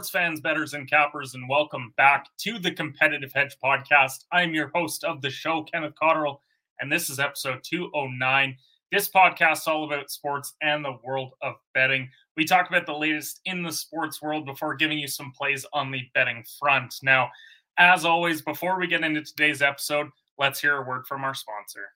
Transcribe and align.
Sports 0.00 0.10
fans, 0.12 0.40
betters, 0.40 0.72
and 0.72 0.88
cappers? 0.88 1.34
And 1.34 1.46
welcome 1.46 1.92
back 1.98 2.24
to 2.38 2.58
the 2.58 2.70
Competitive 2.70 3.34
Hedge 3.34 3.54
Podcast. 3.62 4.24
I'm 4.32 4.54
your 4.54 4.70
host 4.74 5.04
of 5.04 5.20
the 5.20 5.28
show, 5.28 5.62
Kenneth 5.64 5.92
Cotterill, 6.02 6.38
and 6.80 6.90
this 6.90 7.10
is 7.10 7.18
episode 7.18 7.62
209. 7.62 8.56
This 8.90 9.10
podcast 9.10 9.58
is 9.58 9.66
all 9.66 9.84
about 9.84 10.10
sports 10.10 10.54
and 10.62 10.82
the 10.82 10.96
world 11.04 11.32
of 11.42 11.56
betting. 11.74 12.08
We 12.34 12.46
talk 12.46 12.70
about 12.70 12.86
the 12.86 12.94
latest 12.94 13.42
in 13.44 13.62
the 13.62 13.70
sports 13.70 14.22
world 14.22 14.46
before 14.46 14.74
giving 14.74 14.98
you 14.98 15.06
some 15.06 15.32
plays 15.32 15.66
on 15.74 15.90
the 15.90 16.00
betting 16.14 16.44
front. 16.58 16.94
Now, 17.02 17.28
as 17.76 18.06
always, 18.06 18.40
before 18.40 18.80
we 18.80 18.86
get 18.86 19.04
into 19.04 19.20
today's 19.20 19.60
episode, 19.60 20.08
let's 20.38 20.62
hear 20.62 20.78
a 20.78 20.88
word 20.88 21.06
from 21.06 21.24
our 21.24 21.34
sponsor. 21.34 21.90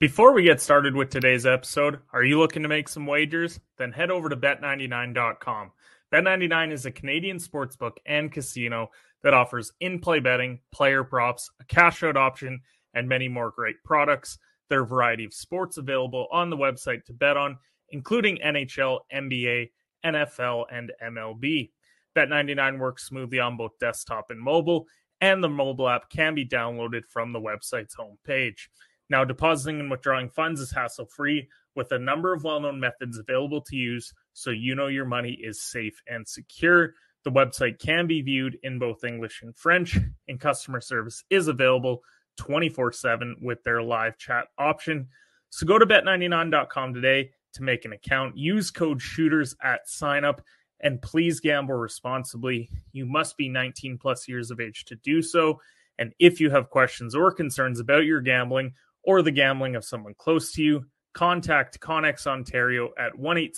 Before 0.00 0.32
we 0.32 0.42
get 0.42 0.60
started 0.60 0.96
with 0.96 1.10
today's 1.10 1.46
episode, 1.46 2.00
are 2.12 2.24
you 2.24 2.40
looking 2.40 2.64
to 2.64 2.68
make 2.68 2.88
some 2.88 3.06
wagers? 3.06 3.60
Then 3.78 3.92
head 3.92 4.10
over 4.10 4.28
to 4.28 4.36
bet99.com. 4.36 5.70
Bet99 6.12 6.72
is 6.72 6.86
a 6.86 6.92
Canadian 6.92 7.38
sportsbook 7.38 7.96
and 8.06 8.30
casino 8.30 8.90
that 9.22 9.34
offers 9.34 9.72
in 9.80 9.98
play 9.98 10.20
betting, 10.20 10.60
player 10.70 11.02
props, 11.02 11.50
a 11.60 11.64
cash 11.64 12.02
out 12.04 12.16
option, 12.16 12.60
and 12.94 13.08
many 13.08 13.28
more 13.28 13.50
great 13.50 13.82
products. 13.84 14.38
There 14.68 14.80
are 14.80 14.84
a 14.84 14.86
variety 14.86 15.24
of 15.24 15.34
sports 15.34 15.78
available 15.78 16.28
on 16.30 16.48
the 16.48 16.56
website 16.56 17.04
to 17.06 17.12
bet 17.12 17.36
on, 17.36 17.58
including 17.90 18.38
NHL, 18.38 19.00
NBA, 19.12 19.70
NFL, 20.04 20.66
and 20.70 20.92
MLB. 21.02 21.70
Bet99 22.16 22.78
works 22.78 23.06
smoothly 23.06 23.40
on 23.40 23.56
both 23.56 23.78
desktop 23.80 24.30
and 24.30 24.40
mobile, 24.40 24.86
and 25.20 25.42
the 25.42 25.48
mobile 25.48 25.88
app 25.88 26.08
can 26.08 26.34
be 26.34 26.46
downloaded 26.46 27.02
from 27.08 27.32
the 27.32 27.40
website's 27.40 27.96
homepage. 27.96 28.68
Now, 29.10 29.24
depositing 29.24 29.80
and 29.80 29.90
withdrawing 29.90 30.30
funds 30.30 30.60
is 30.60 30.70
hassle 30.70 31.06
free 31.06 31.48
with 31.74 31.92
a 31.92 31.98
number 31.98 32.32
of 32.32 32.44
well 32.44 32.60
known 32.60 32.80
methods 32.80 33.18
available 33.18 33.60
to 33.62 33.76
use 33.76 34.12
so 34.36 34.50
you 34.50 34.74
know 34.74 34.88
your 34.88 35.06
money 35.06 35.32
is 35.32 35.62
safe 35.62 36.02
and 36.06 36.28
secure. 36.28 36.92
The 37.24 37.30
website 37.30 37.78
can 37.78 38.06
be 38.06 38.20
viewed 38.20 38.58
in 38.62 38.78
both 38.78 39.02
English 39.02 39.40
and 39.42 39.56
French, 39.56 39.98
and 40.28 40.38
customer 40.38 40.82
service 40.82 41.24
is 41.30 41.48
available 41.48 42.02
24 42.36 42.92
7 42.92 43.36
with 43.40 43.64
their 43.64 43.82
live 43.82 44.18
chat 44.18 44.48
option. 44.58 45.08
So 45.48 45.66
go 45.66 45.78
to 45.78 45.86
bet99.com 45.86 46.92
today 46.92 47.30
to 47.54 47.62
make 47.62 47.86
an 47.86 47.94
account. 47.94 48.36
Use 48.36 48.70
code 48.70 49.00
shooters 49.00 49.56
at 49.62 49.88
sign 49.88 50.22
up 50.22 50.42
and 50.80 51.00
please 51.00 51.40
gamble 51.40 51.74
responsibly. 51.74 52.68
You 52.92 53.06
must 53.06 53.38
be 53.38 53.48
19 53.48 53.96
plus 53.96 54.28
years 54.28 54.50
of 54.50 54.60
age 54.60 54.84
to 54.84 54.96
do 54.96 55.22
so. 55.22 55.62
And 55.98 56.12
if 56.18 56.40
you 56.40 56.50
have 56.50 56.68
questions 56.68 57.14
or 57.14 57.32
concerns 57.32 57.80
about 57.80 58.04
your 58.04 58.20
gambling 58.20 58.74
or 59.02 59.22
the 59.22 59.30
gambling 59.30 59.76
of 59.76 59.84
someone 59.86 60.12
close 60.18 60.52
to 60.52 60.62
you, 60.62 60.84
contact 61.16 61.80
Connex 61.80 62.26
Ontario 62.26 62.90
at 62.98 63.18
1 63.18 63.48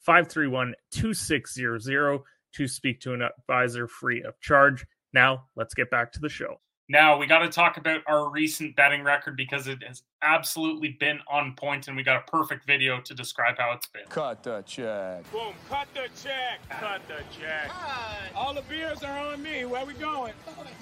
531 0.00 0.74
2600 0.90 2.20
to 2.54 2.66
speak 2.66 3.00
to 3.00 3.12
an 3.12 3.22
advisor 3.22 3.86
free 3.86 4.22
of 4.22 4.40
charge. 4.40 4.86
Now, 5.12 5.44
let's 5.54 5.74
get 5.74 5.90
back 5.90 6.12
to 6.12 6.20
the 6.20 6.30
show. 6.30 6.56
Now, 6.88 7.18
we 7.18 7.26
got 7.26 7.40
to 7.40 7.48
talk 7.48 7.76
about 7.76 8.02
our 8.06 8.30
recent 8.30 8.74
betting 8.76 9.02
record 9.02 9.36
because 9.36 9.66
it 9.66 9.82
has 9.82 10.02
absolutely 10.22 10.96
been 10.98 11.18
on 11.28 11.54
point, 11.56 11.88
and 11.88 11.96
we 11.96 12.04
got 12.04 12.16
a 12.16 12.30
perfect 12.30 12.64
video 12.64 13.00
to 13.00 13.12
describe 13.12 13.56
how 13.58 13.72
it's 13.72 13.88
been. 13.88 14.04
Cut 14.08 14.42
the 14.42 14.62
check. 14.62 15.30
Boom, 15.32 15.52
cut 15.68 15.88
the 15.94 16.08
check. 16.22 16.60
Cut 16.70 17.02
the 17.08 17.22
check. 17.38 17.70
All 18.34 18.54
the 18.54 18.62
beers 18.62 19.02
are 19.02 19.18
on 19.18 19.42
me. 19.42 19.66
Where 19.66 19.84
we 19.84 19.94
going? 19.94 20.32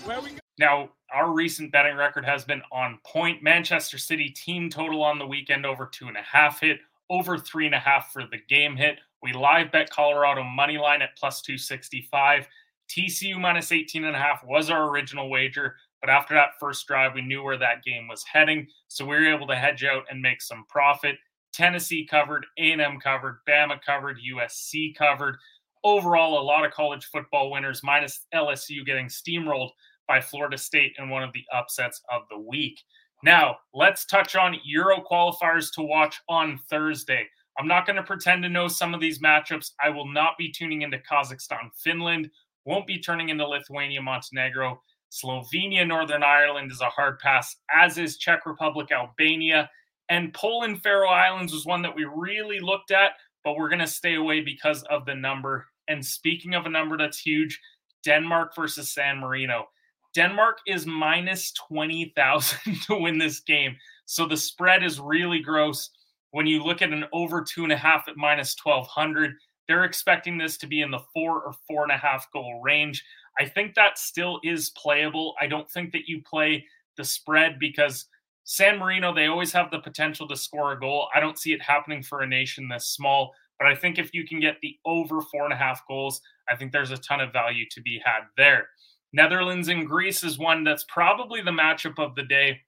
Where 0.05 0.21
we 0.21 0.29
going? 0.29 0.44
Now, 0.59 0.91
our 1.13 1.33
recent 1.33 1.73
betting 1.73 1.97
record 1.97 2.25
has 2.25 2.45
been 2.45 2.63
on 2.71 2.99
point. 3.05 3.43
Manchester 3.43 3.99
City 3.99 4.31
team 4.31 4.71
total 4.71 5.03
on 5.03 5.19
the 5.19 5.27
weekend 5.27 5.67
over 5.67 5.87
two 5.87 6.09
and 6.09 6.17
a 6.17 6.23
half 6.23 6.61
hit, 6.61 6.79
over 7.11 7.39
three 7.39 7.67
and 7.67 7.75
a 7.75 7.79
half 7.81 8.13
for 8.13 8.23
the 8.23 8.39
game 8.49 8.77
hit. 8.77 8.99
We 9.23 9.33
live 9.33 9.73
bet 9.73 9.91
Colorado 9.91 10.43
money 10.43 10.79
line 10.79 11.03
at 11.03 11.17
plus 11.17 11.41
265. 11.43 12.47
TCU 12.89 13.41
minus 13.41 13.73
18 13.73 14.05
and 14.05 14.15
a 14.15 14.19
half 14.19 14.45
was 14.45 14.71
our 14.71 14.91
original 14.91 15.31
wager, 15.31 15.77
but 16.01 16.11
after 16.11 16.35
that 16.35 16.59
first 16.61 16.87
drive, 16.87 17.15
we 17.15 17.23
knew 17.23 17.43
where 17.43 17.57
that 17.57 17.83
game 17.83 18.07
was 18.07 18.23
heading, 18.25 18.67
so 18.89 19.05
we 19.05 19.17
were 19.17 19.35
able 19.35 19.47
to 19.47 19.57
hedge 19.57 19.85
out 19.85 20.05
and 20.11 20.21
make 20.21 20.43
some 20.43 20.67
profit. 20.69 21.17
Tennessee 21.53 22.07
covered, 22.07 22.45
A&M 22.59 23.01
covered, 23.01 23.39
Bama 23.49 23.81
covered, 23.81 24.19
USC 24.19 24.95
covered. 24.95 25.37
Overall, 25.83 26.41
a 26.41 26.43
lot 26.43 26.65
of 26.65 26.73
college 26.73 27.07
football 27.07 27.51
winners, 27.51 27.83
minus 27.83 28.27
LSU 28.35 28.85
getting 28.85 29.07
steamrolled 29.07 29.71
by 30.07 30.21
Florida 30.21 30.59
State 30.59 30.97
in 30.99 31.09
one 31.09 31.23
of 31.23 31.33
the 31.33 31.45
upsets 31.53 32.03
of 32.11 32.23
the 32.31 32.39
week. 32.39 32.81
Now, 33.23 33.57
let's 33.73 34.05
touch 34.05 34.37
on 34.37 34.57
Euro 34.65 35.03
qualifiers 35.03 35.73
to 35.75 35.83
watch 35.83 36.21
on 36.29 36.59
Thursday. 36.69 37.27
I'm 37.59 37.69
not 37.69 37.87
going 37.87 37.97
to 37.97 38.03
pretend 38.03 38.43
to 38.43 38.49
know 38.49 38.69
some 38.69 38.95
of 38.95 39.01
these 39.01 39.21
matchups. 39.21 39.71
I 39.83 39.91
will 39.91 40.11
not 40.13 40.37
be 40.37 40.51
tuning 40.51 40.83
into 40.83 40.99
Kazakhstan, 40.99 41.71
Finland, 41.77 42.31
won't 42.65 42.87
be 42.87 42.99
turning 42.99 43.29
into 43.29 43.47
Lithuania, 43.47 44.03
Montenegro. 44.03 44.81
Slovenia, 45.11 45.87
Northern 45.87 46.25
Ireland 46.25 46.73
is 46.73 46.81
a 46.81 46.89
hard 46.91 47.21
pass, 47.21 47.57
as 47.73 47.99
is 47.99 48.19
Czech 48.19 48.47
Republic, 48.47 48.91
Albania. 48.91 49.71
And 50.09 50.35
Poland, 50.35 50.83
Faroe 50.83 51.09
Islands 51.09 51.53
was 51.53 51.67
one 51.67 51.83
that 51.83 51.95
we 51.95 52.05
really 52.05 52.59
looked 52.59 52.91
at, 52.91 53.13
but 53.45 53.57
we're 53.57 53.69
going 53.69 53.79
to 53.79 53.87
stay 53.87 54.17
away 54.17 54.41
because 54.41 54.83
of 54.85 55.07
the 55.07 55.15
number. 55.15 55.67
And 55.89 56.05
speaking 56.05 56.55
of 56.55 56.67
a 56.67 56.71
number 56.71 56.97
that's 56.97 57.21
huge, 57.21 57.61
Denmark 58.05 58.55
versus 58.57 58.93
San 58.93 59.19
Marino. 59.19 59.67
Denmark 60.15 60.59
is 60.67 60.87
minus 60.87 61.53
20,000 61.53 62.81
to 62.87 62.97
win 62.97 63.19
this 63.19 63.41
game. 63.41 63.77
So 64.07 64.27
the 64.27 64.37
spread 64.37 64.83
is 64.83 65.01
really 65.01 65.41
gross. 65.41 65.91
When 66.31 66.47
you 66.47 66.63
look 66.63 66.83
at 66.83 66.93
an 66.93 67.05
over 67.13 67.43
two 67.43 67.65
and 67.65 67.73
a 67.73 67.77
half 67.77 68.09
at 68.09 68.17
minus 68.17 68.57
1,200, 68.63 69.35
they're 69.67 69.85
expecting 69.85 70.37
this 70.37 70.57
to 70.59 70.67
be 70.67 70.83
in 70.83 70.91
the 70.91 71.03
four 71.13 71.43
or 71.43 71.53
four 71.67 71.83
and 71.83 71.93
a 71.93 71.97
half 71.97 72.31
goal 72.33 72.61
range. 72.63 73.05
I 73.39 73.47
think 73.47 73.75
that 73.75 73.99
still 73.99 74.41
is 74.45 74.71
playable. 74.71 75.35
I 75.41 75.47
don't 75.47 75.71
think 75.71 75.93
that 75.93 76.09
you 76.09 76.23
play 76.23 76.65
the 76.97 77.05
spread 77.05 77.59
because 77.59 78.07
San 78.45 78.79
Marino, 78.79 79.15
they 79.15 79.27
always 79.27 79.53
have 79.53 79.71
the 79.71 79.79
potential 79.79 80.29
to 80.29 80.37
score 80.37 80.73
a 80.73 80.81
goal. 80.81 81.09
I 81.15 81.21
don't 81.21 81.39
see 81.39 81.53
it 81.53 81.63
happening 81.63 82.03
for 82.03 82.21
a 82.21 82.27
nation 82.27 82.69
this 82.69 82.87
small, 82.89 83.33
but 83.59 83.67
I 83.67 83.75
think 83.75 83.99
if 83.99 84.13
you 84.13 84.27
can 84.27 84.39
get 84.39 84.61
the 84.61 84.77
over 84.85 85.23
four 85.23 85.45
and 85.45 85.53
a 85.53 85.57
half 85.57 85.87
goals, 85.89 86.21
I 86.49 86.55
think 86.55 86.71
there's 86.71 86.91
a 86.91 86.99
ton 86.99 87.21
of 87.21 87.33
value 87.33 87.65
to 87.71 87.81
be 87.81 88.01
had 88.05 88.25
there. 88.37 88.69
Netherlands 89.15 89.69
and 89.69 89.87
Greece 89.87 90.25
is 90.25 90.41
one 90.41 90.65
that's 90.65 90.85
probably 90.89 91.41
the 91.41 91.53
matchup 91.53 92.01
of 92.01 92.17
the 92.17 92.25
day. 92.25 92.61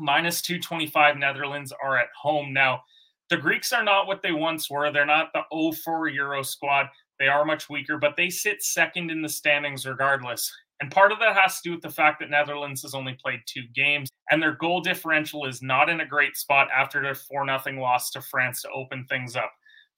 Minus 0.00 0.42
225 0.42 1.16
Netherlands 1.16 1.72
are 1.80 1.96
at 1.96 2.08
home. 2.20 2.52
Now, 2.52 2.82
the 3.30 3.36
Greeks 3.36 3.72
are 3.72 3.84
not 3.84 4.08
what 4.08 4.20
they 4.20 4.32
once 4.32 4.68
were. 4.68 4.90
They're 4.90 5.06
not 5.06 5.28
the 5.32 5.42
04 5.72 6.08
Euro 6.08 6.42
squad. 6.42 6.86
They 7.20 7.28
are 7.28 7.44
much 7.44 7.70
weaker, 7.70 7.98
but 7.98 8.16
they 8.16 8.30
sit 8.30 8.64
second 8.64 9.12
in 9.12 9.22
the 9.22 9.28
standings 9.28 9.86
regardless. 9.86 10.52
And 10.80 10.90
part 10.90 11.12
of 11.12 11.20
that 11.20 11.36
has 11.36 11.60
to 11.60 11.68
do 11.68 11.74
with 11.76 11.82
the 11.82 11.90
fact 11.90 12.18
that 12.18 12.30
Netherlands 12.30 12.82
has 12.82 12.92
only 12.92 13.16
played 13.22 13.40
two 13.46 13.62
games, 13.72 14.08
and 14.32 14.42
their 14.42 14.56
goal 14.56 14.80
differential 14.80 15.46
is 15.46 15.62
not 15.62 15.88
in 15.88 16.00
a 16.00 16.06
great 16.06 16.36
spot 16.36 16.66
after 16.76 17.00
their 17.00 17.14
4 17.14 17.46
0 17.46 17.80
loss 17.80 18.10
to 18.10 18.20
France 18.20 18.62
to 18.62 18.70
open 18.70 19.06
things 19.08 19.36
up. 19.36 19.52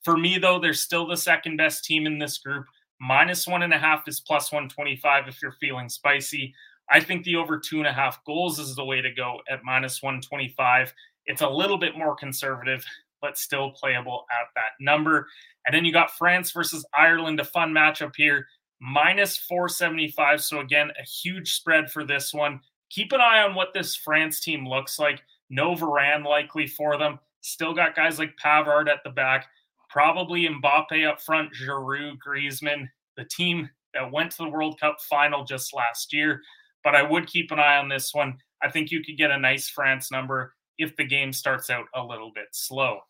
For 0.05 0.19
me, 0.19 0.37
though, 0.37 0.59
they're 0.59 0.75
still 0.75 1.07
the 1.07 1.17
second 1.17 1.57
best 1.57 1.85
team 1.85 2.07
in 2.07 2.19
this 2.19 2.37
group. 2.37 2.67
Minus 3.01 3.47
one 3.47 3.63
and 3.63 3.73
a 3.73 3.79
half 3.79 4.09
is 4.09 4.21
plus 4.21 4.51
125 4.51 5.29
if 5.29 5.41
you're 5.41 5.53
feeling 5.53 5.89
spicy. 5.89 6.55
I 6.91 7.01
think 7.01 7.25
the 7.25 7.37
over 7.37 7.59
two 7.59 7.79
and 7.79 7.87
a 7.87 7.93
half 7.93 8.25
goals 8.25 8.59
is 8.59 8.75
the 8.75 8.85
way 8.85 9.01
to 9.01 9.13
go 9.13 9.41
at 9.51 9.65
minus 9.65 10.03
125. 10.03 10.93
It's 11.27 11.43
a 11.43 11.49
little 11.49 11.79
bit 11.79 11.97
more 11.97 12.17
conservative, 12.17 12.85
but 13.21 13.37
still 13.37 13.71
playable 13.73 14.25
at 14.31 14.49
that 14.55 14.73
number. 14.81 15.29
And 15.67 15.75
then 15.75 15.85
you 15.85 15.93
got 15.93 16.17
France 16.17 16.51
versus 16.51 16.87
Ireland, 16.97 17.41
a 17.41 17.45
fun 17.45 17.73
matchup 17.73 18.17
here, 18.17 18.47
minus 18.81 19.37
475. 19.37 20.43
So, 20.43 20.61
again, 20.61 20.91
a 20.99 21.05
huge 21.05 21.55
spread 21.55 21.91
for 21.91 22.05
this 22.05 22.33
one. 22.33 22.61
Keep 22.91 23.13
an 23.13 23.21
eye 23.21 23.43
on 23.43 23.55
what 23.55 23.75
this 23.75 23.95
France 23.95 24.41
team 24.41 24.67
looks 24.67 24.99
like. 24.99 25.23
No 25.51 25.75
Varane 25.75 26.25
likely 26.25 26.67
for 26.67 26.97
them. 26.97 27.19
Still 27.43 27.75
got 27.75 27.95
guys 27.95 28.19
like 28.19 28.37
Pavard 28.43 28.89
at 28.89 29.05
the 29.05 29.11
back 29.11 29.47
probably 29.89 30.49
Mbappe 30.49 31.09
up 31.09 31.21
front, 31.21 31.51
Giroud, 31.53 32.19
Griezmann, 32.27 32.89
the 33.17 33.25
team 33.25 33.69
that 33.95 34.11
went 34.13 34.31
to 34.33 34.39
the 34.39 34.49
World 34.49 34.79
Cup 34.81 34.99
final 35.09 35.45
just 35.45 35.75
last 35.75 36.13
year. 36.13 36.41
But 36.85 36.95
I 36.95 37.03
would 37.03 37.27
keep 37.27 37.51
an 37.51 37.59
eye 37.59 37.77
on 37.79 37.89
this 37.89 38.15
one. 38.15 38.39
I 38.63 38.71
think 38.71 38.91
you 38.91 39.03
could 39.03 39.17
get 39.17 39.31
a 39.31 39.39
nice 39.39 39.69
France 39.69 40.11
number 40.11 40.55
if 40.79 40.97
the 40.97 41.05
game 41.05 41.33
starts 41.33 41.71
out 41.71 41.87
a 41.95 42.03
little 42.03 42.33
bit 42.35 42.49
slow. 42.53 43.01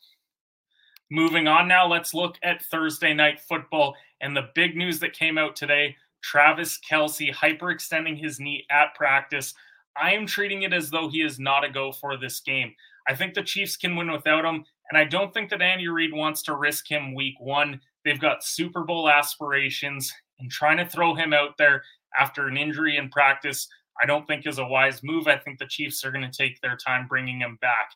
Moving 1.10 1.48
on 1.48 1.68
now, 1.68 1.86
let's 1.86 2.12
look 2.12 2.36
at 2.42 2.64
Thursday 2.64 3.14
night 3.14 3.40
football 3.40 3.94
and 4.20 4.36
the 4.36 4.48
big 4.54 4.76
news 4.76 5.00
that 5.00 5.12
came 5.12 5.38
out 5.38 5.56
today 5.56 5.96
Travis 6.22 6.78
Kelce 6.80 7.32
hyperextending 7.32 8.18
his 8.18 8.40
knee 8.40 8.66
at 8.70 8.94
practice. 8.94 9.54
I 9.96 10.12
am 10.12 10.26
treating 10.26 10.62
it 10.62 10.72
as 10.72 10.90
though 10.90 11.08
he 11.08 11.22
is 11.22 11.38
not 11.38 11.64
a 11.64 11.70
go 11.70 11.92
for 11.92 12.16
this 12.16 12.40
game. 12.40 12.74
I 13.08 13.14
think 13.14 13.34
the 13.34 13.42
Chiefs 13.42 13.76
can 13.76 13.96
win 13.96 14.10
without 14.10 14.44
him. 14.44 14.64
And 14.90 14.98
I 14.98 15.04
don't 15.04 15.32
think 15.34 15.50
that 15.50 15.62
Andy 15.62 15.88
Reid 15.88 16.12
wants 16.12 16.42
to 16.44 16.56
risk 16.56 16.90
him 16.90 17.14
week 17.14 17.34
one. 17.38 17.80
They've 18.04 18.20
got 18.20 18.44
Super 18.44 18.84
Bowl 18.84 19.08
aspirations, 19.08 20.12
and 20.38 20.50
trying 20.50 20.78
to 20.78 20.86
throw 20.86 21.14
him 21.14 21.32
out 21.32 21.56
there 21.58 21.82
after 22.18 22.46
an 22.46 22.56
injury 22.56 22.96
in 22.96 23.10
practice, 23.10 23.68
I 24.00 24.06
don't 24.06 24.26
think 24.26 24.46
is 24.46 24.58
a 24.58 24.64
wise 24.64 25.02
move. 25.02 25.26
I 25.26 25.36
think 25.36 25.58
the 25.58 25.66
Chiefs 25.66 26.04
are 26.04 26.12
going 26.12 26.28
to 26.28 26.36
take 26.36 26.60
their 26.60 26.76
time 26.76 27.06
bringing 27.06 27.40
him 27.40 27.58
back. 27.60 27.90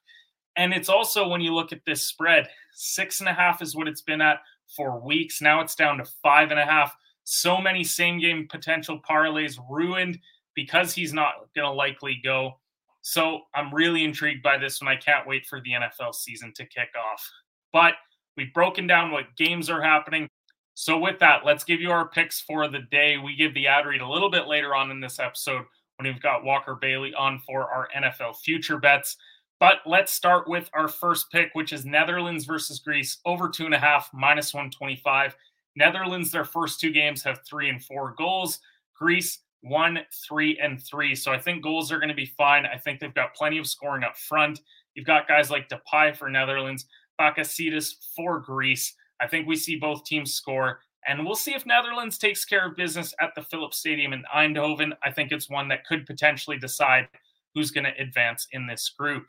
And 0.56 0.74
it's 0.74 0.88
also 0.88 1.28
when 1.28 1.40
you 1.40 1.54
look 1.54 1.72
at 1.72 1.84
this 1.86 2.02
spread, 2.02 2.48
six 2.74 3.20
and 3.20 3.28
a 3.28 3.32
half 3.32 3.62
is 3.62 3.74
what 3.74 3.88
it's 3.88 4.02
been 4.02 4.20
at 4.20 4.40
for 4.76 5.00
weeks. 5.00 5.40
Now 5.40 5.60
it's 5.60 5.74
down 5.74 5.98
to 5.98 6.04
five 6.22 6.50
and 6.50 6.60
a 6.60 6.66
half. 6.66 6.94
So 7.24 7.58
many 7.58 7.84
same 7.84 8.18
game 8.18 8.48
potential 8.50 9.00
parlays 9.08 9.58
ruined 9.70 10.18
because 10.54 10.94
he's 10.94 11.12
not 11.12 11.34
going 11.54 11.66
to 11.66 11.72
likely 11.72 12.20
go. 12.22 12.58
So 13.02 13.42
I'm 13.54 13.74
really 13.74 14.04
intrigued 14.04 14.42
by 14.42 14.58
this 14.58 14.80
one. 14.80 14.88
I 14.88 14.96
can't 14.96 15.26
wait 15.26 15.46
for 15.46 15.60
the 15.60 15.72
NFL 15.72 16.14
season 16.14 16.52
to 16.56 16.64
kick 16.64 16.90
off. 16.96 17.28
But 17.72 17.94
we've 18.36 18.54
broken 18.54 18.86
down 18.86 19.10
what 19.10 19.36
games 19.36 19.68
are 19.68 19.82
happening. 19.82 20.28
So 20.74 20.98
with 20.98 21.18
that, 21.18 21.44
let's 21.44 21.64
give 21.64 21.80
you 21.80 21.90
our 21.90 22.08
picks 22.08 22.40
for 22.40 22.68
the 22.68 22.80
day. 22.90 23.18
We 23.18 23.36
give 23.36 23.54
the 23.54 23.66
ad 23.66 23.86
read 23.86 24.00
a 24.00 24.08
little 24.08 24.30
bit 24.30 24.46
later 24.46 24.74
on 24.74 24.90
in 24.90 25.00
this 25.00 25.18
episode 25.18 25.64
when 25.96 26.12
we've 26.12 26.22
got 26.22 26.44
Walker 26.44 26.76
Bailey 26.80 27.12
on 27.14 27.40
for 27.40 27.70
our 27.70 27.88
NFL 27.94 28.36
future 28.36 28.78
bets. 28.78 29.16
But 29.60 29.78
let's 29.86 30.12
start 30.12 30.48
with 30.48 30.70
our 30.72 30.88
first 30.88 31.30
pick, 31.30 31.50
which 31.52 31.72
is 31.72 31.84
Netherlands 31.84 32.44
versus 32.44 32.78
Greece, 32.78 33.18
over 33.24 33.48
two 33.48 33.66
and 33.66 33.74
a 33.74 33.78
half, 33.78 34.10
minus 34.12 34.54
125. 34.54 35.36
Netherlands, 35.76 36.30
their 36.30 36.44
first 36.44 36.80
two 36.80 36.90
games 36.90 37.22
have 37.22 37.40
three 37.46 37.68
and 37.68 37.82
four 37.82 38.14
goals. 38.16 38.60
Greece, 38.94 39.38
one, 39.62 39.98
three, 40.28 40.58
and 40.62 40.82
three. 40.82 41.14
So 41.14 41.32
I 41.32 41.38
think 41.38 41.62
goals 41.62 41.90
are 41.90 41.98
going 41.98 42.08
to 42.08 42.14
be 42.14 42.32
fine. 42.36 42.66
I 42.66 42.76
think 42.78 43.00
they've 43.00 43.14
got 43.14 43.34
plenty 43.34 43.58
of 43.58 43.66
scoring 43.66 44.04
up 44.04 44.16
front. 44.16 44.60
You've 44.94 45.06
got 45.06 45.28
guys 45.28 45.50
like 45.50 45.68
Depay 45.68 46.16
for 46.16 46.28
Netherlands, 46.28 46.86
Bakasetas 47.20 47.94
for 48.14 48.40
Greece. 48.40 48.94
I 49.20 49.28
think 49.28 49.46
we 49.46 49.56
see 49.56 49.76
both 49.76 50.04
teams 50.04 50.34
score, 50.34 50.80
and 51.06 51.24
we'll 51.24 51.36
see 51.36 51.54
if 51.54 51.64
Netherlands 51.64 52.18
takes 52.18 52.44
care 52.44 52.66
of 52.66 52.76
business 52.76 53.14
at 53.20 53.34
the 53.34 53.42
Philips 53.42 53.78
Stadium 53.78 54.12
in 54.12 54.24
Eindhoven. 54.34 54.92
I 55.02 55.10
think 55.10 55.32
it's 55.32 55.48
one 55.48 55.68
that 55.68 55.86
could 55.86 56.06
potentially 56.06 56.58
decide 56.58 57.08
who's 57.54 57.70
going 57.70 57.84
to 57.84 58.02
advance 58.02 58.48
in 58.52 58.66
this 58.66 58.88
group. 58.88 59.26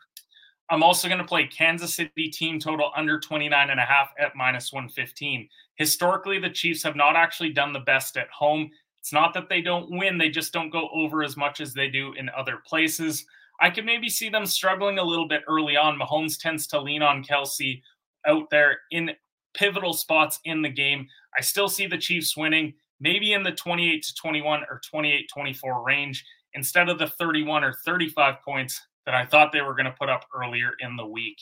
I'm 0.70 0.82
also 0.82 1.08
going 1.08 1.20
to 1.20 1.26
play 1.26 1.46
Kansas 1.46 1.94
City 1.94 2.30
team 2.30 2.58
total 2.58 2.92
under 2.96 3.20
29 3.20 3.70
and 3.70 3.80
a 3.80 3.84
half 3.84 4.12
at 4.18 4.36
minus 4.36 4.72
115. 4.72 5.48
Historically, 5.76 6.40
the 6.40 6.50
Chiefs 6.50 6.84
have 6.84 6.96
not 6.96 7.16
actually 7.16 7.52
done 7.52 7.74
the 7.74 7.80
best 7.82 8.18
at 8.18 8.30
home. 8.30 8.72
It's 9.04 9.12
not 9.12 9.34
that 9.34 9.50
they 9.50 9.60
don't 9.60 9.92
win, 9.92 10.18
they 10.18 10.30
just 10.30 10.54
don't 10.54 10.70
go 10.70 10.88
over 10.94 11.24
as 11.24 11.36
much 11.36 11.60
as 11.60 11.74
they 11.74 11.90
do 11.90 12.14
in 12.14 12.30
other 12.30 12.62
places. 12.66 13.26
I 13.60 13.70
could 13.70 13.86
maybe 13.86 14.08
see 14.08 14.30
them 14.30 14.46
struggling 14.46 14.98
a 14.98 15.04
little 15.04 15.28
bit 15.28 15.42
early 15.46 15.76
on. 15.76 16.00
Mahomes 16.00 16.40
tends 16.40 16.68
to 16.68 16.80
lean 16.80 17.02
on 17.02 17.22
Kelce 17.22 17.82
out 18.26 18.50
there 18.50 18.80
in 18.92 19.12
pivotal 19.54 19.92
spots 19.92 20.40
in 20.46 20.62
the 20.62 20.70
game. 20.70 21.06
I 21.38 21.42
still 21.42 21.68
see 21.68 21.86
the 21.86 21.98
Chiefs 21.98 22.38
winning, 22.38 22.76
maybe 23.02 23.34
in 23.34 23.44
the 23.44 23.52
28 23.52 24.04
to 24.04 24.16
21 24.16 24.62
or 24.70 24.80
28 24.90 25.30
24 25.34 25.84
range 25.84 26.26
instead 26.54 26.88
of 26.88 26.98
the 26.98 27.08
31 27.08 27.62
or 27.66 27.74
35 27.86 28.36
points 28.42 28.82
that 29.06 29.16
I 29.16 29.26
thought 29.26 29.52
they 29.52 29.64
were 29.64 29.76
going 29.76 29.84
to 29.84 29.92
put 30.00 30.08
up 30.08 30.24
earlier 30.34 30.78
in 30.80 30.96
the 30.96 31.06
week. 31.06 31.42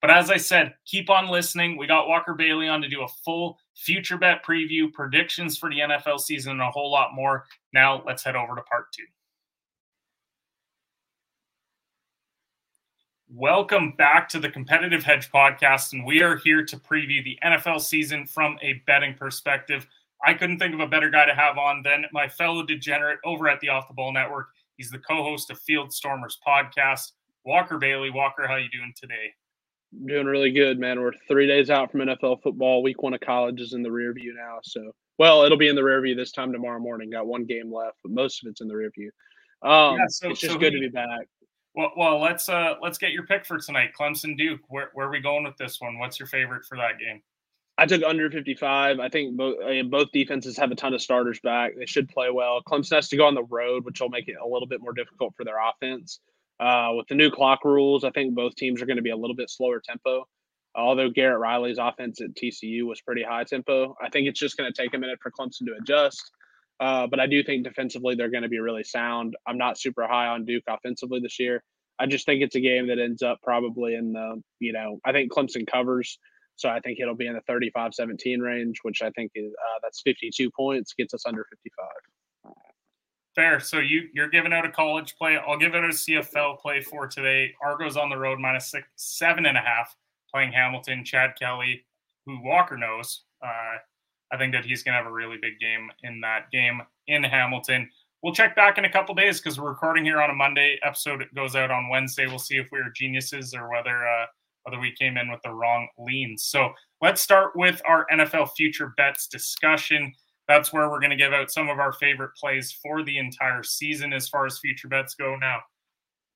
But 0.00 0.10
as 0.10 0.32
I 0.32 0.36
said, 0.36 0.74
keep 0.84 1.10
on 1.10 1.28
listening. 1.28 1.76
We 1.76 1.86
got 1.86 2.08
Walker 2.08 2.34
Bailey 2.34 2.66
on 2.66 2.82
to 2.82 2.88
do 2.88 3.02
a 3.02 3.08
full 3.24 3.56
future 3.78 4.18
bet 4.18 4.44
preview, 4.44 4.92
predictions 4.92 5.56
for 5.56 5.70
the 5.70 5.78
NFL 5.78 6.20
season, 6.20 6.52
and 6.52 6.60
a 6.60 6.70
whole 6.70 6.90
lot 6.90 7.14
more. 7.14 7.46
Now 7.72 8.02
let's 8.04 8.24
head 8.24 8.36
over 8.36 8.56
to 8.56 8.62
part 8.62 8.86
two. 8.92 9.04
Welcome 13.30 13.92
back 13.96 14.28
to 14.30 14.40
the 14.40 14.48
Competitive 14.48 15.04
Hedge 15.04 15.30
Podcast, 15.30 15.92
and 15.92 16.04
we 16.04 16.22
are 16.22 16.36
here 16.36 16.64
to 16.64 16.76
preview 16.76 17.22
the 17.22 17.38
NFL 17.44 17.80
season 17.80 18.26
from 18.26 18.58
a 18.62 18.82
betting 18.86 19.14
perspective. 19.14 19.86
I 20.24 20.34
couldn't 20.34 20.58
think 20.58 20.74
of 20.74 20.80
a 20.80 20.86
better 20.86 21.10
guy 21.10 21.26
to 21.26 21.34
have 21.34 21.58
on 21.58 21.82
than 21.82 22.06
my 22.12 22.26
fellow 22.26 22.64
degenerate 22.64 23.20
over 23.24 23.48
at 23.48 23.60
the 23.60 23.68
Off 23.68 23.86
the 23.86 23.94
Ball 23.94 24.12
Network. 24.12 24.48
He's 24.76 24.90
the 24.90 24.98
co-host 24.98 25.50
of 25.50 25.60
Field 25.60 25.92
Stormers 25.92 26.38
podcast. 26.44 27.12
Walker 27.44 27.78
Bailey. 27.78 28.10
Walker, 28.10 28.48
how 28.48 28.56
you 28.56 28.68
doing 28.70 28.92
today? 28.96 29.34
Doing 30.04 30.26
really 30.26 30.50
good, 30.50 30.78
man. 30.78 31.00
We're 31.00 31.12
three 31.26 31.46
days 31.46 31.70
out 31.70 31.90
from 31.90 32.00
NFL 32.00 32.42
football. 32.42 32.82
Week 32.82 33.02
one 33.02 33.14
of 33.14 33.20
college 33.20 33.60
is 33.60 33.72
in 33.72 33.82
the 33.82 33.90
rear 33.90 34.12
view 34.12 34.34
now. 34.34 34.58
So, 34.62 34.92
well, 35.18 35.44
it'll 35.44 35.56
be 35.56 35.68
in 35.68 35.76
the 35.76 35.84
rear 35.84 36.00
view 36.02 36.14
this 36.14 36.30
time 36.30 36.52
tomorrow 36.52 36.78
morning. 36.78 37.10
Got 37.10 37.26
one 37.26 37.46
game 37.46 37.72
left, 37.72 37.96
but 38.02 38.12
most 38.12 38.42
of 38.42 38.50
it's 38.50 38.60
in 38.60 38.68
the 38.68 38.76
rear 38.76 38.90
view. 38.94 39.10
Um, 39.62 39.96
yeah, 39.96 40.04
so, 40.08 40.30
it's 40.30 40.40
just 40.40 40.52
so 40.52 40.58
good 40.58 40.72
to 40.72 40.80
be 40.80 40.88
back. 40.88 41.26
Well, 41.74 41.92
well, 41.96 42.20
let's 42.20 42.48
uh 42.48 42.74
let's 42.82 42.98
get 42.98 43.12
your 43.12 43.24
pick 43.24 43.46
for 43.46 43.58
tonight, 43.58 43.90
Clemson 43.98 44.36
Duke. 44.36 44.60
Where 44.68 44.90
where 44.94 45.06
are 45.06 45.10
we 45.10 45.20
going 45.20 45.44
with 45.44 45.56
this 45.56 45.80
one? 45.80 45.98
What's 45.98 46.18
your 46.18 46.28
favorite 46.28 46.64
for 46.64 46.76
that 46.76 46.98
game? 46.98 47.22
I 47.78 47.86
took 47.86 48.02
under 48.02 48.28
55. 48.28 48.98
I 48.98 49.08
think 49.08 49.36
both 49.36 49.56
I 49.64 49.70
mean, 49.70 49.90
both 49.90 50.10
defenses 50.12 50.56
have 50.56 50.72
a 50.72 50.74
ton 50.74 50.92
of 50.92 51.00
starters 51.00 51.38
back. 51.40 51.72
They 51.78 51.86
should 51.86 52.08
play 52.08 52.30
well. 52.30 52.60
Clemson 52.68 52.96
has 52.96 53.08
to 53.10 53.16
go 53.16 53.26
on 53.26 53.34
the 53.34 53.44
road, 53.44 53.84
which 53.84 54.00
will 54.00 54.08
make 54.08 54.28
it 54.28 54.36
a 54.42 54.46
little 54.46 54.66
bit 54.66 54.82
more 54.82 54.92
difficult 54.92 55.34
for 55.36 55.44
their 55.44 55.56
offense. 55.56 56.20
Uh, 56.60 56.90
with 56.96 57.06
the 57.08 57.14
new 57.14 57.30
clock 57.30 57.64
rules, 57.64 58.04
I 58.04 58.10
think 58.10 58.34
both 58.34 58.54
teams 58.56 58.82
are 58.82 58.86
going 58.86 58.96
to 58.96 59.02
be 59.02 59.10
a 59.10 59.16
little 59.16 59.36
bit 59.36 59.50
slower 59.50 59.80
tempo. 59.80 60.26
Although 60.74 61.10
Garrett 61.10 61.40
Riley's 61.40 61.78
offense 61.78 62.20
at 62.20 62.34
TCU 62.34 62.84
was 62.84 63.00
pretty 63.00 63.22
high 63.22 63.44
tempo, 63.44 63.96
I 64.02 64.10
think 64.10 64.28
it's 64.28 64.38
just 64.38 64.56
going 64.56 64.72
to 64.72 64.82
take 64.82 64.94
a 64.94 64.98
minute 64.98 65.18
for 65.22 65.30
Clemson 65.30 65.66
to 65.66 65.76
adjust. 65.80 66.30
Uh, 66.80 67.06
but 67.06 67.18
I 67.18 67.26
do 67.26 67.42
think 67.42 67.64
defensively 67.64 68.14
they're 68.14 68.30
going 68.30 68.44
to 68.44 68.48
be 68.48 68.60
really 68.60 68.84
sound. 68.84 69.36
I'm 69.46 69.58
not 69.58 69.78
super 69.78 70.06
high 70.06 70.28
on 70.28 70.44
Duke 70.44 70.64
offensively 70.68 71.20
this 71.20 71.40
year. 71.40 71.62
I 71.98 72.06
just 72.06 72.26
think 72.26 72.42
it's 72.42 72.54
a 72.54 72.60
game 72.60 72.86
that 72.88 73.00
ends 73.00 73.22
up 73.22 73.38
probably 73.42 73.94
in 73.94 74.12
the, 74.12 74.40
you 74.60 74.72
know, 74.72 75.00
I 75.04 75.10
think 75.10 75.32
Clemson 75.32 75.66
covers. 75.66 76.18
So 76.54 76.68
I 76.68 76.80
think 76.80 76.98
it'll 77.00 77.16
be 77.16 77.26
in 77.26 77.34
the 77.34 77.40
35 77.42 77.94
17 77.94 78.40
range, 78.40 78.78
which 78.82 79.02
I 79.02 79.10
think 79.10 79.32
is 79.34 79.52
uh, 79.52 79.78
that's 79.82 80.02
52 80.02 80.50
points, 80.56 80.92
gets 80.94 81.14
us 81.14 81.24
under 81.26 81.44
55. 81.50 81.86
Fair. 83.38 83.60
So 83.60 83.78
you 83.78 84.08
you're 84.12 84.28
giving 84.28 84.52
out 84.52 84.66
a 84.66 84.68
college 84.68 85.14
play. 85.16 85.36
I'll 85.36 85.56
give 85.56 85.76
it 85.76 85.84
a 85.84 85.90
CFL 85.90 86.58
play 86.58 86.80
for 86.80 87.06
today. 87.06 87.54
Argos 87.62 87.96
on 87.96 88.10
the 88.10 88.16
road 88.16 88.40
minus 88.40 88.68
six, 88.68 88.88
seven 88.96 89.46
and 89.46 89.56
a 89.56 89.60
half, 89.60 89.94
playing 90.28 90.50
Hamilton. 90.50 91.04
Chad 91.04 91.34
Kelly, 91.38 91.84
who 92.26 92.42
Walker 92.42 92.76
knows, 92.76 93.22
uh, 93.40 93.76
I 94.32 94.38
think 94.38 94.52
that 94.54 94.64
he's 94.64 94.82
going 94.82 94.94
to 94.94 94.98
have 94.98 95.06
a 95.06 95.14
really 95.14 95.36
big 95.40 95.60
game 95.60 95.88
in 96.02 96.20
that 96.22 96.50
game 96.50 96.82
in 97.06 97.22
Hamilton. 97.22 97.88
We'll 98.24 98.34
check 98.34 98.56
back 98.56 98.76
in 98.76 98.86
a 98.86 98.90
couple 98.90 99.14
days 99.14 99.40
because 99.40 99.60
we're 99.60 99.68
recording 99.68 100.04
here 100.04 100.20
on 100.20 100.30
a 100.30 100.34
Monday. 100.34 100.80
Episode 100.82 101.24
goes 101.32 101.54
out 101.54 101.70
on 101.70 101.88
Wednesday. 101.88 102.26
We'll 102.26 102.40
see 102.40 102.56
if 102.56 102.66
we 102.72 102.80
are 102.80 102.90
geniuses 102.96 103.54
or 103.54 103.70
whether 103.70 104.04
uh, 104.04 104.26
whether 104.64 104.80
we 104.80 104.90
came 104.98 105.16
in 105.16 105.30
with 105.30 105.42
the 105.44 105.52
wrong 105.52 105.86
leans. 105.96 106.42
So 106.42 106.72
let's 107.00 107.22
start 107.22 107.52
with 107.54 107.80
our 107.86 108.04
NFL 108.12 108.56
future 108.56 108.94
bets 108.96 109.28
discussion. 109.28 110.12
That's 110.48 110.72
where 110.72 110.88
we're 110.88 111.00
going 111.00 111.10
to 111.10 111.16
give 111.16 111.34
out 111.34 111.50
some 111.50 111.68
of 111.68 111.78
our 111.78 111.92
favorite 111.92 112.34
plays 112.34 112.72
for 112.72 113.02
the 113.02 113.18
entire 113.18 113.62
season 113.62 114.12
as 114.12 114.28
far 114.28 114.46
as 114.46 114.58
future 114.58 114.88
bets 114.88 115.14
go. 115.14 115.36
Now, 115.36 115.60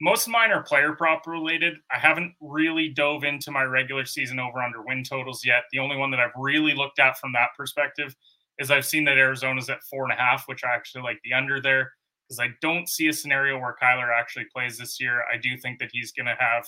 most 0.02 0.26
of 0.26 0.32
mine 0.32 0.50
are 0.50 0.62
player 0.62 0.92
prop 0.92 1.26
related. 1.26 1.74
I 1.90 1.98
haven't 1.98 2.34
really 2.40 2.88
dove 2.88 3.24
into 3.24 3.50
my 3.50 3.62
regular 3.62 4.04
season 4.04 4.38
over 4.38 4.60
under 4.60 4.82
win 4.82 5.02
totals 5.02 5.44
yet. 5.44 5.62
The 5.72 5.78
only 5.78 5.96
one 5.96 6.10
that 6.10 6.20
I've 6.20 6.36
really 6.36 6.74
looked 6.74 6.98
at 6.98 7.18
from 7.18 7.32
that 7.32 7.50
perspective 7.56 8.14
is 8.58 8.70
I've 8.70 8.84
seen 8.84 9.04
that 9.04 9.16
Arizona's 9.16 9.70
at 9.70 9.82
four 9.90 10.04
and 10.04 10.12
a 10.12 10.16
half, 10.16 10.44
which 10.46 10.64
I 10.64 10.74
actually 10.74 11.02
like 11.02 11.20
the 11.24 11.32
under 11.32 11.60
there 11.60 11.92
because 12.28 12.38
I 12.40 12.54
don't 12.60 12.88
see 12.88 13.08
a 13.08 13.12
scenario 13.12 13.58
where 13.58 13.76
Kyler 13.80 14.10
actually 14.12 14.46
plays 14.54 14.76
this 14.76 15.00
year. 15.00 15.22
I 15.32 15.36
do 15.38 15.56
think 15.56 15.78
that 15.78 15.90
he's 15.92 16.12
going 16.12 16.26
to 16.26 16.36
have 16.38 16.66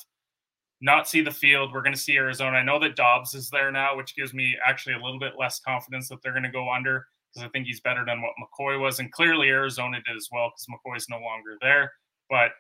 not 0.81 1.09
see 1.09 1.21
the 1.21 1.31
field. 1.31 1.73
We're 1.73 1.83
going 1.83 1.95
to 1.95 2.01
see 2.01 2.17
Arizona. 2.17 2.59
I 2.59 2.63
know 2.63 2.79
that 2.79 2.97
Dobbs 2.97 3.35
is 3.35 3.51
there 3.51 3.73
now, 3.73 3.97
which 3.97 4.17
gives 4.17 4.35
me 4.35 4.57
actually 4.67 4.95
a 4.95 5.03
little 5.03 5.19
bit 5.19 5.35
less 5.39 5.61
confidence 5.61 6.09
that 6.09 6.23
they're 6.23 6.33
going 6.33 6.45
to 6.45 6.51
go 6.51 6.73
under 6.73 7.07
because 7.35 7.47
I 7.47 7.51
think 7.51 7.67
he's 7.67 7.81
better 7.81 8.05
than 8.05 8.23
what 8.23 8.33
McCoy 8.41 8.81
was. 8.81 8.99
And 9.01 9.11
clearly 9.13 9.49
Arizona 9.49 9.99
did 10.07 10.17
as 10.17 10.29
well 10.31 10.51
because 10.51 10.67
McCoy's 10.67 11.09
no 11.09 11.19
longer 11.19 11.57
there. 11.61 11.93
But 12.31 12.53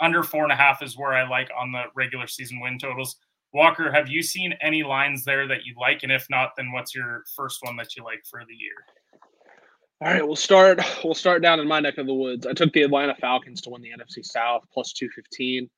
under 0.00 0.22
four 0.22 0.42
and 0.42 0.52
a 0.52 0.56
half 0.56 0.82
is 0.82 0.96
where 0.96 1.12
I 1.12 1.28
like 1.28 1.50
on 1.58 1.72
the 1.72 1.84
regular 1.94 2.26
season 2.26 2.60
win 2.60 2.78
totals. 2.78 3.16
Walker, 3.52 3.92
have 3.92 4.08
you 4.08 4.22
seen 4.22 4.54
any 4.62 4.82
lines 4.82 5.24
there 5.24 5.46
that 5.46 5.64
you 5.64 5.74
like? 5.78 6.02
And 6.02 6.10
if 6.10 6.26
not, 6.30 6.52
then 6.56 6.72
what's 6.72 6.94
your 6.94 7.24
first 7.36 7.58
one 7.62 7.76
that 7.76 7.94
you 7.94 8.02
like 8.02 8.22
for 8.28 8.42
the 8.46 8.54
year? 8.54 8.72
All 10.00 10.08
right, 10.08 10.26
we'll 10.26 10.34
start. 10.34 10.80
We'll 11.04 11.14
start 11.14 11.42
down 11.42 11.60
in 11.60 11.68
my 11.68 11.78
neck 11.78 11.98
of 11.98 12.06
the 12.06 12.14
woods. 12.14 12.46
I 12.46 12.54
took 12.54 12.72
the 12.72 12.82
Atlanta 12.82 13.14
Falcons 13.20 13.60
to 13.62 13.70
win 13.70 13.82
the 13.82 13.90
NFC 13.90 14.24
South 14.24 14.64
plus 14.72 14.92
two 14.92 15.08
fifteen. 15.14 15.70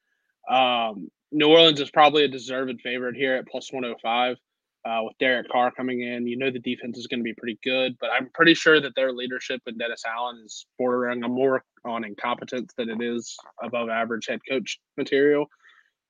Um, 0.48 1.10
New 1.30 1.48
Orleans 1.48 1.80
is 1.80 1.90
probably 1.90 2.24
a 2.24 2.28
deserved 2.28 2.80
favorite 2.80 3.16
here 3.16 3.34
at 3.34 3.46
plus 3.46 3.70
one 3.70 3.82
hundred 3.82 3.96
oh 3.96 4.00
five. 4.02 4.36
Uh, 4.84 5.00
with 5.04 5.16
Derek 5.18 5.48
Carr 5.48 5.70
coming 5.70 6.02
in, 6.02 6.26
you 6.26 6.36
know 6.36 6.50
the 6.50 6.58
defense 6.58 6.98
is 6.98 7.06
going 7.06 7.20
to 7.20 7.24
be 7.24 7.32
pretty 7.32 7.58
good, 7.64 7.96
but 8.00 8.10
I'm 8.10 8.28
pretty 8.34 8.52
sure 8.52 8.80
that 8.82 8.94
their 8.94 9.12
leadership 9.12 9.62
and 9.66 9.78
Dennis 9.78 10.02
Allen 10.06 10.42
is 10.44 10.66
bordering 10.78 11.22
more 11.22 11.64
on 11.86 12.04
incompetence 12.04 12.72
than 12.76 12.90
it 12.90 13.00
is 13.02 13.34
above 13.62 13.88
average 13.88 14.26
head 14.26 14.40
coach 14.46 14.78
material. 14.98 15.46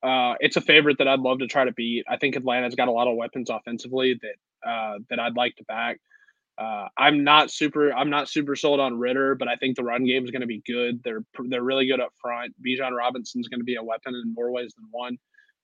Uh, 0.02 0.34
it's 0.40 0.56
a 0.56 0.60
favorite 0.60 0.98
that 0.98 1.08
I'd 1.08 1.20
love 1.20 1.38
to 1.38 1.46
try 1.46 1.64
to 1.64 1.72
beat. 1.72 2.04
I 2.08 2.16
think 2.16 2.36
Atlanta's 2.36 2.74
got 2.74 2.88
a 2.88 2.92
lot 2.92 3.08
of 3.08 3.16
weapons 3.16 3.48
offensively 3.48 4.20
that 4.20 4.68
uh, 4.68 4.98
that 5.08 5.20
I'd 5.20 5.36
like 5.36 5.56
to 5.56 5.64
back. 5.64 5.98
Uh, 6.58 6.88
I'm 6.96 7.24
not 7.24 7.50
super. 7.50 7.92
I'm 7.92 8.10
not 8.10 8.28
super 8.28 8.54
sold 8.54 8.80
on 8.80 8.98
Ridder, 8.98 9.34
but 9.34 9.48
I 9.48 9.56
think 9.56 9.76
the 9.76 9.82
run 9.84 10.04
game 10.04 10.24
is 10.24 10.30
going 10.30 10.42
to 10.42 10.46
be 10.46 10.62
good. 10.66 11.00
They're 11.02 11.24
they're 11.48 11.62
really 11.62 11.86
good 11.86 12.00
up 12.00 12.12
front. 12.20 12.54
Bijan 12.64 12.96
Robinson's 12.96 13.48
going 13.48 13.60
to 13.60 13.64
be 13.64 13.76
a 13.76 13.82
weapon 13.82 14.14
in 14.14 14.34
more 14.34 14.50
ways 14.50 14.74
than 14.76 14.86
one. 14.90 15.16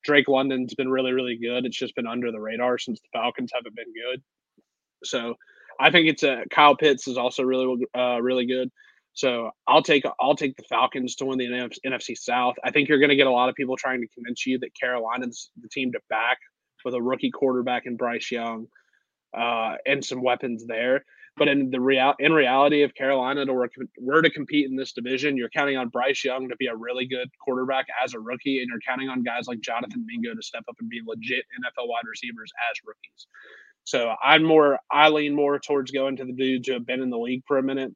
Drake 0.05 0.29
London's 0.29 0.75
been 0.75 0.91
really, 0.91 1.13
really 1.13 1.37
good. 1.37 1.67
It's 1.67 1.79
just 1.79 1.97
been 1.97 2.07
under 2.07 2.33
the 2.33 2.41
radar 2.41 2.79
since 2.79 3.01
the 3.01 3.09
Falcons 3.13 3.53
haven't 3.55 3.77
been 3.77 3.93
good. 3.93 4.23
So 5.05 5.37
I 5.81 5.91
think 5.91 6.09
it's 6.09 6.23
a 6.25 6.45
Kyle 6.51 6.77
Pitts 6.77 7.09
is 7.09 7.19
also 7.19 7.43
really, 7.45 7.87
uh, 7.97 8.21
really 8.23 8.47
good. 8.47 8.71
So 9.15 9.51
I'll 9.69 9.83
take 9.83 10.05
I'll 10.21 10.37
take 10.37 10.57
the 10.57 10.65
Falcons 10.65 11.17
to 11.17 11.27
win 11.27 11.39
the 11.39 11.71
NFC 11.87 12.17
South. 12.19 12.57
I 12.65 12.71
think 12.71 12.89
you're 12.89 13.01
going 13.01 13.11
to 13.11 13.17
get 13.17 13.27
a 13.27 13.33
lot 13.33 13.49
of 13.49 13.57
people 13.57 13.77
trying 13.77 14.01
to 14.03 14.09
convince 14.09 14.47
you 14.47 14.59
that 14.61 14.75
Carolina's 14.81 15.51
the 15.61 15.69
team 15.69 15.93
to 15.93 16.01
back 16.11 16.39
with 16.85 16.95
a 16.95 17.03
rookie 17.03 17.31
quarterback 17.31 17.87
in 17.87 17.97
Bryce 17.97 18.31
Young. 18.31 18.69
uh, 19.37 19.77
and 19.87 20.05
some 20.05 20.23
weapons 20.23 20.67
there. 20.67 21.05
But 21.41 21.49
in 21.49 21.71
the 21.71 21.81
real 21.81 22.13
in 22.19 22.35
reality, 22.35 22.83
if 22.83 22.95
Carolina 22.95 23.47
to 23.47 23.55
were, 23.55 23.71
were 23.99 24.21
to 24.21 24.29
compete 24.29 24.69
in 24.69 24.77
this 24.77 24.93
division, 24.93 25.39
you're 25.39 25.49
counting 25.49 25.79
on 25.79 25.89
Bryce 25.89 26.23
Young 26.23 26.51
to 26.51 26.57
be 26.57 26.67
a 26.67 26.77
really 26.77 27.07
good 27.07 27.31
quarterback 27.43 27.87
as 28.05 28.13
a 28.13 28.21
rookie, 28.21 28.59
and 28.61 28.69
you're 28.69 28.79
counting 28.87 29.09
on 29.09 29.23
guys 29.23 29.49
like 29.49 29.61
Jonathan 29.61 30.05
Mingo 30.07 30.35
to 30.35 30.43
step 30.43 30.65
up 30.69 30.77
and 30.81 30.91
be 30.91 31.01
legit 31.03 31.47
NFL 31.59 31.89
wide 31.89 32.05
receivers 32.07 32.53
as 32.71 32.77
rookies. 32.87 33.27
So 33.85 34.15
I'm 34.23 34.45
more 34.45 34.81
I 34.93 35.09
lean 35.09 35.35
more 35.35 35.59
towards 35.59 35.91
going 35.91 36.17
to 36.17 36.27
the 36.27 36.35
dudes 36.35 36.69
who 36.69 36.75
have 36.75 36.85
been 36.85 37.01
in 37.01 37.09
the 37.09 37.17
league 37.19 37.45
for 37.47 37.57
a 37.57 37.63
minute. 37.63 37.95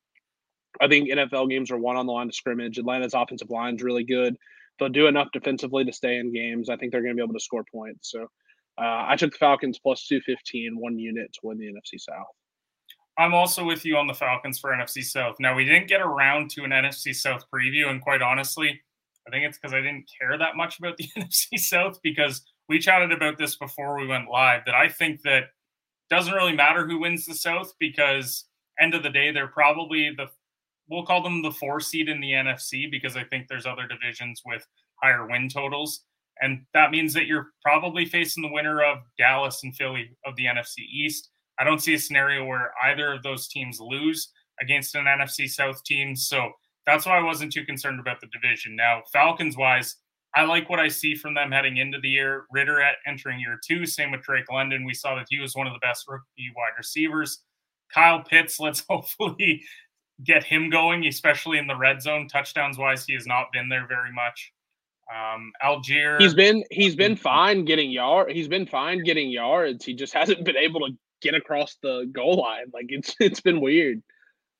I 0.81 0.89
think 0.89 1.11
NFL 1.11 1.51
games 1.51 1.71
are 1.71 1.77
one 1.77 1.99
on 1.99 2.07
the 2.07 2.15
line 2.15 2.29
of 2.29 2.35
scrimmage. 2.35 2.79
Atlanta's 2.79 3.13
offensive 3.13 3.51
line 3.51 3.77
is 3.77 3.83
really 3.83 4.05
good. 4.05 4.39
They'll 4.79 4.89
do 4.89 5.07
enough 5.07 5.29
defensively 5.35 5.85
to 5.85 5.93
stay 5.93 6.17
in 6.17 6.33
games. 6.33 6.71
I 6.71 6.79
think 6.79 6.93
they're 6.93 7.03
going 7.03 7.15
to 7.15 7.21
be 7.21 7.23
able 7.23 7.35
to 7.35 7.45
score 7.45 7.65
points. 7.71 8.11
So 8.11 8.23
uh, 8.79 9.05
I 9.07 9.17
took 9.17 9.33
the 9.33 9.39
Falcons 9.39 9.79
plus 9.79 10.07
215, 10.07 10.79
one 10.79 10.99
unit 10.99 11.31
to 11.35 11.41
win 11.43 11.59
the 11.59 11.67
NFC 11.67 12.01
South. 12.01 12.35
I'm 13.17 13.35
also 13.35 13.65
with 13.65 13.85
you 13.85 13.97
on 13.97 14.07
the 14.07 14.15
Falcons 14.15 14.59
for 14.59 14.71
NFC 14.71 15.05
South. 15.05 15.37
Now, 15.39 15.55
we 15.55 15.65
didn't 15.65 15.89
get 15.89 16.01
around 16.01 16.51
to 16.51 16.65
an 16.65 16.71
NFC 16.71 17.15
South 17.15 17.45
preview, 17.55 17.89
and 17.89 18.03
quite 18.03 18.23
honestly, 18.23 18.81
I 19.27 19.31
think 19.31 19.45
it's 19.45 19.59
because 19.59 19.73
I 19.73 19.81
didn't 19.81 20.11
care 20.21 20.37
that 20.37 20.57
much 20.57 20.79
about 20.79 20.97
the 20.97 21.09
NFC 21.17 21.59
South 21.59 22.01
because 22.03 22.43
we 22.69 22.79
chatted 22.79 23.13
about 23.13 23.39
this 23.39 23.57
before 23.57 23.97
we 23.99 24.07
went 24.07 24.31
live 24.31 24.63
that 24.67 24.75
I 24.75 24.89
think 24.89 25.23
that 25.23 25.45
doesn't 26.11 26.35
really 26.35 26.55
matter 26.55 26.87
who 26.87 27.01
wins 27.01 27.25
the 27.25 27.35
South 27.35 27.73
because 27.79 28.45
end 28.81 28.95
of 28.95 29.03
the 29.03 29.11
day 29.11 29.31
they're 29.31 29.47
probably 29.47 30.11
the 30.17 30.27
we'll 30.89 31.07
call 31.07 31.23
them 31.23 31.43
the 31.43 31.51
four 31.51 31.81
seed 31.81 32.09
in 32.09 32.21
the 32.21 32.33
NFC 32.33 32.91
because 32.91 33.17
I 33.17 33.25
think 33.25 33.49
there's 33.49 33.67
other 33.67 33.87
divisions 33.87 34.43
with 34.45 34.67
higher 35.03 35.27
win 35.27 35.49
totals. 35.49 36.05
And 36.41 36.67
that 36.75 36.91
means 36.91 37.15
that 37.15 37.27
you're 37.27 37.53
probably 37.63 38.05
facing 38.05 38.43
the 38.43 38.53
winner 38.53 38.83
of 38.83 38.99
Dallas 39.17 39.63
and 39.63 39.75
Philly 39.75 40.17
of 40.27 40.37
the 40.37 40.45
NFC 40.45 40.81
East. 40.81 41.31
I 41.59 41.65
don't 41.65 41.81
see 41.81 41.95
a 41.95 41.99
scenario 41.99 42.45
where 42.45 42.73
either 42.85 43.13
of 43.13 43.23
those 43.23 43.49
teams 43.49 43.79
lose 43.81 44.31
against 44.61 44.95
an 44.95 45.05
NFC 45.05 45.49
South 45.49 45.83
team. 45.85 46.17
So 46.17 46.51
that's 46.87 47.07
why 47.07 47.19
I 47.19 47.23
wasn't 47.23 47.53
too 47.53 47.65
concerned 47.65 48.01
about 48.01 48.21
the 48.21 48.29
division. 48.29 48.77
Now, 48.77 49.03
Falcons 49.13 49.57
wise, 49.57 49.97
I 50.35 50.45
like 50.45 50.69
what 50.69 50.81
I 50.81 50.89
see 50.89 51.15
from 51.15 51.35
them 51.35 51.53
heading 51.53 51.77
into 51.77 52.01
the 52.01 52.09
year. 52.09 52.45
Ridder 52.51 52.81
at 52.81 52.97
entering 53.07 53.41
year 53.41 53.59
two. 53.65 53.87
Same 53.87 54.11
with 54.11 54.23
Drake 54.23 54.51
London. 54.51 54.85
We 54.85 54.95
saw 54.95 55.15
that 55.15 55.27
he 55.29 55.39
was 55.39 55.55
one 55.55 55.67
of 55.67 55.73
the 55.73 55.79
best 55.79 56.07
rookie 56.09 56.53
wide 56.57 56.77
receivers. 56.77 57.43
Kyle 57.93 58.23
Pitts, 58.23 58.59
let's 58.61 58.85
hopefully 58.89 59.63
get 60.25 60.45
him 60.45 60.71
going, 60.71 61.07
especially 61.07 61.59
in 61.59 61.67
the 61.67 61.77
red 61.77 62.03
zone. 62.03 62.29
Touchdowns 62.29 62.79
wise, 62.79 63.05
he 63.05 63.15
has 63.15 63.27
not 63.27 63.47
been 63.53 63.69
there 63.69 63.87
very 63.87 64.13
much. 64.13 64.53
Um, 65.15 65.53
Allgeier, 65.63 66.19
he's 66.19 66.35
been 66.35 66.65
he's 66.71 66.97
been 66.97 67.15
fine 67.15 67.67
getting 67.67 67.91
yard. 67.91 68.33
He's 68.33 68.49
been 68.49 68.67
fine 68.67 69.05
getting 69.05 69.31
yards. 69.31 69.85
He 69.85 69.93
just 69.93 70.15
hasn't 70.15 70.45
been 70.45 70.57
able 70.57 70.81
to 70.81 70.97
get 71.25 71.35
across 71.35 71.77
the 71.83 72.09
goal 72.13 72.37
line. 72.37 72.67
Like 72.73 72.87
it's 72.89 73.15
it's 73.21 73.41
been 73.41 73.61
weird. 73.61 74.03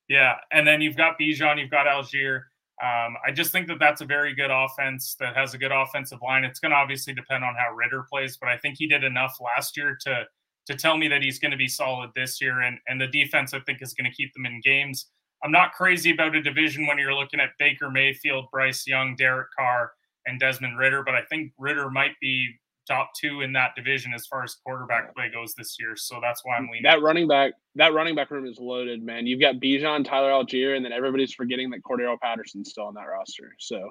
Yeah, 0.09 0.35
and 0.53 0.67
then 0.67 0.81
you've 0.81 0.97
got 0.97 1.19
Bijan, 1.19 1.61
you've 1.61 1.71
got 1.71 1.87
Allgeier. 1.87 2.43
Um, 2.83 3.15
I 3.25 3.31
just 3.33 3.53
think 3.53 3.69
that 3.69 3.79
that's 3.79 4.01
a 4.01 4.05
very 4.05 4.35
good 4.35 4.51
offense 4.51 5.15
that 5.21 5.37
has 5.37 5.55
a 5.55 5.59
good 5.59 5.71
offensive 5.71 6.19
line. 6.23 6.43
It's 6.43 6.59
going 6.59 6.71
to 6.71 6.77
obviously 6.77 7.15
depend 7.15 7.45
on 7.45 7.55
how 7.55 7.73
Ridder 7.73 8.05
plays, 8.13 8.37
but 8.37 8.49
I 8.49 8.59
think 8.59 8.75
he 8.79 8.89
did 8.89 9.05
enough 9.05 9.37
last 9.41 9.77
year 9.77 9.97
to 10.07 10.25
to 10.67 10.75
tell 10.75 10.97
me 10.97 11.09
that 11.09 11.23
he's 11.23 11.39
going 11.39 11.53
to 11.53 11.57
be 11.57 11.69
solid 11.69 12.11
this 12.17 12.41
year. 12.41 12.63
And 12.63 12.79
and 12.89 13.01
the 13.01 13.07
defense 13.07 13.55
I 13.55 13.61
think 13.61 13.81
is 13.81 13.95
going 13.95 14.11
to 14.11 14.17
keep 14.17 14.33
them 14.35 14.47
in 14.47 14.61
games. 14.63 15.07
I'm 15.45 15.53
not 15.53 15.73
crazy 15.73 16.11
about 16.11 16.35
a 16.35 16.43
division 16.43 16.87
when 16.87 16.99
you're 16.99 17.15
looking 17.15 17.39
at 17.39 17.51
Baker 17.59 17.91
Mayfield, 17.91 18.47
Bryce 18.51 18.87
Young, 18.87 19.15
Derek 19.15 19.49
Carr, 19.57 19.93
and 20.27 20.41
Desmond 20.41 20.79
Ridder, 20.79 21.03
but 21.05 21.15
I 21.15 21.23
think 21.23 21.53
Ridder 21.59 21.91
might 21.91 22.19
be 22.21 22.49
top 22.87 23.11
two 23.19 23.41
in 23.41 23.53
that 23.53 23.75
division 23.77 24.13
as 24.15 24.27
far 24.27 24.43
as 24.43 24.55
quarterback 24.55 25.15
play 25.15 25.31
goes 25.33 25.55
this 25.55 25.77
year. 25.81 25.97
So 25.97 26.19
that's 26.23 26.45
why 26.45 26.57
I'm 26.57 26.67
leaning. 26.67 26.83
That 26.83 27.03
running 27.03 27.29
back, 27.29 27.53
that 27.77 27.93
running 27.93 28.15
back 28.15 28.31
room 28.31 28.47
is 28.47 28.59
loaded, 28.59 29.03
man. 29.03 29.27
You've 29.27 29.41
got 29.41 29.57
Bijan, 29.57 30.05
Tyler 30.05 30.31
Allgeier, 30.31 30.77
and 30.77 30.85
then 30.85 30.93
everybody's 30.93 31.33
forgetting 31.33 31.71
that 31.71 31.83
Cordarrelle 31.83 32.21
Patterson's 32.21 32.71
still 32.71 32.85
on 32.85 32.95
that 32.95 33.05
roster. 33.05 33.55
So 33.59 33.91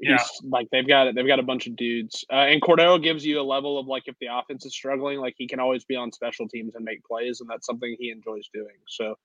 yeah, 0.00 0.22
like 0.44 0.68
they've 0.70 0.86
got 0.86 1.08
it, 1.08 1.14
they've 1.14 1.26
got 1.26 1.40
a 1.40 1.44
bunch 1.44 1.66
of 1.66 1.74
dudes, 1.74 2.24
uh, 2.32 2.36
and 2.36 2.62
Cordero 2.62 3.02
gives 3.02 3.26
you 3.26 3.40
a 3.40 3.42
level 3.42 3.78
of 3.78 3.86
like 3.88 4.04
if 4.06 4.14
the 4.20 4.28
offense 4.30 4.64
is 4.64 4.72
struggling, 4.72 5.18
like 5.18 5.34
he 5.36 5.48
can 5.48 5.58
always 5.58 5.84
be 5.84 5.96
on 5.96 6.12
special 6.12 6.48
teams 6.48 6.74
and 6.76 6.84
make 6.84 7.04
plays, 7.04 7.40
and 7.40 7.50
that's 7.50 7.66
something 7.66 7.96
he 7.98 8.10
enjoys 8.10 8.48
doing. 8.54 8.76
So 8.86 9.16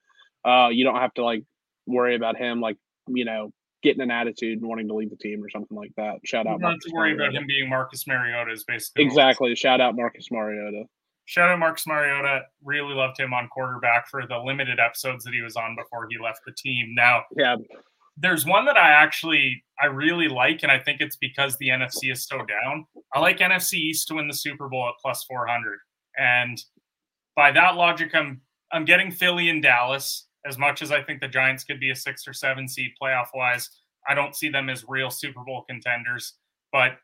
uh, 0.45 0.69
you 0.71 0.83
don't 0.83 0.99
have 0.99 1.13
to 1.15 1.23
like 1.23 1.43
worry 1.85 2.15
about 2.15 2.37
him 2.37 2.59
like 2.59 2.77
you 3.07 3.25
know 3.25 3.51
getting 3.83 4.01
an 4.01 4.11
attitude 4.11 4.59
and 4.59 4.67
wanting 4.67 4.87
to 4.87 4.95
leave 4.95 5.09
the 5.09 5.17
team 5.17 5.43
or 5.43 5.49
something 5.49 5.77
like 5.77 5.91
that. 5.97 6.15
Shout 6.25 6.47
out. 6.47 6.59
Not 6.59 6.79
to 6.81 6.91
worry 6.93 7.13
Mariota. 7.13 7.23
about 7.29 7.41
him 7.41 7.47
being 7.47 7.69
Marcus 7.69 8.07
Mariota 8.07 8.51
is 8.51 8.63
basically 8.63 9.03
exactly. 9.03 9.53
Shout 9.55 9.81
out 9.81 9.95
Marcus 9.95 10.29
Mariota. 10.31 10.85
Shout 11.25 11.49
out 11.49 11.59
Marcus 11.59 11.85
Mariota. 11.85 12.41
Really 12.63 12.93
loved 12.93 13.19
him 13.19 13.33
on 13.33 13.47
quarterback 13.49 14.09
for 14.09 14.25
the 14.25 14.37
limited 14.37 14.79
episodes 14.79 15.23
that 15.25 15.33
he 15.33 15.41
was 15.41 15.55
on 15.55 15.75
before 15.75 16.07
he 16.09 16.17
left 16.17 16.39
the 16.45 16.53
team. 16.53 16.93
Now, 16.95 17.23
yeah, 17.37 17.55
there's 18.17 18.45
one 18.45 18.65
that 18.65 18.77
I 18.77 18.89
actually 18.89 19.63
I 19.81 19.87
really 19.87 20.27
like, 20.27 20.63
and 20.63 20.71
I 20.71 20.79
think 20.79 21.01
it's 21.01 21.15
because 21.17 21.57
the 21.57 21.69
NFC 21.69 22.11
is 22.11 22.25
so 22.25 22.39
down. 22.39 22.85
I 23.13 23.19
like 23.19 23.39
NFC 23.39 23.73
East 23.75 24.07
to 24.07 24.15
win 24.15 24.27
the 24.27 24.33
Super 24.33 24.67
Bowl 24.69 24.87
at 24.87 24.95
plus 25.01 25.23
400, 25.25 25.79
and 26.17 26.61
by 27.35 27.51
that 27.51 27.75
logic, 27.75 28.11
I'm 28.13 28.41
I'm 28.71 28.85
getting 28.85 29.11
Philly 29.11 29.49
and 29.49 29.61
Dallas 29.61 30.27
as 30.45 30.57
much 30.57 30.81
as 30.81 30.91
I 30.91 31.01
think 31.01 31.21
the 31.21 31.27
Giants 31.27 31.63
could 31.63 31.79
be 31.79 31.91
a 31.91 31.95
six 31.95 32.27
or 32.27 32.33
seven 32.33 32.67
seed 32.67 32.91
playoff 33.01 33.27
wise, 33.33 33.69
I 34.07 34.13
don't 34.13 34.35
see 34.35 34.49
them 34.49 34.69
as 34.69 34.85
real 34.87 35.09
Super 35.09 35.43
Bowl 35.43 35.63
contenders. 35.67 36.33
But 36.71 36.97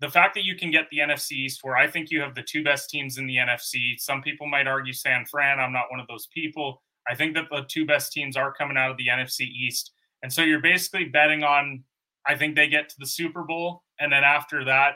the 0.00 0.10
fact 0.10 0.34
that 0.34 0.44
you 0.44 0.56
can 0.56 0.70
get 0.70 0.88
the 0.90 0.98
NFC 0.98 1.32
East, 1.32 1.60
where 1.62 1.76
I 1.76 1.86
think 1.86 2.10
you 2.10 2.20
have 2.20 2.34
the 2.34 2.42
two 2.42 2.62
best 2.62 2.90
teams 2.90 3.18
in 3.18 3.26
the 3.26 3.36
NFC, 3.36 3.98
some 3.98 4.22
people 4.22 4.46
might 4.46 4.66
argue 4.66 4.92
San 4.92 5.24
Fran. 5.26 5.60
I'm 5.60 5.72
not 5.72 5.90
one 5.90 6.00
of 6.00 6.06
those 6.08 6.28
people. 6.34 6.82
I 7.08 7.14
think 7.14 7.34
that 7.34 7.44
the 7.50 7.64
two 7.68 7.86
best 7.86 8.12
teams 8.12 8.36
are 8.36 8.52
coming 8.52 8.76
out 8.76 8.90
of 8.90 8.96
the 8.96 9.06
NFC 9.08 9.42
East. 9.42 9.92
And 10.22 10.32
so 10.32 10.42
you're 10.42 10.60
basically 10.60 11.04
betting 11.04 11.44
on, 11.44 11.84
I 12.26 12.36
think 12.36 12.56
they 12.56 12.68
get 12.68 12.88
to 12.88 12.96
the 12.98 13.06
Super 13.06 13.44
Bowl. 13.44 13.84
And 14.00 14.12
then 14.12 14.24
after 14.24 14.64
that, 14.64 14.94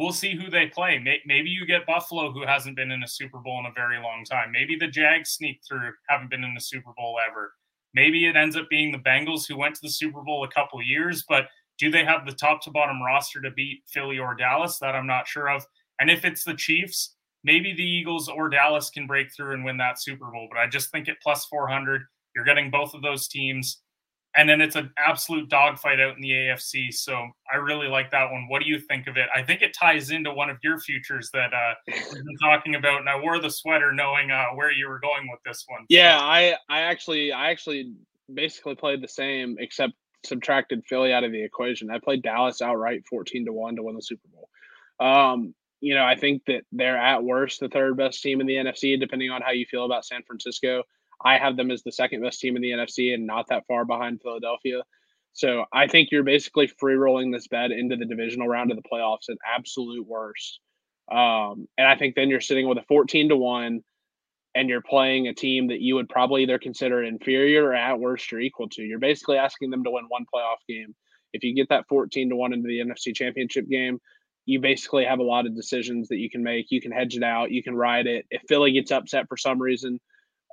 we'll 0.00 0.12
see 0.12 0.34
who 0.34 0.50
they 0.50 0.66
play. 0.66 0.98
Maybe 1.26 1.50
you 1.50 1.66
get 1.66 1.86
Buffalo, 1.86 2.32
who 2.32 2.46
hasn't 2.46 2.74
been 2.74 2.90
in 2.90 3.02
a 3.02 3.08
Super 3.08 3.38
Bowl 3.38 3.60
in 3.60 3.66
a 3.66 3.74
very 3.74 3.98
long 3.98 4.24
time. 4.24 4.50
Maybe 4.50 4.74
the 4.74 4.86
Jags 4.86 5.30
sneak 5.30 5.60
through, 5.68 5.92
haven't 6.08 6.30
been 6.30 6.42
in 6.42 6.56
a 6.56 6.60
Super 6.60 6.92
Bowl 6.96 7.18
ever. 7.28 7.52
Maybe 7.92 8.26
it 8.26 8.34
ends 8.34 8.56
up 8.56 8.68
being 8.70 8.92
the 8.92 8.98
Bengals, 8.98 9.46
who 9.46 9.58
went 9.58 9.74
to 9.74 9.82
the 9.82 9.90
Super 9.90 10.22
Bowl 10.22 10.42
a 10.42 10.48
couple 10.48 10.82
years, 10.82 11.24
but 11.28 11.48
do 11.78 11.90
they 11.90 12.04
have 12.04 12.24
the 12.24 12.32
top 12.32 12.62
to 12.62 12.70
bottom 12.70 13.02
roster 13.02 13.42
to 13.42 13.50
beat 13.50 13.82
Philly 13.88 14.18
or 14.18 14.34
Dallas? 14.34 14.78
That 14.78 14.94
I'm 14.94 15.06
not 15.06 15.28
sure 15.28 15.50
of. 15.50 15.64
And 16.00 16.10
if 16.10 16.24
it's 16.24 16.44
the 16.44 16.54
Chiefs, 16.54 17.16
maybe 17.44 17.74
the 17.74 17.82
Eagles 17.82 18.28
or 18.28 18.48
Dallas 18.48 18.88
can 18.88 19.06
break 19.06 19.28
through 19.34 19.52
and 19.52 19.64
win 19.64 19.76
that 19.78 20.00
Super 20.00 20.30
Bowl. 20.30 20.48
But 20.50 20.60
I 20.60 20.66
just 20.66 20.90
think 20.90 21.08
at 21.08 21.20
plus 21.22 21.44
400, 21.44 22.02
you're 22.34 22.44
getting 22.44 22.70
both 22.70 22.94
of 22.94 23.02
those 23.02 23.28
teams 23.28 23.82
and 24.36 24.48
then 24.48 24.60
it's 24.60 24.76
an 24.76 24.90
absolute 24.96 25.48
dogfight 25.48 25.98
out 26.00 26.14
in 26.14 26.22
the 26.22 26.30
AFC. 26.30 26.92
So 26.92 27.28
I 27.52 27.56
really 27.56 27.88
like 27.88 28.10
that 28.12 28.30
one. 28.30 28.46
What 28.48 28.62
do 28.62 28.68
you 28.68 28.78
think 28.78 29.06
of 29.08 29.16
it? 29.16 29.28
I 29.34 29.42
think 29.42 29.62
it 29.62 29.74
ties 29.74 30.10
into 30.10 30.32
one 30.32 30.48
of 30.48 30.58
your 30.62 30.78
futures 30.78 31.30
that 31.32 31.52
uh, 31.52 31.74
we've 31.88 32.24
been 32.24 32.36
talking 32.40 32.76
about, 32.76 33.00
and 33.00 33.08
I 33.08 33.18
wore 33.18 33.40
the 33.40 33.50
sweater 33.50 33.92
knowing 33.92 34.30
uh, 34.30 34.46
where 34.54 34.70
you 34.70 34.88
were 34.88 35.00
going 35.00 35.28
with 35.30 35.40
this 35.44 35.64
one. 35.66 35.84
Yeah, 35.88 36.18
I 36.20 36.54
I 36.68 36.82
actually 36.82 37.32
I 37.32 37.50
actually 37.50 37.92
basically 38.32 38.76
played 38.76 39.02
the 39.02 39.08
same 39.08 39.56
except 39.58 39.94
subtracted 40.24 40.84
Philly 40.86 41.12
out 41.12 41.24
of 41.24 41.32
the 41.32 41.42
equation. 41.42 41.90
I 41.90 41.98
played 41.98 42.22
Dallas 42.22 42.62
outright, 42.62 43.02
fourteen 43.08 43.44
to 43.46 43.52
one 43.52 43.76
to 43.76 43.82
win 43.82 43.96
the 43.96 44.02
Super 44.02 44.28
Bowl. 44.28 44.48
Um, 45.00 45.54
you 45.80 45.94
know, 45.94 46.04
I 46.04 46.14
think 46.14 46.42
that 46.46 46.62
they're 46.72 46.98
at 46.98 47.24
worst 47.24 47.60
the 47.60 47.68
third 47.68 47.96
best 47.96 48.22
team 48.22 48.40
in 48.40 48.46
the 48.46 48.54
NFC, 48.54 49.00
depending 49.00 49.30
on 49.30 49.42
how 49.42 49.50
you 49.50 49.66
feel 49.66 49.86
about 49.86 50.04
San 50.04 50.22
Francisco. 50.22 50.84
I 51.24 51.38
have 51.38 51.56
them 51.56 51.70
as 51.70 51.82
the 51.82 51.92
second 51.92 52.22
best 52.22 52.40
team 52.40 52.56
in 52.56 52.62
the 52.62 52.70
NFC 52.70 53.14
and 53.14 53.26
not 53.26 53.46
that 53.48 53.66
far 53.66 53.84
behind 53.84 54.20
Philadelphia. 54.22 54.82
So 55.32 55.64
I 55.72 55.86
think 55.86 56.08
you're 56.10 56.24
basically 56.24 56.66
free 56.66 56.94
rolling 56.94 57.30
this 57.30 57.48
bet 57.48 57.70
into 57.70 57.96
the 57.96 58.06
divisional 58.06 58.48
round 58.48 58.70
of 58.70 58.76
the 58.76 58.88
playoffs 58.90 59.28
at 59.28 59.36
absolute 59.56 60.06
worst. 60.06 60.60
Um, 61.10 61.68
and 61.76 61.86
I 61.86 61.96
think 61.96 62.14
then 62.14 62.28
you're 62.28 62.40
sitting 62.40 62.68
with 62.68 62.78
a 62.78 62.84
14 62.88 63.28
to 63.30 63.36
1 63.36 63.80
and 64.54 64.68
you're 64.68 64.82
playing 64.82 65.28
a 65.28 65.34
team 65.34 65.68
that 65.68 65.80
you 65.80 65.94
would 65.94 66.08
probably 66.08 66.42
either 66.42 66.58
consider 66.58 67.02
inferior 67.02 67.66
or 67.66 67.74
at 67.74 67.98
worst 68.00 68.32
or 68.32 68.40
equal 68.40 68.68
to. 68.70 68.82
You're 68.82 68.98
basically 68.98 69.36
asking 69.36 69.70
them 69.70 69.84
to 69.84 69.90
win 69.90 70.06
one 70.08 70.26
playoff 70.34 70.58
game. 70.68 70.94
If 71.32 71.44
you 71.44 71.54
get 71.54 71.68
that 71.68 71.86
14 71.88 72.30
to 72.30 72.36
1 72.36 72.52
into 72.52 72.66
the 72.66 72.80
NFC 72.80 73.14
championship 73.14 73.68
game, 73.68 74.00
you 74.46 74.60
basically 74.60 75.04
have 75.04 75.20
a 75.20 75.24
lot 75.24 75.46
of 75.46 75.54
decisions 75.54 76.08
that 76.08 76.18
you 76.18 76.28
can 76.28 76.42
make. 76.42 76.66
You 76.70 76.80
can 76.80 76.90
hedge 76.90 77.16
it 77.16 77.22
out, 77.22 77.52
you 77.52 77.62
can 77.62 77.76
ride 77.76 78.06
it. 78.06 78.26
If 78.30 78.42
Philly 78.48 78.72
gets 78.72 78.90
upset 78.90 79.28
for 79.28 79.36
some 79.36 79.60
reason, 79.60 80.00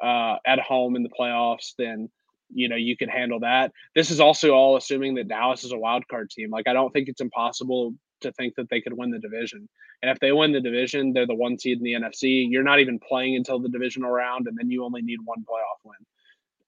uh, 0.04 0.38
at 0.46 0.60
home 0.60 0.96
in 0.96 1.04
the 1.04 1.10
playoffs, 1.10 1.74
then 1.78 2.10
you 2.50 2.70
know 2.70 2.76
you 2.76 2.96
can 2.96 3.10
handle 3.10 3.40
that. 3.42 3.72
This 3.96 4.12
is 4.12 4.20
also 4.20 4.52
all 4.52 4.78
assuming 4.78 5.16
that 5.16 5.28
Dallas 5.28 5.64
is 5.64 5.72
a 5.72 5.78
wild 5.78 6.08
card 6.08 6.30
team. 6.30 6.50
Like 6.50 6.68
I 6.68 6.74
don't 6.74 6.92
think 6.92 7.10
it's 7.10 7.22
impossible 7.22 7.94
to 8.22 8.32
think 8.34 8.56
that 8.56 8.70
they 8.70 8.82
could 8.82 8.94
win 8.94 9.12
the 9.12 9.20
division. 9.20 9.68
And 10.02 10.12
if 10.12 10.20
they 10.20 10.32
win 10.32 10.52
the 10.52 10.62
division, 10.62 11.14
they're 11.14 11.28
the 11.28 11.36
one 11.36 11.58
seed 11.58 11.78
in 11.78 11.84
the 11.84 11.94
NFC. 11.94 12.46
You're 12.50 12.64
not 12.64 12.80
even 12.80 13.00
playing 13.00 13.36
until 13.36 13.60
the 13.60 13.70
divisional 13.70 14.12
round, 14.12 14.48
and 14.48 14.58
then 14.58 14.70
you 14.70 14.84
only 14.84 15.02
need 15.02 15.20
one 15.24 15.40
playoff 15.40 15.84
win. 15.84 15.98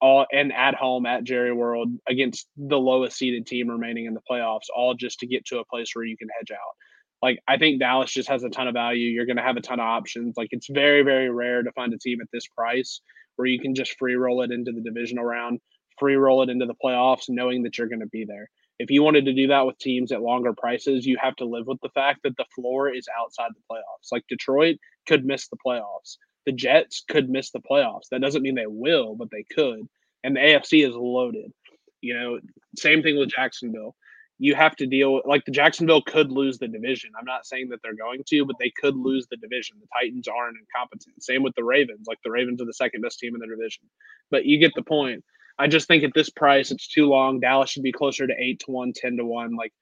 All 0.01 0.25
and 0.31 0.53
at 0.53 0.75
home 0.75 1.05
at 1.05 1.25
Jerry 1.25 1.51
World 1.51 1.89
against 2.07 2.47
the 2.55 2.79
lowest 2.79 3.17
seeded 3.17 3.45
team 3.45 3.69
remaining 3.69 4.05
in 4.05 4.13
the 4.13 4.21
playoffs, 4.29 4.69
all 4.73 4.93
just 4.93 5.19
to 5.19 5.27
get 5.27 5.45
to 5.47 5.59
a 5.59 5.65
place 5.65 5.93
where 5.93 6.05
you 6.05 6.17
can 6.17 6.29
hedge 6.37 6.51
out. 6.51 6.75
Like 7.21 7.39
I 7.47 7.57
think 7.57 7.79
Dallas 7.79 8.11
just 8.11 8.29
has 8.29 8.43
a 8.43 8.49
ton 8.49 8.69
of 8.69 8.73
value. 8.73 9.07
You're 9.07 9.25
going 9.25 9.37
to 9.37 9.43
have 9.43 9.57
a 9.57 9.61
ton 9.61 9.81
of 9.81 9.85
options. 9.85 10.37
Like 10.37 10.49
it's 10.51 10.69
very 10.69 11.03
very 11.03 11.29
rare 11.29 11.63
to 11.63 11.71
find 11.73 11.93
a 11.93 11.97
team 11.97 12.21
at 12.21 12.27
this 12.31 12.47
price 12.47 13.01
where 13.39 13.47
you 13.47 13.57
can 13.57 13.73
just 13.73 13.97
free 13.97 14.15
roll 14.15 14.41
it 14.41 14.51
into 14.51 14.73
the 14.73 14.81
divisional 14.81 15.23
round, 15.23 15.61
free 15.97 16.17
roll 16.17 16.43
it 16.43 16.49
into 16.49 16.65
the 16.65 16.75
playoffs, 16.83 17.29
knowing 17.29 17.63
that 17.63 17.77
you're 17.77 17.87
going 17.87 18.01
to 18.01 18.07
be 18.07 18.25
there. 18.25 18.49
If 18.79 18.91
you 18.91 19.01
wanted 19.01 19.23
to 19.25 19.33
do 19.33 19.47
that 19.47 19.65
with 19.65 19.79
teams 19.79 20.11
at 20.11 20.21
longer 20.21 20.51
prices, 20.51 21.05
you 21.05 21.17
have 21.21 21.37
to 21.37 21.45
live 21.45 21.65
with 21.65 21.79
the 21.81 21.89
fact 21.95 22.19
that 22.23 22.35
the 22.35 22.43
floor 22.53 22.93
is 22.93 23.07
outside 23.17 23.51
the 23.53 23.73
playoffs. 23.73 24.11
Like 24.11 24.25
Detroit 24.27 24.75
could 25.07 25.23
miss 25.23 25.47
the 25.47 25.55
playoffs. 25.65 26.17
The 26.45 26.51
Jets 26.51 27.01
could 27.09 27.29
miss 27.29 27.51
the 27.51 27.61
playoffs. 27.61 28.09
That 28.11 28.19
doesn't 28.19 28.41
mean 28.41 28.55
they 28.55 28.67
will, 28.67 29.15
but 29.15 29.31
they 29.31 29.45
could. 29.55 29.87
And 30.25 30.35
the 30.35 30.41
AFC 30.41 30.85
is 30.85 30.93
loaded. 30.93 31.53
You 32.01 32.15
know, 32.15 32.39
same 32.77 33.01
thing 33.01 33.17
with 33.17 33.29
Jacksonville. 33.29 33.95
You 34.39 34.55
have 34.55 34.75
to 34.77 34.87
deal 34.87 35.21
like 35.25 35.43
the 35.45 35.51
Jacksonville 35.51 36.01
could 36.01 36.31
lose 36.31 36.57
the 36.57 36.67
division. 36.67 37.11
I'm 37.19 37.25
not 37.25 37.45
saying 37.45 37.69
that 37.69 37.79
they're 37.83 37.95
going 37.95 38.23
to, 38.27 38.45
but 38.45 38.55
they 38.59 38.71
could 38.81 38.95
lose 38.95 39.27
the 39.29 39.37
division. 39.37 39.77
The 39.79 39.87
Titans 39.99 40.27
aren't 40.27 40.57
incompetent. 40.57 41.21
Same 41.21 41.43
with 41.43 41.53
the 41.55 41.63
Ravens. 41.63 42.07
Like 42.07 42.19
the 42.23 42.31
Ravens 42.31 42.61
are 42.61 42.65
the 42.65 42.73
second 42.73 43.01
best 43.01 43.19
team 43.19 43.35
in 43.35 43.41
the 43.41 43.47
division. 43.47 43.83
But 44.31 44.45
you 44.45 44.57
get 44.57 44.73
the 44.75 44.83
point. 44.83 45.23
I 45.57 45.67
just 45.67 45.87
think 45.87 46.05
at 46.05 46.13
this 46.15 46.29
price, 46.29 46.71
it's 46.71 46.87
too 46.87 47.07
long. 47.07 47.41
Dallas 47.41 47.69
should 47.69 47.83
be 47.83 47.91
closer 47.91 48.25
to 48.25 48.33
eight 48.39 48.61
to 48.61 48.71
one, 48.71 48.93
10 48.95 49.17
to 49.17 49.25
one. 49.25 49.57
Like 49.57 49.73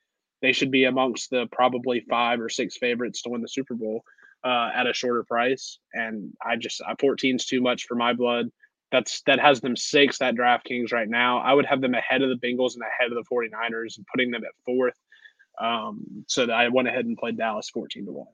they 0.42 0.52
should 0.52 0.72
be 0.72 0.86
amongst 0.86 1.30
the 1.30 1.46
probably 1.52 2.04
five 2.10 2.42
or 2.42 2.50
six 2.50 2.78
favorites 2.78 3.22
to 3.22 3.30
win 3.30 3.42
the 3.42 3.48
Super 3.48 3.76
Bowl 3.76 4.02
uh, 4.44 4.70
at 4.74 4.88
a 4.88 4.94
shorter 4.94 5.24
price. 5.24 5.78
And 5.94 6.34
I 6.44 6.56
just, 6.56 6.82
14 7.00 7.36
is 7.36 7.46
too 7.46 7.62
much 7.62 7.86
for 7.86 7.94
my 7.94 8.14
blood. 8.14 8.50
That's 8.92 9.22
that 9.24 9.40
has 9.40 9.60
them 9.60 9.76
six 9.76 10.22
at 10.22 10.36
DraftKings 10.36 10.94
right 10.94 11.10
now. 11.10 11.40
I 11.40 11.54
would 11.54 11.66
have 11.66 11.82
them 11.82 11.94
ahead 11.94 12.22
of 12.22 12.30
the 12.30 12.48
Bengals 12.48 12.76
and 12.76 12.84
ahead 12.84 13.12
of 13.12 13.16
the 13.16 13.24
49ers 13.30 13.98
and 13.98 14.06
putting 14.12 14.32
them 14.32 14.44
at 14.44 14.52
fourth. 14.66 14.98
Um, 15.60 16.24
so 16.28 16.46
that 16.46 16.54
I 16.54 16.70
went 16.70 16.88
ahead 16.88 17.06
and 17.06 17.18
played 17.18 17.38
Dallas 17.38 17.70
14 17.70 18.06
to 18.06 18.12
1. 18.12 18.28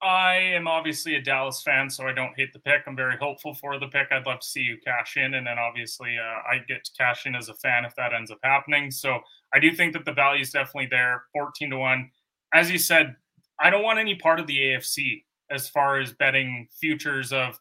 I 0.00 0.36
am 0.36 0.68
obviously 0.68 1.16
a 1.16 1.20
Dallas 1.20 1.60
fan, 1.60 1.90
so 1.90 2.06
I 2.06 2.12
don't 2.12 2.32
hate 2.36 2.52
the 2.52 2.60
pick. 2.60 2.82
I'm 2.86 2.94
very 2.94 3.16
hopeful 3.16 3.54
for 3.54 3.80
the 3.80 3.88
pick. 3.88 4.08
I'd 4.12 4.26
love 4.26 4.40
to 4.40 4.46
see 4.46 4.60
you 4.60 4.76
cash 4.84 5.16
in, 5.16 5.34
and 5.34 5.46
then 5.46 5.58
obviously 5.58 6.16
uh, 6.16 6.48
I 6.48 6.58
get 6.68 6.84
to 6.84 6.92
cash 6.96 7.26
in 7.26 7.34
as 7.34 7.48
a 7.48 7.54
fan 7.54 7.84
if 7.84 7.96
that 7.96 8.14
ends 8.14 8.30
up 8.30 8.38
happening. 8.44 8.92
So 8.92 9.18
I 9.52 9.58
do 9.58 9.72
think 9.74 9.94
that 9.94 10.04
the 10.04 10.12
value 10.12 10.42
is 10.42 10.50
definitely 10.50 10.88
there, 10.90 11.24
14 11.32 11.70
to 11.70 11.76
one. 11.76 12.10
As 12.54 12.70
you 12.70 12.78
said, 12.78 13.16
I 13.58 13.70
don't 13.70 13.82
want 13.82 13.98
any 13.98 14.14
part 14.14 14.38
of 14.38 14.46
the 14.46 14.56
AFC 14.56 15.24
as 15.50 15.68
far 15.68 15.98
as 15.98 16.12
betting 16.12 16.68
futures 16.78 17.32
of 17.32 17.58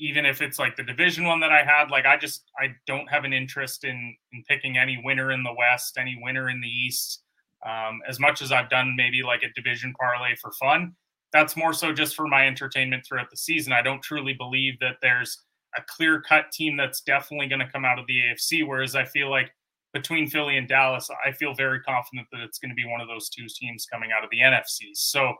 even 0.00 0.26
if 0.26 0.42
it's 0.42 0.58
like 0.58 0.76
the 0.76 0.82
division 0.82 1.24
one 1.24 1.40
that 1.40 1.52
I 1.52 1.64
had. 1.64 1.90
Like 1.90 2.06
I 2.06 2.16
just 2.16 2.44
I 2.58 2.74
don't 2.86 3.08
have 3.08 3.24
an 3.24 3.32
interest 3.32 3.84
in 3.84 4.16
in 4.32 4.44
picking 4.48 4.76
any 4.76 5.00
winner 5.04 5.32
in 5.32 5.42
the 5.42 5.54
West, 5.56 5.98
any 5.98 6.18
winner 6.22 6.50
in 6.50 6.60
the 6.60 6.68
East. 6.68 7.22
Um, 7.64 8.00
as 8.06 8.20
much 8.20 8.42
as 8.42 8.52
I've 8.52 8.68
done 8.68 8.94
maybe 8.94 9.22
like 9.22 9.42
a 9.42 9.50
division 9.54 9.94
parlay 9.98 10.36
for 10.36 10.52
fun 10.52 10.94
that's 11.34 11.56
more 11.56 11.74
so 11.74 11.92
just 11.92 12.14
for 12.14 12.28
my 12.28 12.46
entertainment 12.46 13.04
throughout 13.04 13.28
the 13.28 13.36
season. 13.36 13.72
I 13.72 13.82
don't 13.82 14.00
truly 14.00 14.34
believe 14.34 14.78
that 14.78 14.98
there's 15.02 15.42
a 15.76 15.82
clear 15.82 16.20
cut 16.20 16.52
team 16.52 16.76
that's 16.76 17.00
definitely 17.00 17.48
going 17.48 17.58
to 17.58 17.68
come 17.68 17.84
out 17.84 17.98
of 17.98 18.06
the 18.06 18.20
AFC. 18.20 18.64
Whereas 18.64 18.94
I 18.94 19.04
feel 19.04 19.30
like 19.30 19.50
between 19.92 20.28
Philly 20.28 20.56
and 20.56 20.68
Dallas, 20.68 21.10
I 21.26 21.32
feel 21.32 21.52
very 21.52 21.80
confident 21.80 22.28
that 22.30 22.40
it's 22.40 22.60
going 22.60 22.70
to 22.70 22.76
be 22.76 22.86
one 22.86 23.00
of 23.00 23.08
those 23.08 23.28
two 23.28 23.48
teams 23.48 23.84
coming 23.84 24.10
out 24.16 24.22
of 24.22 24.30
the 24.30 24.38
NFC. 24.38 24.90
So 24.94 25.34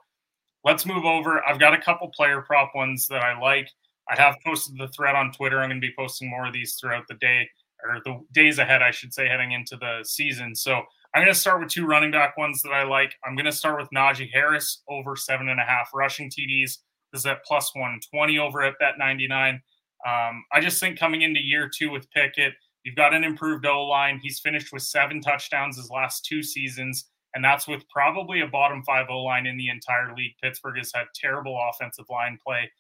let's 0.65 0.85
move 0.85 1.05
over. 1.05 1.47
I've 1.47 1.61
got 1.61 1.75
a 1.75 1.81
couple 1.81 2.09
player 2.09 2.41
prop 2.43 2.75
ones 2.75 3.07
that 3.07 3.23
I 3.23 3.39
like. 3.39 3.71
I 4.09 4.21
have 4.21 4.37
posted 4.45 4.79
the 4.79 4.89
thread 4.89 5.15
on 5.15 5.33
Twitter. 5.33 5.61
I'm 5.61 5.71
going 5.71 5.81
to 5.81 5.87
be 5.87 5.95
posting 5.97 6.29
more 6.29 6.47
of 6.47 6.53
these 6.53 6.75
throughout 6.75 7.05
the 7.09 7.15
day 7.15 7.49
or 7.85 8.01
the 8.05 8.21
days 8.33 8.59
ahead, 8.59 8.83
I 8.83 8.91
should 8.91 9.13
say, 9.13 9.29
heading 9.29 9.53
into 9.53 9.77
the 9.77 10.01
season. 10.05 10.55
So 10.55 10.83
I'm 11.15 11.23
going 11.23 11.33
to 11.33 11.39
start 11.39 11.61
with 11.61 11.71
two 11.71 11.87
running 11.87 12.11
back 12.11 12.37
ones 12.37 12.63
that 12.63 12.73
I 12.73 12.83
like. 12.85 13.15
I'm 13.25 13.37
going 13.37 13.45
to 13.47 13.53
start 13.53 13.79
with 13.79 13.89
Najee 13.95 14.31
Harris 14.33 14.83
over 14.89 15.17
seven 15.17 15.49
and 15.49 15.61
a 15.61 15.65
half 15.65 15.91
rushing 15.95 16.31
TDs. 16.31 16.79
This 17.13 17.21
is 17.21 17.27
at 17.27 17.45
plus 17.45 17.75
120 17.75 18.39
over 18.39 18.63
at 18.63 18.75
Bet 18.81 18.99
99. 18.99 19.63
Um, 20.07 20.45
I 20.53 20.61
just 20.61 20.81
think 20.81 20.99
coming 20.99 21.23
into 21.23 21.41
year 21.41 21.71
two 21.73 21.91
with 21.91 22.11
Pickett, 22.11 22.55
you've 22.83 22.97
got 22.97 23.15
an 23.15 23.25
improved 23.25 23.65
O 23.65 23.85
line. 23.85 24.19
He's 24.23 24.41
finished 24.41 24.73
with 24.73 24.83
seven 24.83 25.21
touchdowns 25.21 25.77
his 25.77 25.91
last 25.91 26.25
two 26.25 26.43
seasons, 26.43 27.09
and 27.35 27.45
that's 27.45 27.69
with 27.69 27.89
probably 27.89 28.41
a 28.41 28.47
bottom 28.47 28.83
five 28.83 29.07
O 29.09 29.23
line 29.23 29.47
in 29.47 29.57
the 29.57 29.69
entire 29.69 30.15
league. 30.17 30.35
Pittsburgh 30.43 30.79
has 30.79 30.91
had 30.95 31.05
terrible 31.15 31.59
offensive 31.71 32.07
line 32.11 32.39
play. 32.45 32.71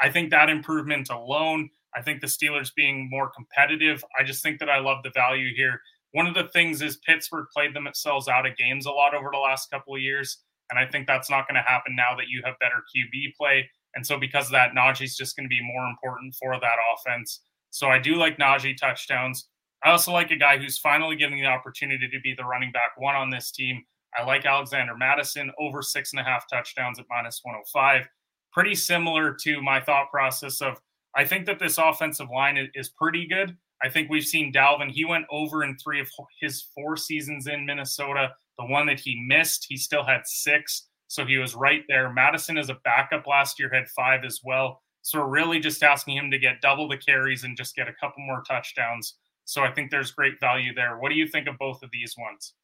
I 0.00 0.10
think 0.10 0.30
that 0.30 0.48
improvement 0.48 1.10
alone, 1.10 1.70
I 1.94 2.02
think 2.02 2.20
the 2.20 2.26
Steelers 2.26 2.74
being 2.74 3.08
more 3.10 3.30
competitive, 3.30 4.04
I 4.18 4.24
just 4.24 4.42
think 4.42 4.58
that 4.60 4.70
I 4.70 4.78
love 4.78 5.02
the 5.02 5.10
value 5.10 5.54
here 5.54 5.80
one 6.12 6.26
of 6.26 6.34
the 6.34 6.48
things 6.48 6.82
is 6.82 6.96
Pittsburgh 6.98 7.46
played 7.52 7.74
themselves 7.74 8.28
out 8.28 8.46
of 8.46 8.56
games 8.56 8.86
a 8.86 8.90
lot 8.90 9.14
over 9.14 9.30
the 9.32 9.38
last 9.38 9.70
couple 9.70 9.94
of 9.94 10.00
years. 10.00 10.38
And 10.70 10.78
I 10.78 10.86
think 10.86 11.06
that's 11.06 11.30
not 11.30 11.48
going 11.48 11.56
to 11.56 11.68
happen 11.68 11.96
now 11.96 12.14
that 12.16 12.28
you 12.28 12.42
have 12.44 12.58
better 12.60 12.84
QB 12.94 13.34
play. 13.38 13.68
And 13.94 14.06
so 14.06 14.18
because 14.18 14.46
of 14.46 14.52
that, 14.52 14.72
Najee's 14.72 15.16
just 15.16 15.36
going 15.36 15.44
to 15.44 15.48
be 15.48 15.60
more 15.62 15.86
important 15.86 16.34
for 16.34 16.58
that 16.58 16.76
offense. 16.94 17.40
So 17.70 17.88
I 17.88 17.98
do 17.98 18.16
like 18.16 18.38
Najee 18.38 18.76
touchdowns. 18.76 19.48
I 19.84 19.90
also 19.90 20.12
like 20.12 20.30
a 20.30 20.36
guy 20.36 20.58
who's 20.58 20.78
finally 20.78 21.16
getting 21.16 21.40
the 21.40 21.46
opportunity 21.46 22.08
to 22.08 22.20
be 22.20 22.34
the 22.34 22.44
running 22.44 22.72
back 22.72 22.92
one 22.96 23.16
on 23.16 23.30
this 23.30 23.50
team. 23.50 23.82
I 24.16 24.24
like 24.24 24.44
Alexander 24.44 24.96
Mattison 24.96 25.50
over 25.58 25.82
six 25.82 26.12
and 26.12 26.20
a 26.20 26.24
half 26.24 26.44
touchdowns 26.50 26.98
at 26.98 27.06
minus 27.08 27.40
105. 27.42 28.06
Pretty 28.52 28.74
similar 28.74 29.34
to 29.42 29.62
my 29.62 29.80
thought 29.80 30.10
process 30.10 30.60
of 30.60 30.80
I 31.14 31.24
think 31.24 31.46
that 31.46 31.58
this 31.58 31.78
offensive 31.78 32.28
line 32.34 32.70
is 32.74 32.88
pretty 32.90 33.26
good. 33.26 33.56
I 33.82 33.88
think 33.88 34.08
we've 34.08 34.24
seen 34.24 34.52
Dalvin. 34.52 34.90
He 34.90 35.04
went 35.04 35.26
over 35.30 35.64
in 35.64 35.76
three 35.76 36.00
of 36.00 36.08
his 36.40 36.62
four 36.74 36.96
seasons 36.96 37.48
in 37.48 37.66
Minnesota. 37.66 38.32
The 38.58 38.66
one 38.66 38.86
that 38.86 39.00
he 39.00 39.24
missed, 39.26 39.66
he 39.68 39.76
still 39.76 40.04
had 40.04 40.22
six. 40.24 40.88
So 41.08 41.26
he 41.26 41.36
was 41.36 41.54
right 41.54 41.82
there. 41.88 42.12
Mattison 42.12 42.56
as 42.56 42.70
a 42.70 42.78
backup 42.84 43.26
last 43.26 43.58
year 43.58 43.70
had 43.72 43.88
five 43.88 44.24
as 44.24 44.40
well. 44.44 44.80
So 45.02 45.20
we're 45.20 45.28
really 45.28 45.58
just 45.58 45.82
asking 45.82 46.16
him 46.16 46.30
to 46.30 46.38
get 46.38 46.60
double 46.60 46.88
the 46.88 46.96
carries 46.96 47.44
and 47.44 47.56
just 47.56 47.74
get 47.74 47.88
a 47.88 47.92
couple 48.00 48.24
more 48.24 48.42
touchdowns. 48.48 49.16
So 49.44 49.62
I 49.62 49.72
think 49.72 49.90
there's 49.90 50.12
great 50.12 50.38
value 50.40 50.72
there. 50.74 50.98
What 50.98 51.10
do 51.10 51.16
you 51.16 51.26
think 51.26 51.48
of 51.48 51.58
both 51.58 51.82
of 51.82 51.90
these 51.92 52.14
ones? 52.16 52.54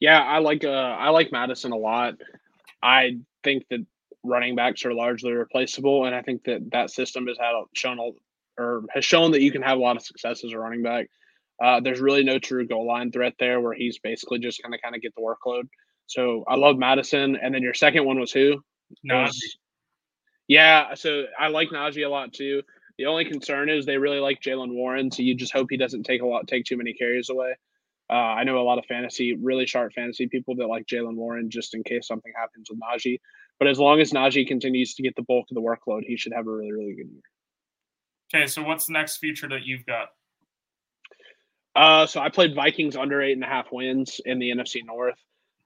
Yeah, 0.00 0.22
I 0.22 0.38
like 0.38 0.64
uh 0.64 0.70
I 0.70 1.10
like 1.10 1.30
Mattison 1.30 1.72
a 1.72 1.76
lot. 1.76 2.14
I 2.82 3.18
think 3.44 3.64
that 3.70 3.86
running 4.26 4.56
backs 4.56 4.84
are 4.84 4.92
largely 4.92 5.32
replaceable, 5.32 6.04
and 6.04 6.14
I 6.14 6.22
think 6.22 6.44
that 6.44 6.70
that 6.72 6.90
system 6.90 7.26
has 7.26 7.38
had 7.38 7.52
shown 7.74 7.98
or 8.58 8.84
has 8.90 9.04
shown 9.04 9.32
that 9.32 9.42
you 9.42 9.52
can 9.52 9.62
have 9.62 9.78
a 9.78 9.80
lot 9.80 9.96
of 9.96 10.02
success 10.02 10.44
as 10.44 10.52
a 10.52 10.58
running 10.58 10.82
back. 10.82 11.08
Uh, 11.62 11.80
there's 11.80 12.00
really 12.00 12.24
no 12.24 12.38
true 12.38 12.66
goal 12.66 12.86
line 12.86 13.10
threat 13.10 13.34
there 13.38 13.60
where 13.60 13.74
he's 13.74 13.98
basically 13.98 14.38
just 14.38 14.62
going 14.62 14.72
to 14.72 14.80
kind 14.80 14.94
of 14.94 15.00
get 15.02 15.14
the 15.14 15.22
workload. 15.22 15.64
So 16.06 16.44
I 16.46 16.56
love 16.56 16.76
Mattison, 16.76 17.36
And 17.36 17.54
then 17.54 17.62
your 17.62 17.74
second 17.74 18.04
one 18.04 18.20
was 18.20 18.32
who? 18.32 18.62
Najee. 19.08 19.32
yeah. 20.48 20.94
So 20.94 21.24
I 21.38 21.48
like 21.48 21.70
Najee 21.70 22.04
a 22.06 22.08
lot 22.08 22.32
too. 22.32 22.62
The 22.98 23.06
only 23.06 23.24
concern 23.24 23.68
is 23.68 23.84
they 23.84 23.98
really 23.98 24.20
like 24.20 24.40
Jaylen 24.40 24.72
Warren. 24.72 25.10
So 25.10 25.22
you 25.22 25.34
just 25.34 25.52
hope 25.52 25.68
he 25.70 25.76
doesn't 25.76 26.04
take 26.04 26.22
a 26.22 26.26
lot, 26.26 26.46
take 26.46 26.64
too 26.64 26.76
many 26.76 26.92
carries 26.92 27.28
away. 27.28 27.54
Uh, 28.08 28.12
I 28.12 28.44
know 28.44 28.58
a 28.58 28.62
lot 28.62 28.78
of 28.78 28.86
fantasy, 28.86 29.34
really 29.34 29.66
sharp 29.66 29.92
fantasy 29.92 30.28
people 30.28 30.54
that 30.56 30.66
like 30.68 30.86
Jaylen 30.86 31.16
Warren 31.16 31.50
just 31.50 31.74
in 31.74 31.82
case 31.82 32.06
something 32.06 32.32
happens 32.36 32.70
with 32.70 32.78
Najee. 32.80 33.18
But 33.58 33.68
as 33.68 33.78
long 33.78 34.00
as 34.00 34.12
Najee 34.12 34.46
continues 34.46 34.94
to 34.94 35.02
get 35.02 35.16
the 35.16 35.22
bulk 35.22 35.46
of 35.50 35.54
the 35.54 35.62
workload, 35.62 36.02
he 36.04 36.16
should 36.16 36.32
have 36.34 36.46
a 36.46 36.50
really, 36.50 36.72
really 36.72 36.94
good 36.94 37.10
year. 37.10 37.22
Okay, 38.34 38.46
so 38.46 38.62
what's 38.62 38.86
the 38.86 38.92
next 38.92 39.16
feature 39.18 39.48
that 39.48 39.64
you've 39.64 39.86
got? 39.86 40.08
Uh, 41.74 42.06
so 42.06 42.20
I 42.20 42.30
played 42.30 42.54
Vikings 42.54 42.96
under 42.96 43.22
eight 43.22 43.32
and 43.32 43.44
a 43.44 43.46
half 43.46 43.66
wins 43.70 44.20
in 44.24 44.38
the 44.38 44.50
NFC 44.50 44.80
North. 44.84 45.18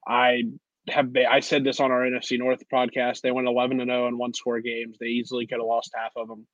I 0.07 0.43
have 0.89 1.13
been, 1.13 1.27
I 1.27 1.41
said 1.41 1.65
this 1.65 1.81
on 1.81 1.91
our 1.93 2.01
NFC 2.01 2.39
North 2.39 2.63
podcast. 2.73 3.21
They 3.21 3.31
went 3.31 3.49
eleven 3.49 3.79
to 3.79 3.85
zero 3.85 4.09
in 4.09 4.19
one 4.19 4.35
score 4.35 4.61
games. 4.61 4.97
They 4.99 5.07
easily 5.07 5.47
could 5.47 5.59
have 5.59 5.67
lost 5.67 5.93
half 5.95 6.13
of 6.17 6.29
them. 6.29 6.47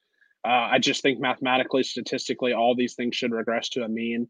Uh, 0.45 0.69
I 0.73 0.79
just 0.79 1.03
think 1.03 1.19
mathematically, 1.19 1.83
statistically, 1.83 2.53
all 2.53 2.75
these 2.77 2.95
things 2.95 3.17
should 3.17 3.33
regress 3.33 3.71
to 3.71 3.83
a 3.83 3.89
mean. 3.89 4.29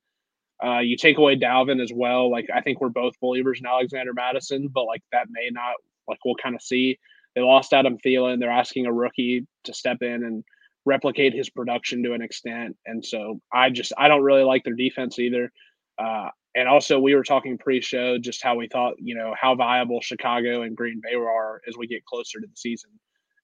Uh, 0.65 0.79
you 0.79 0.97
take 0.97 1.19
away 1.19 1.37
Dalvin 1.37 1.83
as 1.83 1.93
well. 1.95 2.31
Like 2.31 2.47
I 2.55 2.63
think 2.63 2.81
we're 2.81 2.89
both 2.89 3.21
believers 3.21 3.61
in 3.61 3.67
Alexander 3.67 4.15
Mattison, 4.15 4.69
but 4.69 4.85
like 4.85 5.03
that 5.13 5.27
may 5.31 5.51
not. 5.51 5.75
Like 6.09 6.19
we'll 6.25 6.37
kind 6.37 6.55
of 6.55 6.63
see. 6.63 6.99
They 7.35 7.43
lost 7.43 7.73
Adam 7.73 7.99
Thielen. 7.99 8.41
They're 8.41 8.51
asking 8.51 8.87
a 8.87 8.93
rookie 8.93 9.47
to 9.65 9.75
step 9.75 9.99
in 10.01 10.25
and 10.25 10.45
replicate 10.87 11.35
his 11.35 11.51
production 11.51 12.03
to 12.05 12.15
an 12.15 12.23
extent. 12.23 12.77
And 12.87 13.05
so 13.05 13.41
I 13.53 13.71
just 13.71 13.93
I 13.99 14.09
don't 14.09 14.23
really 14.23 14.45
like 14.45 14.65
their 14.65 14.75
defense 14.75 15.19
either. 15.19 15.53
Uh, 15.99 16.29
and 16.55 16.69
also 16.69 16.99
we 16.99 17.15
were 17.15 17.23
talking 17.23 17.59
pre-show 17.59 18.19
just 18.19 18.43
how 18.43 18.55
we 18.55 18.69
thought 18.69 18.95
you 18.99 19.15
know 19.15 19.35
how 19.39 19.55
viable 19.55 20.01
Chicago 20.01 20.63
and 20.63 20.77
Green 20.77 21.01
Bay 21.03 21.15
are 21.15 21.61
as 21.69 21.77
we 21.77 21.87
get 21.87 22.05
closer 22.07 22.41
to 22.41 22.47
the 22.47 22.57
season. 22.57 22.91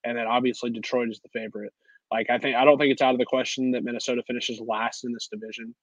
And 0.03 0.17
then 0.17 0.25
obviously 0.25 0.71
Detroit 0.71 1.09
is 1.09 1.19
the 1.21 1.29
favorite. 1.29 1.73
Like 2.11 2.29
I 2.29 2.39
think 2.39 2.55
I 2.55 2.65
don't 2.65 2.77
think 2.77 2.91
it's 2.91 3.01
out 3.01 3.13
of 3.13 3.19
the 3.19 3.25
question 3.25 3.71
that 3.71 3.83
Minnesota 3.83 4.23
finishes 4.25 4.59
last 4.59 5.03
in 5.03 5.13
this 5.13 5.27
division. 5.31 5.75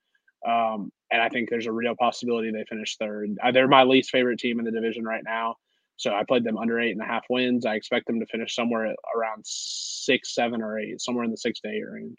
Um, 0.47 0.90
and 1.12 1.21
I 1.21 1.29
think 1.29 1.51
there's 1.51 1.66
a 1.66 1.73
real 1.73 1.95
possibility 1.95 2.51
they 2.51 2.64
finish 2.69 2.97
third. 2.97 3.37
Uh, 3.43 3.53
they're 3.53 3.69
my 3.69 3.85
least 3.85 4.11
favorite 4.11 4.38
team 4.38 4.59
in 4.59 4.64
the 4.64 4.71
division 4.71 5.05
right 5.05 5.23
now. 5.25 5.57
So 6.01 6.15
I 6.15 6.25
played 6.25 6.45
them 6.45 6.57
under 6.57 6.81
eight 6.81 6.93
and 6.93 7.03
a 7.03 7.05
half 7.05 7.25
wins. 7.29 7.67
I 7.67 7.75
expect 7.75 8.07
them 8.07 8.21
to 8.21 8.27
finish 8.27 8.55
somewhere 8.55 8.95
around 9.15 9.45
six, 9.45 10.35
seven, 10.35 10.63
or 10.63 10.79
eight, 10.79 10.99
somewhere 10.99 11.25
in 11.25 11.31
the 11.31 11.37
six 11.37 11.61
to 11.61 11.69
eight 11.69 11.85
range. 11.93 12.17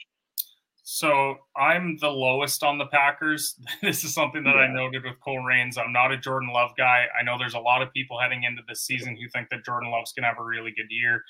So 0.84 1.38
I'm 1.58 1.98
the 1.98 2.12
lowest 2.12 2.62
on 2.62 2.78
the 2.78 2.86
Packers. 2.86 3.60
this 3.82 4.04
is 4.04 4.14
something 4.14 4.44
that 4.44 4.54
yeah. 4.54 4.62
I 4.62 4.72
noted 4.72 5.04
with 5.04 5.20
Cole 5.22 5.40
Raines. 5.40 5.80
I'm 5.80 5.92
not 5.92 6.12
a 6.12 6.18
Jordan 6.18 6.50
Love 6.54 6.70
guy. 6.78 7.06
I 7.20 7.24
know 7.24 7.40
there's 7.40 7.56
a 7.56 7.60
lot 7.60 7.82
of 7.82 7.92
people 7.92 8.20
heading 8.20 8.44
into 8.44 8.62
this 8.70 8.84
season 8.84 9.16
who 9.16 9.28
think 9.30 9.50
that 9.50 9.66
Jordan 9.66 9.90
Love's 9.90 10.14
going 10.14 10.24
to 10.24 10.30
have 10.30 10.40
a 10.40 10.44
really 10.44 10.74
good 10.78 10.92
year. 10.92 11.24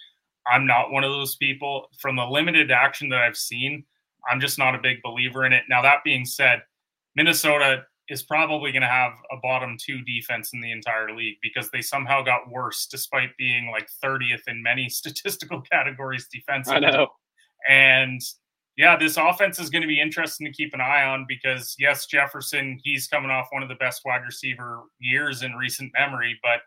I'm 0.45 0.67
not 0.67 0.91
one 0.91 1.05
of 1.05 1.11
those 1.11 1.37
people. 1.37 1.87
From 2.01 2.17
the 2.17 2.25
limited 2.25 2.69
action 2.69 3.07
that 3.09 3.19
I've 3.19 3.37
seen, 3.37 3.85
I'm 4.29 4.41
just 4.41 4.57
not 4.57 4.75
a 4.75 4.79
big 4.79 5.01
believer 5.03 5.45
in 5.45 5.53
it. 5.53 5.63
Now, 5.69 5.81
that 5.83 6.03
being 6.03 6.25
said, 6.25 6.63
Minnesota 7.15 7.85
is 8.09 8.23
probably 8.23 8.71
going 8.71 8.81
to 8.81 8.87
have 8.87 9.13
a 9.31 9.37
bottom 9.41 9.77
two 9.79 10.01
defense 10.01 10.51
in 10.53 10.61
the 10.61 10.71
entire 10.71 11.15
league 11.15 11.37
because 11.41 11.69
they 11.69 11.81
somehow 11.81 12.21
got 12.21 12.49
worse 12.49 12.87
despite 12.89 13.29
being 13.37 13.71
like 13.71 13.87
30th 14.03 14.47
in 14.47 14.61
many 14.61 14.89
statistical 14.89 15.61
categories 15.61 16.27
defensively. 16.31 16.87
I 16.87 16.91
know. 16.91 17.07
And 17.69 18.21
yeah, 18.77 18.97
this 18.97 19.17
offense 19.17 19.59
is 19.59 19.69
going 19.69 19.83
to 19.83 19.87
be 19.87 20.01
interesting 20.01 20.47
to 20.47 20.53
keep 20.53 20.73
an 20.73 20.81
eye 20.81 21.03
on 21.03 21.25
because 21.27 21.75
yes, 21.77 22.05
Jefferson, 22.05 22.79
he's 22.83 23.07
coming 23.07 23.29
off 23.29 23.47
one 23.51 23.63
of 23.63 23.69
the 23.69 23.75
best 23.75 24.01
wide 24.05 24.23
receiver 24.25 24.83
years 24.99 25.43
in 25.43 25.53
recent 25.53 25.91
memory, 25.97 26.39
but 26.41 26.61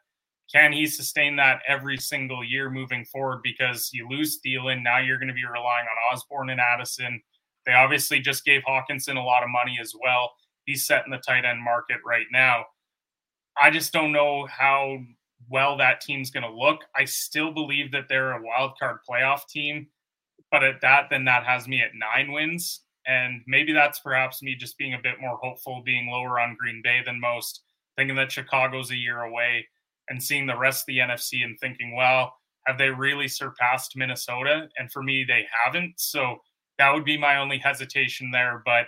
can 0.53 0.73
he 0.73 0.87
sustain 0.87 1.37
that 1.37 1.61
every 1.67 1.97
single 1.97 2.45
year 2.45 2.71
moving 2.71 3.05
forward? 3.07 3.41
Because 3.43 3.91
you 3.93 4.09
lose 4.09 4.41
Thielen, 4.45 4.83
now 4.83 4.99
you're 4.99 5.19
going 5.19 5.29
to 5.29 5.35
be 5.35 5.45
relying 5.45 5.87
on 5.87 6.13
Osborn 6.15 6.51
and 6.51 6.61
Addison. 6.61 7.21
They 7.67 7.73
obviously 7.73 8.21
just 8.21 8.45
gave 8.45 8.61
Hockenson 8.63 9.17
a 9.17 9.21
lot 9.21 9.43
of 9.43 9.49
money 9.49 9.79
as 9.81 9.95
well. 10.01 10.33
He's 10.65 10.87
set 10.87 11.05
in 11.05 11.11
the 11.11 11.19
tight 11.19 11.45
end 11.45 11.63
market 11.63 11.99
right 12.07 12.27
now. 12.33 12.65
I 13.61 13.71
just 13.71 13.93
don't 13.93 14.13
know 14.13 14.47
how 14.47 14.99
well 15.49 15.77
that 15.77 16.01
team's 16.01 16.31
going 16.31 16.43
to 16.43 16.53
look. 16.53 16.81
I 16.97 17.05
still 17.05 17.53
believe 17.53 17.93
that 17.93 18.09
they're 18.09 18.33
a 18.33 18.43
wild 18.43 18.73
card 18.79 18.99
playoff 19.09 19.47
team, 19.49 19.87
but 20.51 20.65
at 20.65 20.81
that, 20.81 21.09
then 21.11 21.25
that 21.27 21.45
has 21.45 21.69
me 21.69 21.81
at 21.81 21.91
nine 21.95 22.33
wins. 22.33 22.81
And 23.07 23.43
maybe 23.47 23.73
that's 23.73 24.01
perhaps 24.01 24.43
me 24.43 24.55
just 24.55 24.79
being 24.79 24.95
a 24.95 25.03
bit 25.03 25.21
more 25.21 25.39
hopeful, 25.43 25.83
being 25.85 26.09
lower 26.09 26.41
on 26.41 26.57
Green 26.59 26.81
Bay 26.83 27.03
than 27.05 27.21
most, 27.21 27.63
thinking 27.97 28.17
that 28.17 28.33
Chicago's 28.33 28.91
a 28.91 28.97
year 28.97 29.21
away 29.21 29.67
and 30.09 30.23
seeing 30.23 30.47
the 30.47 30.57
rest 30.57 30.83
of 30.83 30.87
the 30.87 30.99
NFC 30.99 31.45
and 31.45 31.59
thinking, 31.61 31.95
well, 31.95 32.35
have 32.67 32.79
they 32.79 32.89
really 32.89 33.29
surpassed 33.29 33.97
Minnesota? 33.97 34.69
And 34.79 34.91
for 34.91 35.03
me, 35.03 35.25
they 35.25 35.47
haven't. 35.65 35.95
So 35.99 36.37
that 36.79 36.93
would 36.93 37.05
be 37.05 37.19
my 37.19 37.37
only 37.37 37.59
hesitation 37.59 38.31
there. 38.31 38.63
But 38.65 38.87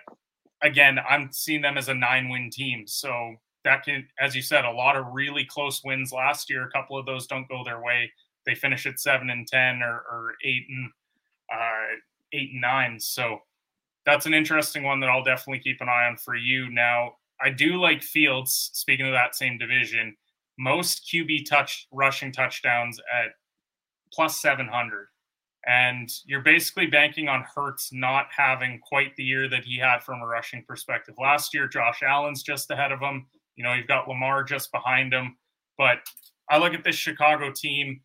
again, 0.62 0.98
I'm 1.08 1.30
seeing 1.32 1.62
them 1.62 1.78
as 1.78 1.88
a 1.88 1.94
nine 1.94 2.28
win 2.28 2.50
team. 2.50 2.86
So 2.86 3.36
that 3.64 3.84
can, 3.84 4.06
as 4.20 4.34
you 4.34 4.42
said, 4.42 4.64
a 4.64 4.70
lot 4.70 4.96
of 4.96 5.06
really 5.12 5.44
close 5.44 5.82
wins 5.84 6.12
last 6.12 6.48
year. 6.50 6.64
A 6.64 6.70
couple 6.70 6.98
of 6.98 7.06
those 7.06 7.26
don't 7.26 7.48
go 7.48 7.62
their 7.64 7.82
way. 7.82 8.10
They 8.44 8.54
finish 8.54 8.86
at 8.86 9.00
seven 9.00 9.30
and 9.30 9.46
10 9.46 9.82
or, 9.82 9.94
or 9.94 10.34
eight 10.44 10.64
and 10.68 10.90
uh, 11.52 11.96
eight 12.32 12.50
and 12.52 12.60
nine. 12.60 13.00
So 13.00 13.40
that's 14.04 14.26
an 14.26 14.34
interesting 14.34 14.84
one 14.84 15.00
that 15.00 15.08
I'll 15.08 15.24
definitely 15.24 15.60
keep 15.60 15.80
an 15.80 15.88
eye 15.88 16.06
on 16.08 16.16
for 16.16 16.36
you. 16.36 16.70
Now, 16.70 17.14
I 17.40 17.50
do 17.50 17.80
like 17.80 18.02
Fields, 18.02 18.70
speaking 18.72 19.06
of 19.06 19.12
that 19.12 19.34
same 19.34 19.58
division 19.58 20.16
most 20.58 21.08
QB 21.12 21.48
touch 21.48 21.86
rushing 21.92 22.32
touchdowns 22.32 22.98
at 23.12 23.32
plus 24.12 24.40
700. 24.40 25.08
And 25.66 26.08
you're 26.26 26.42
basically 26.42 26.86
banking 26.86 27.28
on 27.28 27.44
Hurts 27.54 27.90
not 27.92 28.26
having 28.34 28.78
quite 28.80 29.16
the 29.16 29.24
year 29.24 29.48
that 29.48 29.64
he 29.64 29.78
had 29.78 30.02
from 30.02 30.22
a 30.22 30.26
rushing 30.26 30.64
perspective. 30.66 31.16
Last 31.20 31.52
year, 31.52 31.66
Josh 31.66 32.02
Allen's 32.02 32.42
just 32.42 32.70
ahead 32.70 32.92
of 32.92 33.00
him. 33.00 33.26
You 33.56 33.64
know, 33.64 33.74
you've 33.74 33.88
got 33.88 34.08
Lamar 34.08 34.44
just 34.44 34.70
behind 34.70 35.12
him. 35.12 35.36
But 35.76 35.98
I 36.48 36.58
look 36.58 36.72
at 36.72 36.84
this 36.84 36.94
Chicago 36.94 37.50
team. 37.50 38.00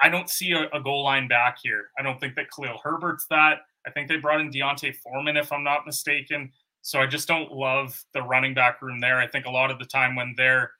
I 0.00 0.08
don't 0.08 0.30
see 0.30 0.52
a, 0.52 0.68
a 0.72 0.80
goal 0.80 1.02
line 1.02 1.26
back 1.26 1.58
here. 1.62 1.90
I 1.98 2.02
don't 2.02 2.18
think 2.20 2.36
that 2.36 2.46
Khalil 2.54 2.78
Herbert's 2.82 3.26
that. 3.30 3.58
I 3.86 3.90
think 3.90 4.08
they 4.08 4.16
brought 4.16 4.40
in 4.40 4.50
D'Onta 4.50 4.94
Foreman, 4.94 5.36
if 5.36 5.52
I'm 5.52 5.64
not 5.64 5.86
mistaken. 5.86 6.50
So 6.82 7.00
I 7.00 7.06
just 7.06 7.28
don't 7.28 7.52
love 7.52 8.02
the 8.14 8.22
running 8.22 8.54
back 8.54 8.80
room 8.82 9.00
there. 9.00 9.18
I 9.18 9.26
think 9.26 9.46
a 9.46 9.50
lot 9.50 9.70
of 9.70 9.78
the 9.78 9.84
time 9.84 10.14
when 10.14 10.34
they're 10.36 10.70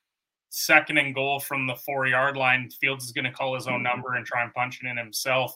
second 0.49 0.97
and 0.97 1.13
goal 1.13 1.39
from 1.39 1.67
the 1.67 1.75
four 1.75 2.07
yard 2.07 2.37
line, 2.37 2.69
Fields 2.79 3.05
is 3.05 3.11
going 3.11 3.25
to 3.25 3.31
call 3.31 3.55
his 3.55 3.67
own 3.67 3.75
mm-hmm. 3.75 3.83
number 3.83 4.15
and 4.15 4.25
try 4.25 4.43
and 4.43 4.53
punch 4.53 4.79
it 4.81 4.87
in 4.87 4.97
himself. 4.97 5.55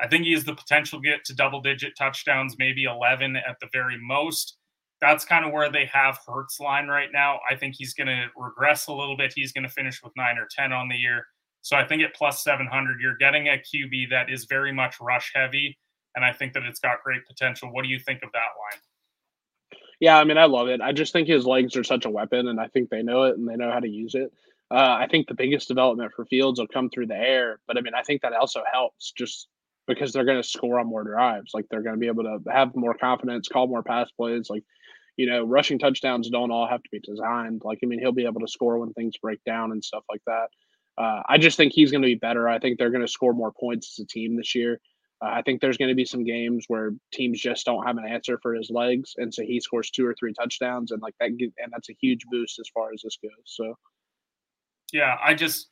I 0.00 0.06
think 0.06 0.24
he 0.24 0.32
has 0.32 0.44
the 0.44 0.54
potential 0.54 1.00
to 1.00 1.08
get 1.08 1.24
to 1.24 1.34
double 1.34 1.60
digit 1.60 1.94
touchdowns, 1.96 2.56
maybe 2.58 2.84
11 2.84 3.36
at 3.36 3.56
the 3.60 3.68
very 3.72 3.98
most. 4.00 4.56
That's 5.00 5.24
kind 5.24 5.44
of 5.44 5.52
where 5.52 5.70
they 5.70 5.86
have 5.86 6.18
Hurts 6.26 6.60
line 6.60 6.88
right 6.88 7.08
now. 7.12 7.40
I 7.48 7.54
think 7.56 7.74
he's 7.76 7.94
going 7.94 8.08
to 8.08 8.26
regress 8.36 8.88
a 8.88 8.92
little 8.92 9.16
bit. 9.16 9.32
He's 9.34 9.52
going 9.52 9.64
to 9.64 9.70
finish 9.70 10.02
with 10.02 10.12
nine 10.16 10.38
or 10.38 10.48
10 10.50 10.72
on 10.72 10.88
the 10.88 10.96
year. 10.96 11.26
So 11.62 11.76
I 11.76 11.86
think 11.86 12.02
at 12.02 12.14
plus 12.14 12.42
700, 12.42 13.00
you're 13.00 13.16
getting 13.16 13.48
a 13.48 13.58
QB 13.58 14.10
that 14.10 14.30
is 14.30 14.46
very 14.46 14.72
much 14.72 14.96
rush 15.00 15.32
heavy. 15.34 15.78
And 16.16 16.24
I 16.24 16.32
think 16.32 16.52
that 16.54 16.64
it's 16.64 16.80
got 16.80 17.02
great 17.04 17.26
potential. 17.26 17.72
What 17.72 17.84
do 17.84 17.88
you 17.88 17.98
think 17.98 18.22
of 18.22 18.32
that 18.32 18.38
line? 18.38 18.80
Yeah, 20.00 20.18
I 20.18 20.24
mean, 20.24 20.38
I 20.38 20.44
love 20.44 20.68
it. 20.68 20.80
I 20.80 20.92
just 20.92 21.12
think 21.12 21.28
his 21.28 21.44
legs 21.44 21.76
are 21.76 21.84
such 21.84 22.04
a 22.04 22.10
weapon, 22.10 22.48
and 22.48 22.60
I 22.60 22.68
think 22.68 22.88
they 22.88 23.02
know 23.02 23.24
it 23.24 23.36
and 23.36 23.48
they 23.48 23.56
know 23.56 23.72
how 23.72 23.80
to 23.80 23.88
use 23.88 24.14
it. 24.14 24.32
Uh, 24.70 24.96
I 25.00 25.08
think 25.10 25.26
the 25.26 25.34
biggest 25.34 25.66
development 25.66 26.12
for 26.14 26.24
Fields 26.26 26.60
will 26.60 26.68
come 26.68 26.90
through 26.90 27.06
the 27.06 27.16
air, 27.16 27.58
but 27.66 27.76
I 27.76 27.80
mean, 27.80 27.94
I 27.94 28.02
think 28.02 28.22
that 28.22 28.32
also 28.32 28.62
helps 28.70 29.12
just 29.12 29.48
because 29.88 30.12
they're 30.12 30.24
going 30.24 30.40
to 30.40 30.48
score 30.48 30.78
on 30.78 30.86
more 30.86 31.02
drives. 31.02 31.52
Like 31.54 31.64
they're 31.68 31.82
going 31.82 31.96
to 31.96 32.00
be 32.00 32.06
able 32.06 32.24
to 32.24 32.38
have 32.52 32.76
more 32.76 32.94
confidence, 32.94 33.48
call 33.48 33.66
more 33.66 33.82
pass 33.82 34.10
plays. 34.12 34.48
Like, 34.50 34.62
you 35.16 35.26
know, 35.26 35.44
rushing 35.44 35.78
touchdowns 35.78 36.30
don't 36.30 36.52
all 36.52 36.68
have 36.68 36.82
to 36.82 36.90
be 36.92 37.00
designed. 37.00 37.62
Like, 37.64 37.80
I 37.82 37.86
mean, 37.86 37.98
he'll 37.98 38.12
be 38.12 38.26
able 38.26 38.42
to 38.42 38.48
score 38.48 38.78
when 38.78 38.92
things 38.92 39.16
break 39.16 39.42
down 39.44 39.72
and 39.72 39.82
stuff 39.82 40.04
like 40.08 40.22
that. 40.26 40.48
Uh, 40.96 41.22
I 41.28 41.38
just 41.38 41.56
think 41.56 41.72
he's 41.72 41.90
going 41.90 42.02
to 42.02 42.08
be 42.08 42.14
better. 42.14 42.48
I 42.48 42.58
think 42.58 42.78
they're 42.78 42.90
going 42.90 43.04
to 43.06 43.10
score 43.10 43.32
more 43.32 43.52
points 43.52 43.98
as 43.98 44.04
a 44.04 44.06
team 44.06 44.36
this 44.36 44.54
year. 44.54 44.80
Uh, 45.24 45.30
I 45.30 45.42
think 45.42 45.60
there's 45.60 45.78
going 45.78 45.88
to 45.88 45.94
be 45.94 46.04
some 46.04 46.22
games 46.22 46.66
where 46.68 46.92
teams 47.12 47.40
just 47.40 47.66
don't 47.66 47.86
have 47.86 47.96
an 47.96 48.06
answer 48.06 48.38
for 48.40 48.54
his 48.54 48.70
legs, 48.70 49.14
and 49.16 49.32
so 49.32 49.42
he 49.42 49.58
scores 49.58 49.90
two 49.90 50.06
or 50.06 50.14
three 50.14 50.32
touchdowns, 50.32 50.92
and 50.92 51.02
like 51.02 51.14
that, 51.18 51.30
and 51.30 51.72
that's 51.72 51.90
a 51.90 51.96
huge 52.00 52.24
boost 52.30 52.60
as 52.60 52.68
far 52.72 52.92
as 52.92 53.02
this 53.02 53.18
goes. 53.20 53.30
So, 53.44 53.74
yeah, 54.92 55.16
I 55.22 55.34
just 55.34 55.70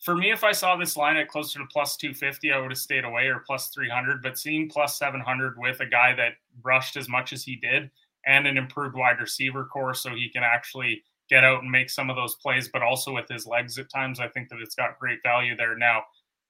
for 0.00 0.14
me, 0.14 0.30
if 0.30 0.44
I 0.44 0.52
saw 0.52 0.76
this 0.76 0.96
line 0.96 1.16
at 1.16 1.28
closer 1.28 1.58
to 1.58 1.66
plus 1.72 1.96
250, 1.96 2.52
I 2.52 2.58
would 2.58 2.70
have 2.70 2.78
stayed 2.78 3.04
away 3.04 3.26
or 3.26 3.42
plus 3.46 3.68
300. 3.68 4.22
But 4.22 4.38
seeing 4.38 4.68
plus 4.68 4.98
700 4.98 5.54
with 5.58 5.80
a 5.80 5.86
guy 5.86 6.14
that 6.14 6.34
rushed 6.62 6.96
as 6.96 7.08
much 7.08 7.32
as 7.32 7.44
he 7.44 7.56
did 7.56 7.90
and 8.26 8.46
an 8.46 8.56
improved 8.56 8.96
wide 8.96 9.20
receiver 9.20 9.64
core, 9.64 9.94
so 9.94 10.10
he 10.10 10.30
can 10.30 10.42
actually 10.42 11.02
get 11.28 11.44
out 11.44 11.62
and 11.62 11.70
make 11.70 11.90
some 11.90 12.10
of 12.10 12.16
those 12.16 12.36
plays, 12.36 12.68
but 12.72 12.82
also 12.82 13.14
with 13.14 13.28
his 13.28 13.46
legs 13.46 13.78
at 13.78 13.90
times, 13.90 14.18
I 14.20 14.28
think 14.28 14.48
that 14.48 14.60
it's 14.62 14.74
got 14.74 14.98
great 14.98 15.18
value 15.22 15.56
there. 15.56 15.76
Now, 15.76 16.04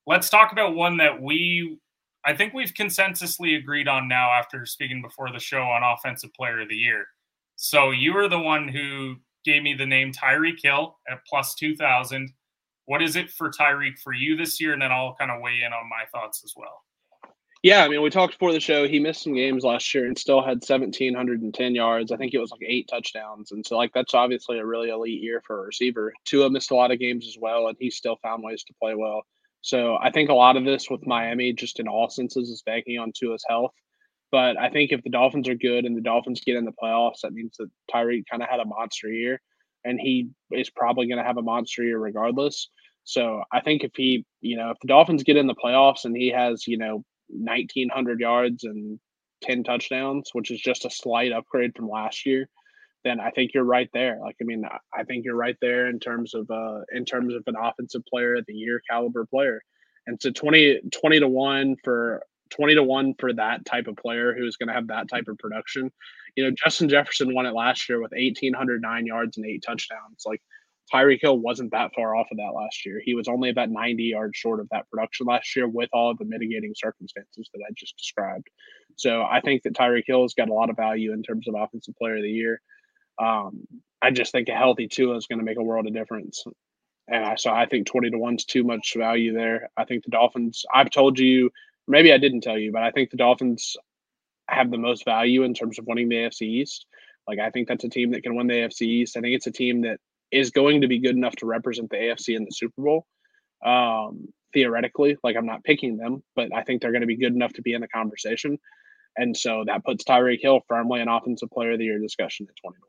let's 0.06 0.30
talk 0.30 0.52
about 0.52 0.74
one 0.74 0.96
that 0.98 1.20
we 1.20 1.78
I 2.24 2.34
think 2.34 2.52
we've 2.52 2.74
consensusly 2.74 3.56
agreed 3.56 3.88
on 3.88 4.08
now 4.08 4.30
after 4.30 4.66
speaking 4.66 5.00
before 5.00 5.30
the 5.32 5.38
show 5.38 5.62
on 5.62 5.82
offensive 5.82 6.34
player 6.34 6.60
of 6.60 6.68
the 6.68 6.76
year. 6.76 7.06
So 7.56 7.90
you 7.90 8.12
were 8.12 8.28
the 8.28 8.38
one 8.38 8.68
who 8.68 9.16
gave 9.44 9.62
me 9.62 9.74
the 9.74 9.86
name 9.86 10.12
Tyreek 10.12 10.58
Hill 10.62 10.98
at 11.10 11.24
plus 11.26 11.54
2000. 11.54 12.30
What 12.88 13.02
is 13.02 13.16
it 13.16 13.30
for 13.30 13.50
Tyreek 13.50 13.98
for 13.98 14.14
you 14.14 14.34
this 14.34 14.58
year? 14.58 14.72
And 14.72 14.80
then 14.80 14.90
I'll 14.90 15.14
kind 15.14 15.30
of 15.30 15.42
weigh 15.42 15.60
in 15.62 15.74
on 15.74 15.90
my 15.90 16.06
thoughts 16.10 16.42
as 16.42 16.54
well. 16.56 16.82
Yeah, 17.62 17.84
I 17.84 17.88
mean, 17.88 18.00
we 18.00 18.08
talked 18.08 18.32
before 18.32 18.52
the 18.52 18.60
show. 18.60 18.88
He 18.88 18.98
missed 18.98 19.24
some 19.24 19.34
games 19.34 19.62
last 19.62 19.92
year 19.92 20.06
and 20.06 20.16
still 20.16 20.40
had 20.40 20.64
1,710 20.66 21.74
yards. 21.74 22.12
I 22.12 22.16
think 22.16 22.32
it 22.32 22.38
was 22.38 22.50
like 22.50 22.62
eight 22.66 22.88
touchdowns. 22.88 23.52
And 23.52 23.66
so, 23.66 23.76
like, 23.76 23.90
that's 23.92 24.14
obviously 24.14 24.58
a 24.58 24.64
really 24.64 24.88
elite 24.88 25.20
year 25.20 25.42
for 25.46 25.58
a 25.58 25.66
receiver. 25.66 26.14
Tua 26.24 26.48
missed 26.48 26.70
a 26.70 26.76
lot 26.76 26.90
of 26.90 26.98
games 26.98 27.26
as 27.28 27.36
well, 27.38 27.68
and 27.68 27.76
he 27.78 27.90
still 27.90 28.16
found 28.22 28.42
ways 28.42 28.64
to 28.64 28.74
play 28.80 28.94
well. 28.94 29.22
So 29.60 29.98
I 30.00 30.10
think 30.10 30.30
a 30.30 30.34
lot 30.34 30.56
of 30.56 30.64
this 30.64 30.88
with 30.88 31.06
Miami, 31.06 31.52
just 31.52 31.80
in 31.80 31.88
all 31.88 32.08
senses, 32.08 32.48
is 32.48 32.62
banking 32.62 32.98
on 32.98 33.12
Tua's 33.12 33.44
health. 33.46 33.74
But 34.30 34.56
I 34.56 34.70
think 34.70 34.92
if 34.92 35.02
the 35.02 35.10
Dolphins 35.10 35.46
are 35.48 35.54
good 35.54 35.84
and 35.84 35.94
the 35.94 36.00
Dolphins 36.00 36.40
get 36.40 36.56
in 36.56 36.64
the 36.64 36.72
playoffs, 36.82 37.20
that 37.22 37.34
means 37.34 37.56
that 37.58 37.68
Tyreek 37.92 38.24
kind 38.30 38.42
of 38.42 38.48
had 38.48 38.60
a 38.60 38.64
monster 38.64 39.12
year, 39.12 39.42
and 39.84 40.00
he 40.00 40.28
is 40.50 40.70
probably 40.70 41.06
going 41.06 41.18
to 41.18 41.24
have 41.24 41.36
a 41.38 41.42
monster 41.42 41.82
year 41.82 41.98
regardless. 41.98 42.68
So 43.04 43.42
I 43.52 43.60
think 43.60 43.84
if 43.84 43.92
he, 43.96 44.24
you 44.40 44.56
know, 44.56 44.70
if 44.70 44.78
the 44.80 44.88
Dolphins 44.88 45.22
get 45.22 45.36
in 45.36 45.46
the 45.46 45.54
playoffs 45.54 46.04
and 46.04 46.16
he 46.16 46.28
has, 46.28 46.66
you 46.66 46.76
know, 46.78 47.04
1,900 47.28 48.20
yards 48.20 48.64
and 48.64 48.98
10 49.42 49.64
touchdowns, 49.64 50.30
which 50.32 50.50
is 50.50 50.60
just 50.60 50.84
a 50.84 50.90
slight 50.90 51.32
upgrade 51.32 51.74
from 51.74 51.88
last 51.88 52.26
year, 52.26 52.48
then 53.04 53.20
I 53.20 53.30
think 53.30 53.52
you're 53.54 53.64
right 53.64 53.88
there. 53.94 54.18
Like, 54.20 54.36
I 54.40 54.44
mean, 54.44 54.64
I 54.92 55.04
think 55.04 55.24
you're 55.24 55.36
right 55.36 55.56
there 55.60 55.88
in 55.88 56.00
terms 56.00 56.34
of 56.34 56.50
uh 56.50 56.80
in 56.92 57.04
terms 57.04 57.34
of 57.34 57.42
an 57.46 57.54
offensive 57.60 58.02
player 58.06 58.36
of 58.36 58.44
the 58.46 58.54
year 58.54 58.82
caliber 58.90 59.24
player. 59.24 59.62
And 60.06 60.20
so 60.20 60.30
20, 60.30 60.80
20 60.90 61.20
to 61.20 61.28
one 61.28 61.76
for 61.84 62.22
20 62.50 62.74
to 62.76 62.82
1 62.82 63.14
for 63.18 63.32
that 63.34 63.64
type 63.64 63.86
of 63.86 63.96
player 63.96 64.34
who's 64.34 64.56
going 64.56 64.68
to 64.68 64.74
have 64.74 64.88
that 64.88 65.08
type 65.08 65.28
of 65.28 65.38
production. 65.38 65.90
You 66.36 66.44
know, 66.44 66.54
Justin 66.62 66.88
Jefferson 66.88 67.34
won 67.34 67.46
it 67.46 67.54
last 67.54 67.88
year 67.88 68.00
with 68.00 68.12
1,809 68.12 69.06
yards 69.06 69.36
and 69.36 69.46
eight 69.46 69.62
touchdowns. 69.66 70.22
Like 70.24 70.40
Tyreek 70.92 71.18
Hill 71.20 71.38
wasn't 71.38 71.72
that 71.72 71.92
far 71.94 72.14
off 72.14 72.28
of 72.30 72.38
that 72.38 72.54
last 72.54 72.86
year. 72.86 73.00
He 73.04 73.14
was 73.14 73.28
only 73.28 73.50
about 73.50 73.70
90 73.70 74.02
yards 74.04 74.36
short 74.36 74.60
of 74.60 74.68
that 74.70 74.88
production 74.90 75.26
last 75.26 75.54
year 75.54 75.68
with 75.68 75.90
all 75.92 76.10
of 76.10 76.18
the 76.18 76.24
mitigating 76.24 76.72
circumstances 76.74 77.48
that 77.52 77.60
I 77.66 77.72
just 77.76 77.96
described. 77.96 78.48
So 78.96 79.22
I 79.22 79.40
think 79.40 79.62
that 79.62 79.74
Tyreek 79.74 80.04
Hill 80.06 80.22
has 80.22 80.34
got 80.34 80.48
a 80.48 80.54
lot 80.54 80.70
of 80.70 80.76
value 80.76 81.12
in 81.12 81.22
terms 81.22 81.46
of 81.48 81.54
offensive 81.56 81.94
player 81.96 82.16
of 82.16 82.22
the 82.22 82.30
year. 82.30 82.60
Um, 83.20 83.66
I 84.00 84.10
just 84.10 84.32
think 84.32 84.48
a 84.48 84.54
healthy 84.54 84.88
Tua 84.88 85.16
is 85.16 85.26
going 85.26 85.40
to 85.40 85.44
make 85.44 85.58
a 85.58 85.62
world 85.62 85.86
of 85.86 85.94
difference. 85.94 86.44
And 87.08 87.24
I, 87.24 87.36
so 87.36 87.50
I 87.50 87.66
think 87.66 87.86
20 87.86 88.10
to 88.10 88.16
1's 88.16 88.44
too 88.44 88.64
much 88.64 88.94
value 88.96 89.32
there. 89.32 89.70
I 89.76 89.84
think 89.84 90.04
the 90.04 90.10
Dolphins, 90.10 90.64
I've 90.72 90.90
told 90.90 91.18
you, 91.18 91.50
maybe 91.88 92.12
I 92.12 92.18
didn't 92.18 92.42
tell 92.42 92.58
you, 92.58 92.72
but 92.72 92.82
I 92.82 92.90
think 92.90 93.10
the 93.10 93.16
Dolphins 93.16 93.76
have 94.48 94.70
the 94.70 94.78
most 94.78 95.04
value 95.04 95.42
in 95.42 95.54
terms 95.54 95.78
of 95.78 95.86
winning 95.86 96.08
the 96.08 96.16
AFC 96.16 96.42
East. 96.42 96.86
Like 97.26 97.38
I 97.38 97.50
think 97.50 97.68
that's 97.68 97.84
a 97.84 97.88
team 97.88 98.12
that 98.12 98.22
can 98.22 98.34
win 98.34 98.46
the 98.46 98.54
AFC 98.54 98.82
East. 98.82 99.16
I 99.16 99.20
think 99.20 99.34
it's 99.34 99.46
a 99.46 99.52
team 99.52 99.82
that 99.82 99.98
is 100.30 100.50
going 100.50 100.80
to 100.80 100.88
be 100.88 100.98
good 100.98 101.16
enough 101.16 101.36
to 101.36 101.46
represent 101.46 101.90
the 101.90 101.96
AFC 101.96 102.36
in 102.36 102.44
the 102.44 102.50
Super 102.50 102.82
Bowl. 102.82 103.06
Um, 103.64 104.28
theoretically, 104.54 105.16
like 105.22 105.36
I'm 105.36 105.46
not 105.46 105.64
picking 105.64 105.96
them, 105.96 106.22
but 106.36 106.54
I 106.54 106.62
think 106.62 106.80
they're 106.80 106.92
going 106.92 107.02
to 107.02 107.06
be 107.06 107.16
good 107.16 107.34
enough 107.34 107.52
to 107.54 107.62
be 107.62 107.74
in 107.74 107.80
the 107.80 107.88
conversation. 107.88 108.58
And 109.16 109.36
so 109.36 109.64
that 109.66 109.84
puts 109.84 110.04
Tyreek 110.04 110.40
Hill 110.40 110.60
firmly 110.68 111.00
in 111.00 111.08
offensive 111.08 111.50
player 111.50 111.72
of 111.72 111.78
the 111.78 111.86
year 111.86 111.98
discussion 111.98 112.46
at 112.48 112.56
21. 112.62 112.80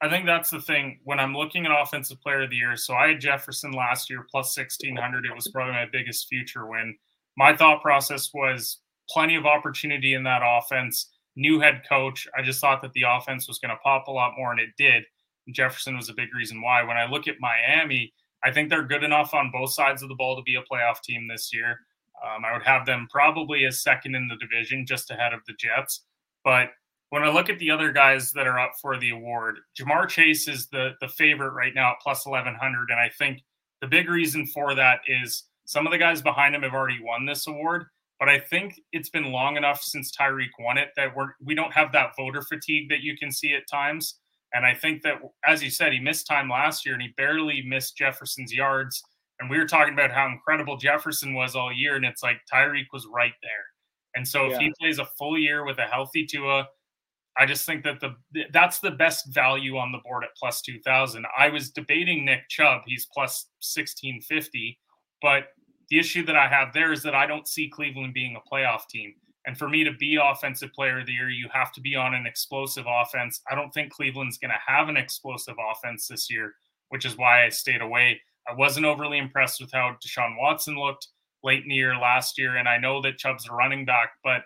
I 0.00 0.08
think 0.08 0.26
that's 0.26 0.50
the 0.50 0.60
thing 0.60 0.98
when 1.04 1.20
I'm 1.20 1.34
looking 1.34 1.64
at 1.66 1.72
offensive 1.72 2.20
player 2.20 2.42
of 2.42 2.50
the 2.50 2.56
year. 2.56 2.76
So 2.76 2.94
I 2.94 3.08
had 3.08 3.20
Jefferson 3.20 3.72
last 3.72 4.10
year 4.10 4.26
plus 4.30 4.56
1600. 4.56 5.24
It 5.26 5.34
was 5.34 5.48
probably 5.48 5.74
my 5.74 5.86
biggest 5.90 6.26
future 6.28 6.66
win. 6.66 6.96
My 7.36 7.56
thought 7.56 7.82
process 7.82 8.30
was 8.34 8.78
plenty 9.08 9.36
of 9.36 9.46
opportunity 9.46 10.14
in 10.14 10.22
that 10.24 10.42
offense. 10.44 11.10
New 11.36 11.60
head 11.60 11.82
coach. 11.88 12.28
I 12.36 12.42
just 12.42 12.60
thought 12.60 12.82
that 12.82 12.92
the 12.92 13.04
offense 13.08 13.48
was 13.48 13.58
going 13.58 13.70
to 13.70 13.82
pop 13.82 14.06
a 14.06 14.12
lot 14.12 14.34
more, 14.36 14.52
and 14.52 14.60
it 14.60 14.70
did. 14.76 15.04
Jefferson 15.50 15.96
was 15.96 16.08
a 16.08 16.14
big 16.14 16.28
reason 16.34 16.60
why. 16.60 16.82
When 16.82 16.96
I 16.96 17.06
look 17.06 17.26
at 17.26 17.36
Miami, 17.40 18.12
I 18.44 18.50
think 18.50 18.68
they're 18.68 18.86
good 18.86 19.02
enough 19.02 19.34
on 19.34 19.50
both 19.50 19.72
sides 19.72 20.02
of 20.02 20.08
the 20.08 20.14
ball 20.14 20.36
to 20.36 20.42
be 20.42 20.56
a 20.56 20.62
playoff 20.72 21.00
team 21.02 21.26
this 21.26 21.52
year. 21.52 21.80
Um, 22.24 22.44
I 22.44 22.52
would 22.52 22.62
have 22.62 22.86
them 22.86 23.08
probably 23.10 23.64
as 23.64 23.82
second 23.82 24.14
in 24.14 24.28
the 24.28 24.36
division, 24.36 24.86
just 24.86 25.10
ahead 25.10 25.32
of 25.32 25.40
the 25.46 25.54
Jets. 25.58 26.04
But 26.44 26.70
when 27.10 27.22
I 27.24 27.30
look 27.30 27.50
at 27.50 27.58
the 27.58 27.70
other 27.70 27.92
guys 27.92 28.32
that 28.32 28.46
are 28.46 28.58
up 28.58 28.72
for 28.80 28.98
the 28.98 29.10
award, 29.10 29.58
Ja'Marr 29.78 30.08
Chase 30.08 30.48
is 30.48 30.68
the 30.68 30.92
the 31.00 31.08
favorite 31.08 31.52
right 31.52 31.74
now 31.74 31.92
at 31.92 32.00
plus 32.02 32.26
eleven 32.26 32.54
hundred, 32.54 32.90
and 32.90 33.00
I 33.00 33.10
think 33.18 33.40
the 33.80 33.88
big 33.88 34.08
reason 34.08 34.46
for 34.46 34.74
that 34.74 35.00
is 35.06 35.44
some 35.64 35.86
of 35.86 35.92
the 35.92 35.98
guys 35.98 36.22
behind 36.22 36.54
him 36.54 36.62
have 36.62 36.74
already 36.74 37.00
won 37.02 37.26
this 37.26 37.46
award. 37.46 37.84
But 38.18 38.28
I 38.28 38.38
think 38.38 38.80
it's 38.92 39.10
been 39.10 39.32
long 39.32 39.56
enough 39.56 39.82
since 39.82 40.12
Tyreek 40.16 40.50
won 40.60 40.78
it 40.78 40.90
that 40.96 41.14
we're 41.14 41.32
we 41.44 41.54
don't 41.54 41.72
have 41.72 41.90
that 41.92 42.12
voter 42.16 42.42
fatigue 42.42 42.88
that 42.88 43.00
you 43.00 43.16
can 43.16 43.32
see 43.32 43.54
at 43.54 43.62
times. 43.68 44.20
And 44.54 44.66
I 44.66 44.74
think 44.74 45.02
that, 45.02 45.14
as 45.46 45.62
you 45.62 45.70
said, 45.70 45.92
he 45.92 45.98
missed 45.98 46.26
time 46.26 46.48
last 46.48 46.84
year 46.84 46.94
and 46.94 47.02
he 47.02 47.08
barely 47.16 47.62
missed 47.62 47.96
Jefferson's 47.96 48.52
yards. 48.52 49.02
And 49.40 49.50
we 49.50 49.58
were 49.58 49.66
talking 49.66 49.94
about 49.94 50.12
how 50.12 50.26
incredible 50.26 50.76
Jefferson 50.76 51.34
was 51.34 51.56
all 51.56 51.72
year. 51.72 51.96
And 51.96 52.04
it's 52.04 52.22
like 52.22 52.36
Tyreek 52.52 52.86
was 52.92 53.08
right 53.12 53.32
there. 53.42 53.64
And 54.14 54.28
so 54.28 54.46
if 54.46 54.52
yeah. 54.52 54.60
he 54.60 54.72
plays 54.78 54.98
a 54.98 55.06
full 55.18 55.38
year 55.38 55.64
with 55.64 55.78
a 55.78 55.86
healthy 55.86 56.26
Tua, 56.26 56.66
I 57.38 57.46
just 57.46 57.64
think 57.64 57.82
that 57.84 58.00
the 58.00 58.14
that's 58.52 58.78
the 58.78 58.90
best 58.90 59.32
value 59.32 59.78
on 59.78 59.90
the 59.90 59.98
board 60.04 60.22
at 60.24 60.30
plus 60.38 60.60
2000. 60.62 61.24
I 61.36 61.48
was 61.48 61.70
debating 61.70 62.24
Nick 62.24 62.48
Chubb, 62.50 62.82
he's 62.86 63.08
plus 63.12 63.46
1650, 63.60 64.78
but 65.22 65.48
the 65.88 65.98
issue 65.98 66.24
that 66.26 66.36
I 66.36 66.48
have 66.48 66.72
there 66.72 66.92
is 66.92 67.02
that 67.02 67.14
I 67.14 67.26
don't 67.26 67.48
see 67.48 67.68
Cleveland 67.68 68.14
being 68.14 68.36
a 68.36 68.54
playoff 68.54 68.88
team. 68.88 69.14
And 69.46 69.58
for 69.58 69.68
me 69.68 69.84
to 69.84 69.92
be 69.92 70.18
offensive 70.22 70.72
player 70.72 71.00
of 71.00 71.06
the 71.06 71.12
year, 71.12 71.28
you 71.28 71.48
have 71.52 71.72
to 71.72 71.80
be 71.80 71.96
on 71.96 72.14
an 72.14 72.26
explosive 72.26 72.84
offense. 72.88 73.40
I 73.50 73.54
don't 73.54 73.72
think 73.72 73.92
Cleveland's 73.92 74.38
going 74.38 74.52
to 74.52 74.72
have 74.72 74.88
an 74.88 74.96
explosive 74.96 75.56
offense 75.70 76.06
this 76.06 76.30
year, 76.30 76.54
which 76.90 77.04
is 77.04 77.18
why 77.18 77.44
I 77.44 77.48
stayed 77.48 77.82
away. 77.82 78.20
I 78.48 78.54
wasn't 78.54 78.86
overly 78.86 79.18
impressed 79.18 79.60
with 79.60 79.72
how 79.72 79.96
Deshaun 80.04 80.38
Watson 80.38 80.76
looked 80.78 81.08
late 81.42 81.64
in 81.64 81.68
the 81.68 81.74
year 81.74 81.96
last 81.96 82.38
year. 82.38 82.56
And 82.56 82.68
I 82.68 82.78
know 82.78 83.02
that 83.02 83.18
Chubb's 83.18 83.48
a 83.48 83.52
running 83.52 83.84
back, 83.84 84.12
but 84.22 84.42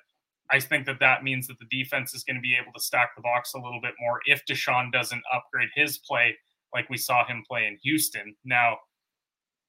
I 0.50 0.60
think 0.60 0.86
that 0.86 1.00
that 1.00 1.24
means 1.24 1.46
that 1.48 1.58
the 1.58 1.66
defense 1.70 2.14
is 2.14 2.24
going 2.24 2.36
to 2.36 2.42
be 2.42 2.56
able 2.60 2.72
to 2.72 2.82
stack 2.82 3.14
the 3.16 3.22
box 3.22 3.54
a 3.54 3.60
little 3.60 3.80
bit 3.82 3.94
more 4.00 4.20
if 4.26 4.44
Deshaun 4.46 4.92
doesn't 4.92 5.22
upgrade 5.32 5.68
his 5.74 5.98
play 5.98 6.36
like 6.72 6.88
we 6.88 6.96
saw 6.96 7.26
him 7.26 7.42
play 7.46 7.66
in 7.66 7.78
Houston. 7.82 8.34
Now, 8.44 8.78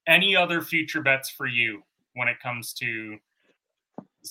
any 0.07 0.35
other 0.35 0.61
future 0.61 1.01
bets 1.01 1.29
for 1.29 1.47
you 1.47 1.83
when 2.15 2.27
it 2.27 2.39
comes 2.39 2.73
to 2.73 3.17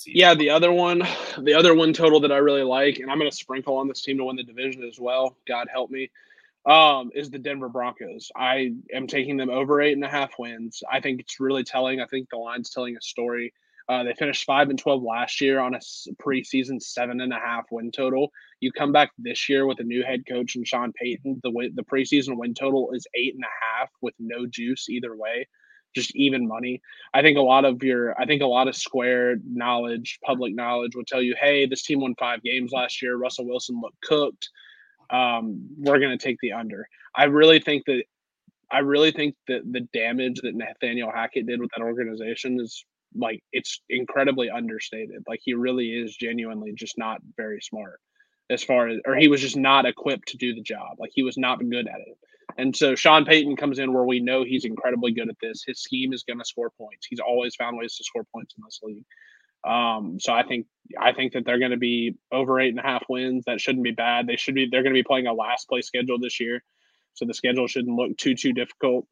yeah, 0.04 0.34
the 0.34 0.50
other 0.50 0.72
one, 0.72 1.02
the 1.38 1.54
other 1.54 1.74
one 1.74 1.92
total 1.92 2.20
that 2.20 2.32
I 2.32 2.38
really 2.38 2.62
like, 2.62 2.98
and 2.98 3.10
I'm 3.10 3.18
going 3.18 3.30
to 3.30 3.36
sprinkle 3.36 3.76
on 3.76 3.88
this 3.88 4.02
team 4.02 4.18
to 4.18 4.24
win 4.24 4.36
the 4.36 4.42
division 4.42 4.84
as 4.84 4.98
well. 5.00 5.36
God 5.48 5.68
help 5.72 5.90
me. 5.90 6.10
Um, 6.66 7.10
is 7.14 7.30
the 7.30 7.38
Denver 7.38 7.68
Broncos. 7.68 8.30
I 8.36 8.72
am 8.92 9.06
taking 9.06 9.36
them 9.36 9.50
over 9.50 9.80
eight 9.80 9.92
and 9.92 10.04
a 10.04 10.08
half 10.08 10.32
wins. 10.38 10.82
I 10.90 11.00
think 11.00 11.20
it's 11.20 11.38
really 11.38 11.62
telling. 11.62 12.00
I 12.00 12.06
think 12.06 12.28
the 12.28 12.38
line's 12.38 12.70
telling 12.70 12.96
a 12.96 13.00
story. 13.00 13.54
Uh, 13.88 14.02
they 14.02 14.12
finished 14.14 14.44
five 14.44 14.68
and 14.68 14.78
twelve 14.78 15.00
last 15.00 15.40
year 15.40 15.60
on 15.60 15.74
a 15.74 15.78
preseason 16.20 16.82
seven 16.82 17.20
and 17.20 17.32
a 17.32 17.38
half 17.38 17.66
win 17.70 17.92
total. 17.92 18.32
You 18.58 18.72
come 18.72 18.90
back 18.90 19.12
this 19.16 19.48
year 19.48 19.64
with 19.64 19.78
a 19.78 19.84
new 19.84 20.02
head 20.02 20.26
coach 20.26 20.56
and 20.56 20.66
Sean 20.66 20.92
Payton. 20.92 21.40
The 21.44 21.70
the 21.72 21.84
preseason 21.84 22.36
win 22.36 22.52
total 22.52 22.90
is 22.92 23.06
eight 23.14 23.34
and 23.34 23.44
a 23.44 23.80
half 23.80 23.90
with 24.00 24.14
no 24.18 24.44
juice 24.44 24.88
either 24.88 25.16
way 25.16 25.46
just 25.96 26.14
even 26.14 26.46
money. 26.46 26.80
I 27.12 27.22
think 27.22 27.36
a 27.36 27.42
lot 27.42 27.64
of 27.64 27.82
your, 27.82 28.14
I 28.20 28.26
think 28.26 28.42
a 28.42 28.46
lot 28.46 28.68
of 28.68 28.76
square 28.76 29.36
knowledge, 29.44 30.20
public 30.22 30.54
knowledge 30.54 30.94
will 30.94 31.04
tell 31.04 31.22
you, 31.22 31.34
hey, 31.40 31.66
this 31.66 31.82
team 31.82 32.00
won 32.00 32.14
five 32.16 32.42
games 32.42 32.70
last 32.70 33.02
year. 33.02 33.16
Russell 33.16 33.46
Wilson 33.46 33.80
looked 33.80 34.00
cooked. 34.02 34.48
Um, 35.10 35.68
we're 35.78 35.98
going 35.98 36.16
to 36.16 36.24
take 36.24 36.38
the 36.40 36.52
under. 36.52 36.86
I 37.16 37.24
really 37.24 37.58
think 37.58 37.86
that, 37.86 38.04
I 38.70 38.80
really 38.80 39.10
think 39.10 39.34
that 39.48 39.62
the 39.70 39.88
damage 39.92 40.40
that 40.42 40.54
Nathaniel 40.54 41.10
Hackett 41.10 41.46
did 41.46 41.60
with 41.60 41.70
that 41.76 41.82
organization 41.82 42.60
is 42.60 42.84
like 43.14 43.42
it's 43.52 43.80
incredibly 43.88 44.50
understated. 44.50 45.22
Like 45.26 45.40
he 45.42 45.54
really 45.54 45.88
is 45.90 46.16
genuinely 46.16 46.72
just 46.72 46.98
not 46.98 47.20
very 47.36 47.60
smart 47.60 48.00
as 48.50 48.62
far 48.62 48.88
as, 48.88 49.00
or 49.06 49.16
he 49.16 49.28
was 49.28 49.40
just 49.40 49.56
not 49.56 49.86
equipped 49.86 50.28
to 50.28 50.36
do 50.36 50.54
the 50.54 50.60
job. 50.60 50.98
Like 50.98 51.10
he 51.14 51.22
was 51.22 51.38
not 51.38 51.58
good 51.58 51.88
at 51.88 52.00
it. 52.00 52.18
And 52.58 52.74
so 52.74 52.94
Sean 52.94 53.24
Payton 53.24 53.56
comes 53.56 53.78
in 53.78 53.92
where 53.92 54.04
we 54.04 54.20
know 54.20 54.42
he's 54.44 54.64
incredibly 54.64 55.12
good 55.12 55.28
at 55.28 55.36
this. 55.40 55.62
His 55.66 55.80
scheme 55.80 56.12
is 56.12 56.22
going 56.22 56.38
to 56.38 56.44
score 56.44 56.70
points. 56.70 57.06
He's 57.08 57.20
always 57.20 57.54
found 57.54 57.76
ways 57.76 57.96
to 57.96 58.04
score 58.04 58.24
points 58.32 58.54
in 58.56 58.64
this 58.64 58.80
league. 58.82 59.04
Um, 59.66 60.18
so 60.20 60.32
I 60.32 60.44
think 60.44 60.66
I 60.98 61.12
think 61.12 61.32
that 61.32 61.44
they're 61.44 61.58
going 61.58 61.72
to 61.72 61.76
be 61.76 62.16
over 62.30 62.60
eight 62.60 62.70
and 62.70 62.78
a 62.78 62.82
half 62.82 63.04
wins. 63.08 63.44
That 63.46 63.60
shouldn't 63.60 63.84
be 63.84 63.90
bad. 63.90 64.26
They 64.26 64.36
should 64.36 64.54
be. 64.54 64.68
They're 64.70 64.82
going 64.82 64.94
to 64.94 64.98
be 64.98 65.02
playing 65.02 65.26
a 65.26 65.32
last 65.32 65.68
place 65.68 65.86
schedule 65.86 66.18
this 66.20 66.38
year, 66.38 66.62
so 67.14 67.24
the 67.24 67.34
schedule 67.34 67.66
shouldn't 67.66 67.96
look 67.96 68.16
too 68.16 68.34
too 68.36 68.52
difficult. 68.52 69.06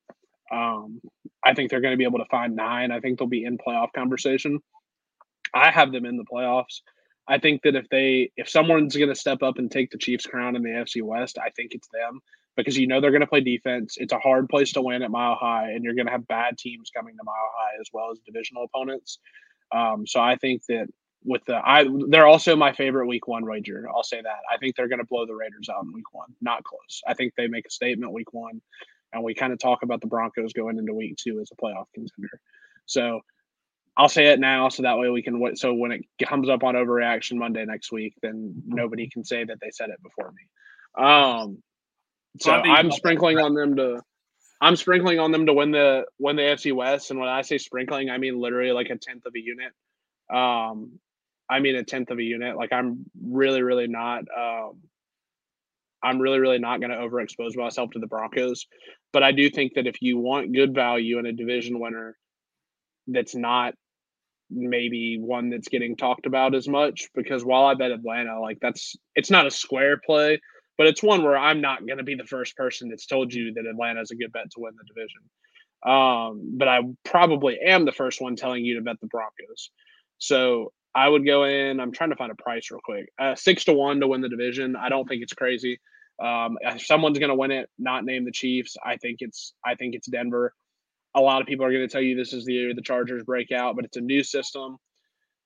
Um, 0.53 1.01
I 1.45 1.55
think 1.55 1.71
they're 1.71 1.81
going 1.81 1.93
to 1.93 1.99
be 1.99 2.05
able 2.05 2.21
to 2.21 2.31
find 2.31 2.55
nine. 2.55 2.93
I 2.93 3.01
think 3.01 3.19
they'll 3.19 3.27
be 3.27 3.45
in 3.45 3.59
playoff 3.59 3.89
conversation. 3.95 4.61
I 5.53 5.71
have 5.71 5.91
them 5.91 6.05
in 6.05 6.17
the 6.17 6.25
playoffs. 6.25 6.83
I 7.27 7.39
think 7.39 7.63
that 7.63 7.75
if 7.75 7.89
they 7.89 8.31
if 8.37 8.49
someone's 8.49 8.97
going 8.97 9.09
to 9.09 9.15
step 9.15 9.43
up 9.43 9.59
and 9.59 9.71
take 9.71 9.91
the 9.91 9.99
Chiefs 9.99 10.27
crown 10.27 10.55
in 10.55 10.63
the 10.63 10.71
AFC 10.71 11.03
West, 11.03 11.37
I 11.39 11.51
think 11.51 11.75
it's 11.75 11.89
them 11.89 12.21
because 12.57 12.77
you 12.77 12.87
know 12.87 13.01
they're 13.01 13.11
going 13.11 13.21
to 13.21 13.27
play 13.27 13.41
defense. 13.41 13.97
It's 13.99 14.13
a 14.13 14.19
hard 14.19 14.49
place 14.49 14.73
to 14.73 14.83
win 14.83 15.03
at 15.03 15.11
Mile 15.11 15.37
High, 15.37 15.71
and 15.71 15.85
you're 15.85 15.95
going 15.95 16.07
to 16.07 16.13
have 16.13 16.27
bad 16.29 16.59
teams 16.59 16.91
coming 16.95 17.17
to 17.17 17.25
Mile 17.25 17.35
High 17.57 17.81
as 17.81 17.89
well 17.93 18.11
as 18.13 18.19
divisional 18.21 18.65
opponents. 18.65 19.19
Um, 19.73 20.07
so 20.07 20.21
I 20.21 20.37
think 20.37 20.63
that 20.69 20.89
with 21.25 21.43
the 21.47 21.57
I 21.57 21.87
they're 22.09 22.27
also 22.27 22.55
my 22.55 22.73
favorite 22.73 23.07
week 23.07 23.27
one 23.27 23.47
wager. 23.47 23.89
I'll 23.95 24.03
say 24.05 24.21
that. 24.21 24.41
I 24.53 24.59
think 24.59 24.77
they're 24.77 24.89
going 24.89 25.01
to 25.01 25.07
blow 25.07 25.27
the 25.27 25.35
Raiders 25.35 25.69
out 25.75 25.85
in 25.85 25.93
week 25.93 26.13
one. 26.13 26.29
Not 26.41 26.63
close. 26.65 27.03
I 27.07 27.15
think 27.15 27.33
they 27.37 27.47
make 27.47 27.67
a 27.67 27.71
statement 27.71 28.13
week 28.13 28.33
one, 28.33 28.61
and 29.13 29.25
we 29.25 29.35
kind 29.35 29.53
of 29.53 29.59
talk 29.59 29.83
about 29.83 30.01
the 30.01 30.07
Broncos 30.07 30.53
going 30.53 30.79
into 30.79 30.95
week 30.95 31.17
two 31.17 31.41
as 31.41 31.51
a 31.51 31.57
playoff 31.57 31.87
contender. 31.95 32.41
So 32.87 33.21
I'll 33.97 34.09
say 34.09 34.27
it 34.27 34.41
now, 34.41 34.69
so 34.69 34.83
that 34.83 34.99
way 34.99 35.09
we 35.09 35.23
can. 35.23 35.57
So 35.57 35.73
when 35.73 35.93
it 35.93 36.05
comes 36.23 36.49
up 36.49 36.65
on 36.65 36.75
overreaction 36.75 37.37
Monday 37.37 37.65
next 37.65 37.93
week, 37.93 38.15
then 38.23 38.63
nobody 38.67 39.09
can 39.09 39.25
say 39.25 39.45
that 39.45 39.59
they 39.61 39.71
said 39.71 39.91
it 39.91 40.03
before 40.03 40.33
me. 40.33 41.05
Um, 41.05 41.63
so 42.41 42.53
I'm 42.53 42.91
sprinkling 42.91 43.39
on 43.39 43.55
them 43.55 43.77
to 43.77 44.03
I'm 44.61 44.77
sprinkling 44.77 45.19
on 45.19 45.31
them 45.31 45.47
to 45.47 45.53
win 45.53 45.71
the 45.71 46.07
win 46.19 46.37
the 46.37 46.43
AFC 46.43 46.75
West. 46.75 47.11
And 47.11 47.21
when 47.21 47.29
I 47.29 47.43
say 47.43 47.59
sprinkling, 47.59 48.11
I 48.11 48.19
mean 48.19 48.41
literally 48.41 48.73
like 48.73 48.91
a 48.91 48.97
tenth 48.97 49.27
of 49.27 49.35
a 49.35 49.41
unit. 49.41 49.73
Um 50.33 50.99
I 51.51 51.61
mean 51.61 51.77
a 51.77 51.85
tenth 51.85 52.11
of 52.11 52.19
a 52.19 52.23
unit. 52.23 52.57
Like 52.57 52.73
I'm 52.73 53.05
really, 53.23 53.63
really 53.63 53.87
not 53.87 54.25
um 54.37 54.81
I'm 56.05 56.21
really, 56.21 56.39
really 56.39 56.59
not 56.59 56.81
going 56.81 56.91
to 56.91 56.97
overexpose 56.97 57.57
myself 57.57 57.91
to 57.93 57.99
the 57.99 58.07
Broncos. 58.07 58.67
But 59.13 59.23
I 59.23 59.33
do 59.33 59.49
think 59.49 59.73
that 59.75 59.87
if 59.87 60.03
you 60.03 60.19
want 60.19 60.53
good 60.53 60.75
value 60.75 61.19
in 61.19 61.25
a 61.25 61.33
division 61.33 61.81
winner 61.81 62.19
that's 63.07 63.35
not 63.35 63.75
maybe 64.51 65.19
one 65.19 65.49
that's 65.51 65.69
getting 65.69 65.97
talked 65.97 66.27
about 66.27 66.55
as 66.55 66.69
much, 66.69 67.09
because 67.15 67.45
while 67.45 67.65
I 67.65 67.75
bet 67.75 67.91
Atlanta, 67.91 68.41
like 68.41 68.59
that's 68.61 68.97
it's 69.15 69.31
not 69.31 69.47
a 69.47 69.51
square 69.51 69.99
play, 70.05 70.41
but 70.77 70.87
it's 70.87 71.03
one 71.03 71.23
where 71.23 71.37
I'm 71.37 71.61
not 71.61 71.87
going 71.87 71.99
to 71.99 72.05
be 72.05 72.15
the 72.15 72.25
first 72.25 72.57
person 72.57 72.89
that's 72.89 73.07
told 73.07 73.33
you 73.33 73.55
that 73.55 73.67
Atlanta 73.67 74.01
is 74.01 74.11
a 74.11 74.17
good 74.17 74.33
bet 74.33 74.51
to 74.53 74.61
win 74.61 74.75
the 74.77 74.85
division. 74.85 75.21
Um, 75.85 76.57
but 76.57 76.69
I 76.69 76.81
probably 77.05 77.59
am 77.61 77.85
the 77.85 77.93
first 77.93 78.21
one 78.21 78.37
telling 78.37 78.65
you 78.65 78.77
to 78.77 78.81
bet 78.81 79.01
the 79.01 79.07
Broncos. 79.07 79.71
So 80.19 80.73
I 80.95 81.09
would 81.09 81.27
go 81.27 81.45
in. 81.45 81.81
I'm 81.81 81.93
trying 81.93 82.11
to 82.11 82.17
find 82.17 82.33
a 82.33 82.43
price 82.43 82.71
real 82.71 82.81
quick. 82.83 83.11
Uh, 83.19 83.35
six 83.35 83.65
to 83.65 83.73
one 83.73 84.01
to 84.01 84.09
win 84.09 84.21
the 84.21 84.29
division. 84.29 84.77
I 84.77 84.89
don't 84.89 85.07
think 85.07 85.23
it's 85.23 85.35
crazy. 85.35 85.81
Um, 86.23 86.57
if 86.61 86.87
someone's 86.87 87.19
going 87.19 87.31
to 87.31 87.35
win 87.35 87.51
it, 87.51 87.69
not 87.79 88.05
name 88.05 88.25
the 88.25 88.33
Chiefs. 88.33 88.77
I 88.85 88.97
think 88.97 89.19
it's 89.21 89.53
I 89.65 89.75
think 89.75 89.95
it's 89.95 90.09
Denver. 90.09 90.55
A 91.17 91.21
lot 91.21 91.41
of 91.41 91.47
people 91.47 91.67
are 91.67 91.73
going 91.73 91.87
to 91.87 91.93
tell 91.93 92.01
you 92.01 92.17
this 92.17 92.33
is 92.33 92.45
the 92.45 92.53
year 92.53 92.75
the 92.75 92.83
Chargers 92.83 93.25
break 93.25 93.53
out, 93.53 93.77
but 93.77 93.85
it's 93.85 93.97
a 93.97 94.01
new 94.01 94.23
system. 94.23 94.79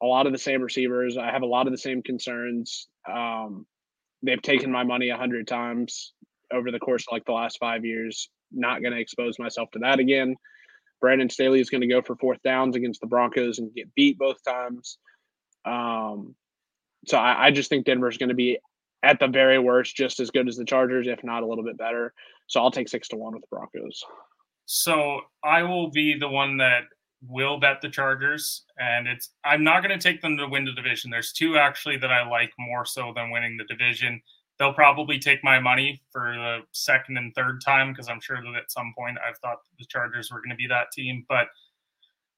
A 0.02 0.06
lot 0.06 0.26
of 0.26 0.32
the 0.32 0.38
same 0.38 0.62
receivers. 0.62 1.16
I 1.16 1.30
have 1.32 1.42
a 1.42 1.46
lot 1.46 1.66
of 1.66 1.72
the 1.72 1.78
same 1.78 2.02
concerns. 2.02 2.88
Um, 3.10 3.66
they've 4.22 4.42
taken 4.42 4.70
my 4.70 4.84
money 4.84 5.10
a 5.10 5.16
hundred 5.16 5.46
times 5.46 6.12
over 6.52 6.70
the 6.70 6.78
course 6.78 7.02
of 7.02 7.12
like 7.12 7.24
the 7.24 7.32
last 7.32 7.58
five 7.58 7.84
years. 7.84 8.28
Not 8.52 8.80
going 8.82 8.94
to 8.94 9.00
expose 9.00 9.38
myself 9.38 9.70
to 9.72 9.78
that 9.80 9.98
again. 9.98 10.36
Brandon 11.00 11.30
Staley 11.30 11.60
is 11.60 11.70
going 11.70 11.82
to 11.82 11.86
go 11.86 12.02
for 12.02 12.16
fourth 12.16 12.42
downs 12.42 12.74
against 12.74 13.00
the 13.00 13.06
Broncos 13.06 13.58
and 13.58 13.74
get 13.74 13.94
beat 13.94 14.18
both 14.18 14.42
times. 14.42 14.98
Um, 15.64 16.34
so 17.06 17.18
I, 17.18 17.46
I 17.46 17.50
just 17.50 17.68
think 17.68 17.86
Denver 17.86 18.08
is 18.08 18.18
going 18.18 18.30
to 18.30 18.34
be 18.34 18.58
at 19.02 19.20
the 19.20 19.28
very 19.28 19.58
worst 19.58 19.94
just 19.94 20.18
as 20.18 20.30
good 20.30 20.48
as 20.48 20.56
the 20.56 20.64
Chargers, 20.64 21.06
if 21.06 21.22
not 21.22 21.42
a 21.42 21.46
little 21.46 21.64
bit 21.64 21.78
better. 21.78 22.12
So 22.48 22.60
I'll 22.60 22.70
take 22.70 22.88
six 22.88 23.08
to 23.08 23.16
one 23.16 23.34
with 23.34 23.42
the 23.42 23.48
Broncos. 23.50 24.02
So 24.66 25.20
I 25.44 25.62
will 25.62 25.90
be 25.90 26.18
the 26.18 26.28
one 26.28 26.56
that 26.58 26.82
will 27.26 27.58
bet 27.58 27.80
the 27.80 27.88
Chargers, 27.88 28.64
and 28.78 29.08
it's 29.08 29.30
I'm 29.44 29.64
not 29.64 29.82
going 29.82 29.98
to 29.98 30.02
take 30.02 30.22
them 30.22 30.36
to 30.36 30.46
win 30.46 30.64
the 30.64 30.72
division. 30.72 31.10
There's 31.10 31.32
two 31.32 31.58
actually 31.58 31.96
that 31.98 32.12
I 32.12 32.28
like 32.28 32.52
more 32.58 32.84
so 32.84 33.12
than 33.14 33.30
winning 33.30 33.56
the 33.56 33.64
division. 33.64 34.20
They'll 34.58 34.72
probably 34.72 35.18
take 35.18 35.42
my 35.44 35.60
money 35.60 36.02
for 36.12 36.32
the 36.34 36.60
second 36.72 37.16
and 37.16 37.34
third 37.34 37.60
time 37.64 37.92
because 37.92 38.08
I'm 38.08 38.20
sure 38.20 38.40
that 38.42 38.58
at 38.58 38.70
some 38.70 38.92
point 38.96 39.18
I've 39.26 39.38
thought 39.38 39.58
the 39.78 39.86
Chargers 39.86 40.30
were 40.32 40.40
going 40.40 40.50
to 40.50 40.56
be 40.56 40.66
that 40.68 40.90
team. 40.92 41.24
But 41.28 41.48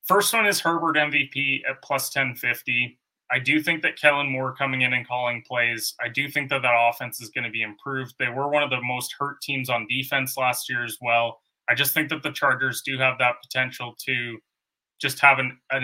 first 0.05 0.33
one 0.33 0.47
is 0.47 0.61
Herbert 0.61 0.97
MVP 0.97 1.63
at 1.69 1.83
plus 1.83 2.15
1050. 2.15 2.99
I 3.33 3.39
do 3.39 3.63
think 3.63 3.83
that 3.83 3.97
Kellen 3.97 4.31
Moore 4.31 4.55
coming 4.57 4.83
in 4.83 4.93
and 4.93 5.07
calling 5.07 5.43
plays, 5.47 5.95
I 6.01 6.09
do 6.09 6.29
think 6.29 6.51
that 6.51 6.63
that 6.63 6.75
offense 6.75 7.21
is 7.23 7.31
going 7.31 7.45
to 7.45 7.51
be 7.51 7.63
improved. 7.63 8.15
They 8.19 8.29
were 8.29 8.49
one 8.49 8.65
of 8.65 8.71
the 8.71 8.83
most 8.83 9.15
hurt 9.19 9.41
teams 9.41 9.71
on 9.71 9.87
defense 9.89 10.37
last 10.37 10.69
year 10.69 10.85
as 10.85 10.99
well. 11.01 11.41
I 11.69 11.75
just 11.75 11.95
think 11.95 12.09
that 12.09 12.23
the 12.25 12.33
Chargers 12.33 12.83
do 12.83 12.99
have 12.99 13.19
that 13.19 13.37
potential 13.41 13.95
to 14.07 14.39
just 15.01 15.19
have 15.21 15.39
an, 15.39 15.59
a 15.73 15.81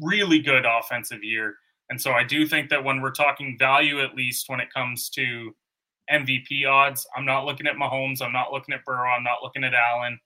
really 0.00 0.40
good 0.40 0.64
offensive 0.64 1.22
year. 1.22 1.56
And 1.90 2.00
so 2.00 2.12
I 2.12 2.24
do 2.24 2.46
think 2.46 2.68
that 2.70 2.84
when 2.84 3.00
we're 3.00 3.10
talking 3.10 3.56
value, 3.58 4.00
at 4.02 4.14
least 4.14 4.48
when 4.48 4.60
it 4.60 4.72
comes 4.72 5.08
to 5.10 5.54
MVP 6.12 6.68
odds, 6.68 7.06
I'm 7.16 7.24
not 7.24 7.44
looking 7.44 7.66
at 7.66 7.76
Mahomes. 7.76 8.22
I'm 8.22 8.32
not 8.32 8.52
looking 8.52 8.74
at 8.74 8.84
Burrow. 8.84 9.10
I'm 9.10 9.24
not 9.24 9.42
looking 9.42 9.64
at 9.64 9.74
Allen. 9.74 10.18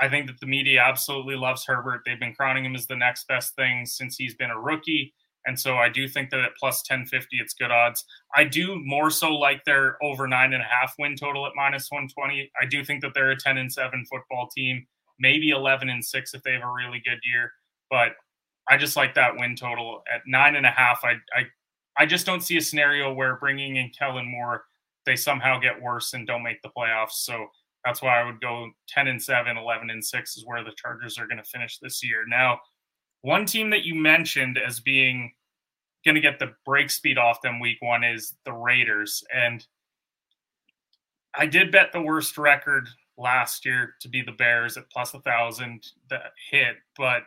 I 0.00 0.08
think 0.08 0.26
that 0.26 0.40
the 0.40 0.46
media 0.46 0.82
absolutely 0.82 1.36
loves 1.36 1.64
Herbert. 1.64 2.02
They've 2.04 2.18
been 2.18 2.34
crowning 2.34 2.64
him 2.64 2.74
as 2.74 2.86
the 2.86 2.96
next 2.96 3.28
best 3.28 3.54
thing 3.54 3.86
since 3.86 4.16
he's 4.16 4.34
been 4.34 4.50
a 4.50 4.58
rookie. 4.58 5.14
And 5.46 5.58
so 5.58 5.76
I 5.76 5.88
do 5.88 6.08
think 6.08 6.30
that 6.30 6.40
at 6.40 6.56
plus 6.58 6.82
1050, 6.88 7.36
it's 7.36 7.54
good 7.54 7.70
odds. 7.70 8.04
I 8.34 8.44
do 8.44 8.80
more 8.82 9.10
so 9.10 9.34
like 9.34 9.62
their 9.64 10.02
over 10.02 10.26
nine 10.26 10.52
and 10.52 10.62
a 10.62 10.66
half 10.66 10.94
win 10.98 11.16
total 11.16 11.46
at 11.46 11.52
minus 11.54 11.90
120. 11.90 12.50
I 12.60 12.66
do 12.66 12.84
think 12.84 13.02
that 13.02 13.12
they're 13.14 13.30
a 13.30 13.36
10 13.36 13.58
and 13.58 13.70
seven 13.70 14.04
football 14.10 14.48
team, 14.48 14.86
maybe 15.20 15.50
11 15.50 15.90
and 15.90 16.04
six 16.04 16.34
if 16.34 16.42
they 16.42 16.52
have 16.52 16.62
a 16.62 16.72
really 16.72 17.00
good 17.04 17.18
year. 17.24 17.52
But 17.90 18.12
I 18.68 18.76
just 18.76 18.96
like 18.96 19.14
that 19.14 19.36
win 19.36 19.56
total 19.56 20.02
at 20.12 20.22
nine 20.26 20.56
and 20.56 20.66
a 20.66 20.70
half. 20.70 21.00
I, 21.04 21.14
I, 21.34 21.44
I 21.96 22.06
just 22.06 22.26
don't 22.26 22.42
see 22.42 22.56
a 22.56 22.62
scenario 22.62 23.12
where 23.12 23.36
bringing 23.36 23.76
in 23.76 23.90
Kellen 23.90 24.30
Moore, 24.30 24.64
they 25.06 25.16
somehow 25.16 25.58
get 25.60 25.80
worse 25.80 26.14
and 26.14 26.26
don't 26.26 26.42
make 26.42 26.62
the 26.62 26.70
playoffs. 26.76 27.12
So 27.12 27.46
that's 27.84 28.00
why 28.00 28.20
I 28.20 28.24
would 28.24 28.40
go 28.40 28.70
10 28.88 29.08
and 29.08 29.22
7, 29.22 29.56
11 29.56 29.90
and 29.90 30.04
6 30.04 30.36
is 30.36 30.46
where 30.46 30.64
the 30.64 30.72
Chargers 30.76 31.18
are 31.18 31.26
going 31.26 31.42
to 31.42 31.44
finish 31.44 31.78
this 31.78 32.02
year. 32.02 32.24
Now, 32.26 32.58
one 33.20 33.44
team 33.44 33.70
that 33.70 33.84
you 33.84 33.94
mentioned 33.94 34.58
as 34.58 34.80
being 34.80 35.32
going 36.04 36.14
to 36.14 36.20
get 36.20 36.38
the 36.38 36.52
break 36.64 36.90
speed 36.90 37.18
off 37.18 37.42
them 37.42 37.60
week 37.60 37.78
one 37.80 38.04
is 38.04 38.34
the 38.44 38.52
Raiders. 38.52 39.22
And 39.34 39.66
I 41.34 41.46
did 41.46 41.72
bet 41.72 41.92
the 41.92 42.02
worst 42.02 42.38
record 42.38 42.88
last 43.16 43.64
year 43.64 43.94
to 44.00 44.08
be 44.08 44.22
the 44.22 44.32
Bears 44.32 44.76
at 44.76 44.90
plus 44.90 45.14
a 45.14 45.20
thousand 45.20 45.86
that 46.10 46.32
hit, 46.50 46.76
but 46.96 47.22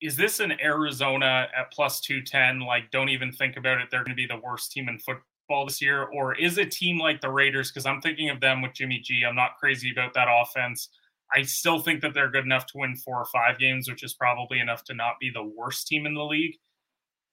is 0.00 0.16
this 0.16 0.40
an 0.40 0.52
Arizona 0.60 1.48
at 1.56 1.72
plus 1.72 2.00
210? 2.00 2.60
Like, 2.60 2.90
don't 2.90 3.08
even 3.08 3.32
think 3.32 3.56
about 3.56 3.80
it. 3.80 3.88
They're 3.90 4.04
going 4.04 4.16
to 4.16 4.22
be 4.22 4.26
the 4.26 4.40
worst 4.42 4.72
team 4.72 4.88
in 4.88 4.98
football 4.98 5.66
this 5.66 5.82
year. 5.82 6.04
Or 6.04 6.34
is 6.34 6.58
a 6.58 6.64
team 6.64 6.98
like 6.98 7.20
the 7.20 7.30
Raiders? 7.30 7.70
Because 7.70 7.86
I'm 7.86 8.00
thinking 8.00 8.30
of 8.30 8.40
them 8.40 8.62
with 8.62 8.74
Jimmy 8.74 9.00
G. 9.02 9.24
I'm 9.28 9.34
not 9.34 9.56
crazy 9.58 9.90
about 9.90 10.14
that 10.14 10.28
offense. 10.30 10.88
I 11.34 11.42
still 11.42 11.80
think 11.80 12.00
that 12.02 12.14
they're 12.14 12.30
good 12.30 12.44
enough 12.44 12.66
to 12.66 12.78
win 12.78 12.96
four 12.96 13.18
or 13.18 13.26
five 13.26 13.58
games, 13.58 13.88
which 13.88 14.02
is 14.02 14.14
probably 14.14 14.60
enough 14.60 14.84
to 14.84 14.94
not 14.94 15.14
be 15.20 15.30
the 15.30 15.42
worst 15.42 15.86
team 15.86 16.06
in 16.06 16.14
the 16.14 16.24
league. 16.24 16.56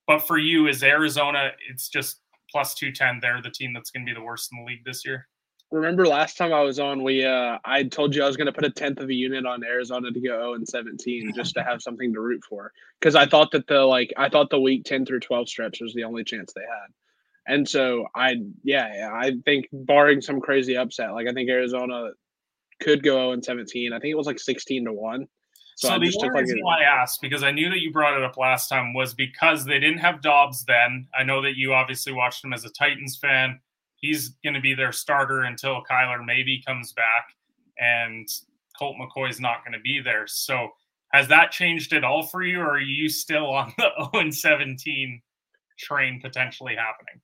But 0.07 0.27
for 0.27 0.37
you, 0.37 0.67
is 0.67 0.83
Arizona, 0.83 1.51
it's 1.69 1.87
just 1.89 2.21
plus 2.51 2.73
210. 2.75 3.19
They're 3.21 3.41
the 3.41 3.49
team 3.49 3.73
that's 3.73 3.91
going 3.91 4.05
to 4.05 4.09
be 4.09 4.17
the 4.17 4.23
worst 4.25 4.49
in 4.51 4.59
the 4.59 4.65
league 4.65 4.85
this 4.85 5.05
year. 5.05 5.27
Remember 5.71 6.07
last 6.07 6.37
time 6.37 6.53
I 6.53 6.61
was 6.61 6.79
on, 6.79 7.03
we 7.03 7.25
uh, 7.25 7.57
I 7.65 7.83
told 7.83 8.15
you 8.15 8.23
I 8.23 8.27
was 8.27 8.37
going 8.37 8.45
to 8.45 8.53
put 8.53 8.65
a 8.65 8.69
tenth 8.69 8.99
of 8.99 9.09
a 9.09 9.13
unit 9.13 9.45
on 9.45 9.63
Arizona 9.63 10.11
to 10.11 10.19
go 10.19 10.29
0 10.29 10.53
and 10.53 10.67
17 10.67 11.33
just 11.35 11.55
to 11.55 11.63
have 11.63 11.81
something 11.81 12.13
to 12.13 12.21
root 12.21 12.43
for 12.47 12.71
because 12.99 13.15
I 13.15 13.25
thought 13.25 13.51
that 13.51 13.67
the 13.67 13.79
like 13.81 14.13
I 14.15 14.29
thought 14.29 14.49
the 14.49 14.59
week 14.59 14.85
10 14.85 15.05
through 15.05 15.21
12 15.21 15.49
stretch 15.49 15.81
was 15.81 15.93
the 15.93 16.03
only 16.03 16.23
chance 16.23 16.53
they 16.53 16.61
had. 16.61 16.93
And 17.47 17.67
so 17.67 18.07
I 18.15 18.37
yeah, 18.63 19.09
I 19.13 19.33
think 19.43 19.67
barring 19.71 20.21
some 20.21 20.39
crazy 20.39 20.77
upset, 20.77 21.13
like 21.13 21.27
I 21.27 21.33
think 21.33 21.49
Arizona 21.49 22.11
could 22.81 23.03
go 23.03 23.15
0 23.15 23.31
and 23.31 23.43
17. 23.43 23.91
I 23.91 23.99
think 23.99 24.11
it 24.11 24.17
was 24.17 24.27
like 24.27 24.39
16 24.39 24.85
to 24.85 24.93
1. 24.93 25.27
So, 25.77 25.89
so 25.89 25.99
the 25.99 26.17
only 26.23 26.41
reason 26.41 26.59
why 26.61 26.81
I 26.81 26.83
asked, 26.83 27.21
because 27.21 27.43
I 27.43 27.51
knew 27.51 27.69
that 27.69 27.81
you 27.81 27.91
brought 27.91 28.17
it 28.17 28.23
up 28.23 28.37
last 28.37 28.69
time, 28.69 28.93
was 28.93 29.13
because 29.13 29.65
they 29.65 29.77
didn't 29.79 29.97
have 29.97 30.21
Dobbs 30.21 30.63
then. 30.63 31.07
I 31.17 31.23
know 31.23 31.41
that 31.41 31.57
you 31.57 31.73
obviously 31.73 32.13
watched 32.13 32.45
him 32.45 32.53
as 32.53 32.63
a 32.63 32.69
Titans 32.69 33.17
fan. 33.17 33.59
He's 34.05 34.29
going 34.43 34.53
to 34.53 34.61
be 34.61 34.73
their 34.73 34.91
starter 34.91 35.41
until 35.41 35.81
Kyler 35.89 36.23
maybe 36.25 36.61
comes 36.65 36.93
back, 36.93 37.27
and 37.79 38.27
Colt 38.77 38.95
McCoy 38.99 39.29
is 39.29 39.39
not 39.39 39.63
going 39.65 39.73
to 39.73 39.79
be 39.79 39.99
there. 40.03 40.27
So 40.27 40.69
has 41.11 41.27
that 41.29 41.51
changed 41.51 41.93
at 41.93 42.03
all 42.03 42.23
for 42.23 42.43
you, 42.43 42.59
or 42.59 42.71
are 42.71 42.79
you 42.79 43.09
still 43.09 43.49
on 43.49 43.73
the 43.77 44.09
0 44.13 44.31
17 44.31 45.21
train 45.77 46.19
potentially 46.21 46.75
happening? 46.75 47.21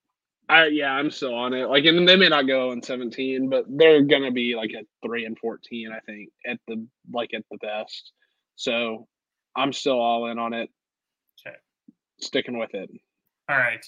I 0.50 0.68
yeah, 0.68 0.92
I'm 0.92 1.12
still 1.12 1.34
on 1.34 1.54
it. 1.54 1.70
Like, 1.70 1.86
and 1.86 2.08
they 2.08 2.16
may 2.16 2.28
not 2.28 2.48
go 2.48 2.70
oh 2.70 2.72
in 2.72 2.82
17, 2.82 3.50
but 3.50 3.66
they're 3.70 4.02
gonna 4.04 4.32
be 4.32 4.56
like 4.56 4.74
at 4.74 4.86
three 5.06 5.26
and 5.26 5.38
14, 5.40 5.92
I 5.92 6.00
think, 6.02 6.30
at 6.46 6.58
the 6.68 6.86
like 7.14 7.34
at 7.34 7.44
the 7.52 7.58
best. 7.58 8.12
So 8.56 9.08
I'm 9.56 9.72
still 9.72 10.00
all 10.00 10.30
in 10.30 10.40
on 10.40 10.54
it. 10.54 10.70
Okay. 11.46 11.56
Sticking 12.20 12.58
with 12.58 12.74
it. 12.74 12.90
All 13.50 13.58
right. 13.58 13.86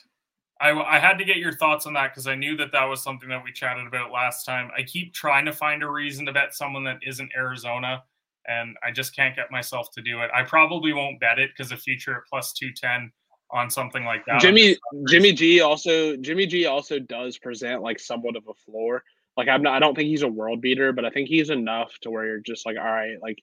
I, 0.62 0.72
I 0.72 1.00
had 1.00 1.18
to 1.18 1.26
get 1.26 1.38
your 1.38 1.54
thoughts 1.54 1.86
on 1.86 1.94
that 1.94 2.12
because 2.12 2.28
I 2.28 2.36
knew 2.36 2.56
that 2.58 2.72
that 2.72 2.86
was 2.86 3.04
something 3.04 3.30
that 3.30 3.44
we 3.44 3.52
chatted 3.52 3.88
about 3.88 4.12
last 4.12 4.46
time. 4.46 4.70
I 4.78 4.84
keep 4.84 5.14
trying 5.14 5.46
to 5.46 5.52
find 5.52 5.84
a 5.84 5.90
reason 5.90 6.26
to 6.26 6.34
bet 6.34 6.54
someone 6.54 6.84
that 6.86 7.00
isn't 7.06 7.32
Arizona, 7.36 8.04
and 8.48 8.76
I 8.84 8.92
just 8.92 9.16
can't 9.16 9.36
get 9.36 9.52
myself 9.52 9.92
to 9.94 10.02
do 10.02 10.22
it. 10.22 10.30
I 10.34 10.44
probably 10.44 10.94
won't 10.94 11.20
bet 11.20 11.40
it 11.40 11.52
because 11.52 11.72
a 11.72 11.78
future 11.78 12.16
at 12.16 12.24
plus 12.30 12.54
210 12.54 13.12
on 13.52 13.70
something 13.70 14.06
like 14.06 14.26
that. 14.26 14.42
Jimmy 14.42 14.78
Jimmy 15.10 15.32
G 15.34 15.62
also 15.62 16.16
Jimmy 16.18 16.46
G 16.46 16.66
also 16.66 17.00
does 17.00 17.38
present 17.38 17.82
like 17.82 18.00
somewhat 18.00 18.36
of 18.36 18.44
a 18.48 18.54
floor. 18.66 19.04
Like 19.38 19.48
I'm 19.48 19.62
not 19.62 19.74
I 19.74 19.80
don't 19.80 19.96
think 19.96 20.08
he's 20.08 20.24
a 20.24 20.28
world 20.28 20.62
beater, 20.62 20.92
but 20.92 21.06
I 21.06 21.10
think 21.10 21.30
he's 21.30 21.50
enough 21.50 21.92
to 22.02 22.12
where 22.12 22.26
you're 22.26 22.40
just 22.40 22.66
like, 22.66 22.78
all 22.78 22.84
right, 22.84 23.18
like 23.22 23.38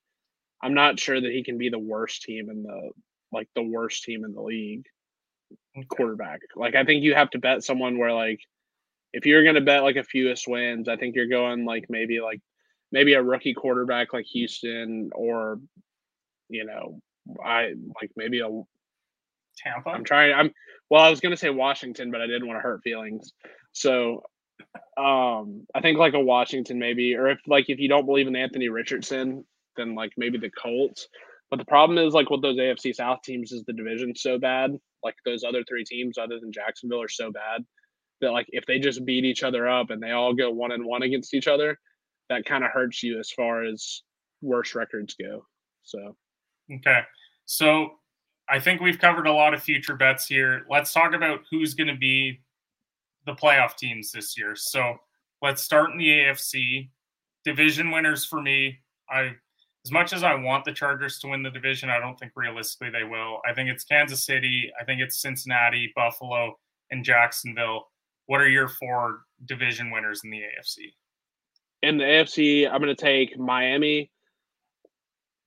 I'm 0.63 0.75
not 0.75 0.99
sure 0.99 1.21
that 1.21 1.31
he 1.31 1.43
can 1.43 1.59
be 1.59 1.69
the 1.69 1.79
worst 1.79 2.23
team 2.23 2.51
in 2.51 2.63
the 2.63 2.91
like 3.33 3.49
the 3.55 3.63
worst 3.63 4.05
team 4.05 4.25
in 4.25 4.33
the 4.33 4.43
league 4.43 4.87
quarterback. 5.89 6.41
Like 6.57 6.75
I 6.75 6.85
think 6.85 7.03
you 7.03 7.15
have 7.15 7.31
to 7.31 7.39
bet 7.39 7.65
someone 7.65 7.99
where 7.99 8.13
like 8.13 8.41
if 9.13 9.27
you're 9.27 9.45
gonna 9.45 9.61
bet 9.61 9.83
like 9.83 9.97
a 9.97 10.05
fewest 10.05 10.47
wins, 10.47 10.89
I 10.89 10.97
think 10.97 11.15
you're 11.15 11.29
going 11.29 11.65
like 11.65 11.87
maybe 11.89 12.21
like 12.21 12.41
maybe 12.93 13.15
a 13.15 13.23
rookie 13.23 13.55
quarterback 13.55 14.13
like 14.13 14.27
Houston 14.27 15.11
or 15.15 15.61
you 16.49 16.65
know 16.65 17.01
I 17.45 17.75
like 18.01 18.11
maybe 18.17 18.41
a 18.41 18.49
Tampa. 19.59 19.91
I'm 19.91 20.05
trying. 20.05 20.33
I'm 20.33 20.51
well. 20.89 21.03
I 21.03 21.11
was 21.11 21.21
gonna 21.21 21.37
say 21.37 21.51
Washington, 21.51 22.11
but 22.11 22.21
I 22.21 22.27
didn't 22.27 22.47
want 22.47 22.59
to 22.59 22.63
hurt 22.63 22.83
feelings. 22.83 23.33
So 23.73 24.23
um 24.97 25.67
I 25.75 25.81
think 25.81 25.99
like 25.99 26.15
a 26.15 26.21
Washington 26.21 26.79
maybe, 26.79 27.15
or 27.15 27.29
if 27.29 27.39
like 27.47 27.69
if 27.69 27.79
you 27.79 27.89
don't 27.89 28.07
believe 28.07 28.27
in 28.27 28.37
Anthony 28.37 28.69
Richardson, 28.69 29.45
then 29.77 29.95
like 29.95 30.13
maybe 30.17 30.39
the 30.39 30.51
Colts. 30.51 31.09
But 31.51 31.59
the 31.59 31.65
problem 31.65 31.99
is 31.99 32.15
like 32.15 32.31
with 32.31 32.43
those 32.43 32.59
AFC 32.59 32.95
South 32.95 33.23
teams 33.23 33.53
is 33.53 33.65
the 33.65 33.73
division 33.73 34.15
so 34.15 34.39
bad. 34.39 34.77
Like 35.03 35.17
those 35.25 35.43
other 35.43 35.65
three 35.69 35.85
teams 35.85 36.17
other 36.17 36.39
than 36.39 36.53
Jacksonville 36.53 37.03
are 37.03 37.09
so 37.09 37.33
bad 37.33 37.65
that 38.21 38.33
like 38.33 38.47
if 38.51 38.67
they 38.67 38.79
just 38.79 39.05
beat 39.05 39.25
each 39.25 39.43
other 39.43 39.69
up 39.69 39.91
and 39.91 40.03
they 40.03 40.13
all 40.13 40.33
go 40.35 40.51
one 40.51 40.73
and 40.73 40.85
one 40.85 41.03
against 41.03 41.35
each 41.35 41.49
other, 41.49 41.79
that 42.29 42.45
kind 42.45 42.65
of 42.65 42.71
hurts 42.71 43.03
you 43.03 43.19
as 43.19 43.31
far 43.31 43.65
as 43.65 44.03
worse 44.43 44.75
records 44.75 45.15
go. 45.21 45.45
So 45.83 46.15
okay. 46.73 47.01
So 47.47 47.95
I 48.49 48.61
think 48.61 48.81
we've 48.81 48.99
covered 48.99 49.27
a 49.27 49.33
lot 49.33 49.55
of 49.55 49.63
future 49.63 49.97
bets 49.97 50.27
here. 50.27 50.65
Let's 50.71 50.93
talk 50.93 51.15
about 51.15 51.41
who's 51.51 51.75
going 51.75 51.89
to 51.89 51.97
be 51.97 52.41
the 53.27 53.33
playoff 53.33 53.77
teams 53.77 54.13
this 54.13 54.39
year. 54.39 54.55
So 54.55 54.97
let's 55.43 55.63
start 55.63 55.91
in 55.91 55.99
the 55.99 56.09
AFC. 56.09 56.91
Division 57.45 57.91
winners 57.91 58.25
for 58.25 58.41
me. 58.41 58.79
I 59.09 59.35
as 59.85 59.93
much 59.93 60.13
as 60.13 60.23
I 60.23 60.35
want 60.35 60.65
the 60.65 60.73
Chargers 60.73 61.19
to 61.21 61.29
win 61.29 61.43
the 61.43 61.51
division, 61.51 61.89
I 61.89 61.99
don't 61.99 62.19
think 62.19 62.33
realistically 62.37 62.91
they 62.91 63.05
will. 63.05 63.41
I 63.49 63.55
think 63.55 63.71
it's 63.71 63.85
Kansas 63.85 64.25
City, 64.25 64.71
I 64.81 64.85
think 64.85 65.01
it's 65.01 65.21
Cincinnati, 65.21 65.93
Buffalo, 65.97 66.59
and 66.91 67.05
Jacksonville. 67.05 67.89
What 68.27 68.41
are 68.41 68.49
your 68.49 68.69
four 68.69 69.23
division 69.47 69.91
winners 69.91 70.21
in 70.23 70.31
the 70.31 70.39
AFC? 70.39 70.93
In 71.83 71.97
the 71.97 72.05
AFC, 72.05 72.71
I'm 72.71 72.81
going 72.83 72.95
to 72.95 73.03
take 73.03 73.39
Miami, 73.39 74.11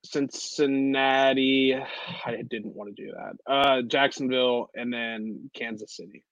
Cincinnati. 0.03 1.75
I 2.25 2.41
didn't 2.49 2.75
want 2.75 2.95
to 2.95 3.03
do 3.05 3.11
that. 3.11 3.51
Uh, 3.51 3.81
Jacksonville, 3.83 4.69
and 4.73 4.91
then 4.91 5.49
Kansas 5.55 5.95
City. 5.95 6.23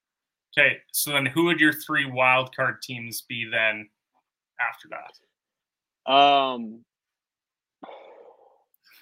Okay, 0.58 0.78
so 0.92 1.12
then 1.12 1.26
who 1.28 1.46
would 1.46 1.60
your 1.60 1.72
three 1.72 2.06
wild 2.06 2.54
card 2.56 2.82
teams 2.82 3.22
be 3.22 3.48
then 3.50 3.88
after 4.60 4.90
that? 4.90 6.12
Um, 6.12 6.84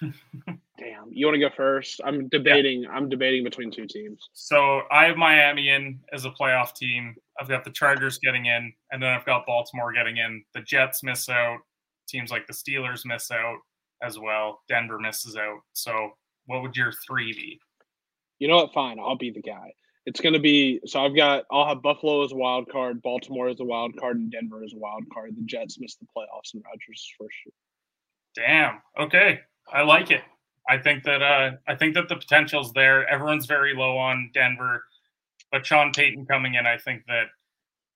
Damn, 0.00 1.08
you 1.10 1.26
want 1.26 1.34
to 1.34 1.40
go 1.40 1.50
first? 1.54 2.00
I'm 2.04 2.28
debating. 2.28 2.82
Yeah. 2.82 2.90
I'm 2.90 3.08
debating 3.08 3.44
between 3.44 3.70
two 3.70 3.86
teams. 3.86 4.28
So 4.32 4.82
I 4.90 5.04
have 5.04 5.16
Miami 5.16 5.68
in 5.68 6.00
as 6.12 6.24
a 6.24 6.30
playoff 6.30 6.74
team. 6.74 7.14
I've 7.38 7.48
got 7.48 7.64
the 7.64 7.70
Chargers 7.70 8.18
getting 8.18 8.46
in, 8.46 8.72
and 8.90 9.02
then 9.02 9.10
I've 9.10 9.26
got 9.26 9.46
Baltimore 9.46 9.92
getting 9.92 10.16
in. 10.16 10.42
The 10.54 10.62
Jets 10.62 11.02
miss 11.02 11.28
out. 11.28 11.58
Teams 12.08 12.30
like 12.30 12.46
the 12.46 12.52
Steelers 12.52 13.04
miss 13.04 13.30
out 13.30 13.58
as 14.02 14.18
well. 14.18 14.60
Denver 14.68 14.98
misses 14.98 15.36
out. 15.36 15.60
So 15.72 16.12
what 16.46 16.62
would 16.62 16.76
your 16.76 16.92
three 17.06 17.32
be? 17.32 17.60
You 18.38 18.48
know 18.48 18.56
what? 18.56 18.72
Fine, 18.72 18.98
I'll 18.98 19.16
be 19.16 19.30
the 19.30 19.42
guy. 19.42 19.72
It's 20.06 20.20
going 20.20 20.32
to 20.32 20.40
be 20.40 20.80
so. 20.86 21.04
I've 21.04 21.14
got. 21.14 21.44
I'll 21.50 21.68
have 21.68 21.82
Buffalo 21.82 22.24
as 22.24 22.32
a 22.32 22.36
wild 22.36 22.70
card, 22.70 23.02
Baltimore 23.02 23.48
as 23.48 23.60
a 23.60 23.64
wild 23.64 23.96
card, 23.98 24.16
and 24.16 24.32
Denver 24.32 24.64
as 24.64 24.72
a 24.72 24.78
wild 24.78 25.04
card. 25.12 25.36
The 25.36 25.42
Jets 25.44 25.78
miss 25.78 25.96
the 25.96 26.06
playoffs 26.06 26.54
and 26.54 26.62
Rodgers 26.64 27.12
first 27.18 27.36
year. 27.44 27.52
Damn. 28.34 28.80
Okay, 28.98 29.40
I 29.72 29.82
like 29.82 30.10
it. 30.10 30.22
I 30.68 30.78
think 30.78 31.04
that 31.04 31.22
uh, 31.22 31.52
I 31.66 31.74
think 31.74 31.94
that 31.94 32.08
the 32.08 32.16
potential's 32.16 32.72
there. 32.72 33.08
Everyone's 33.08 33.46
very 33.46 33.74
low 33.74 33.98
on 33.98 34.30
Denver, 34.32 34.84
but 35.50 35.66
Sean 35.66 35.92
Payton 35.92 36.26
coming 36.26 36.54
in, 36.54 36.66
I 36.66 36.78
think 36.78 37.04
that 37.06 37.26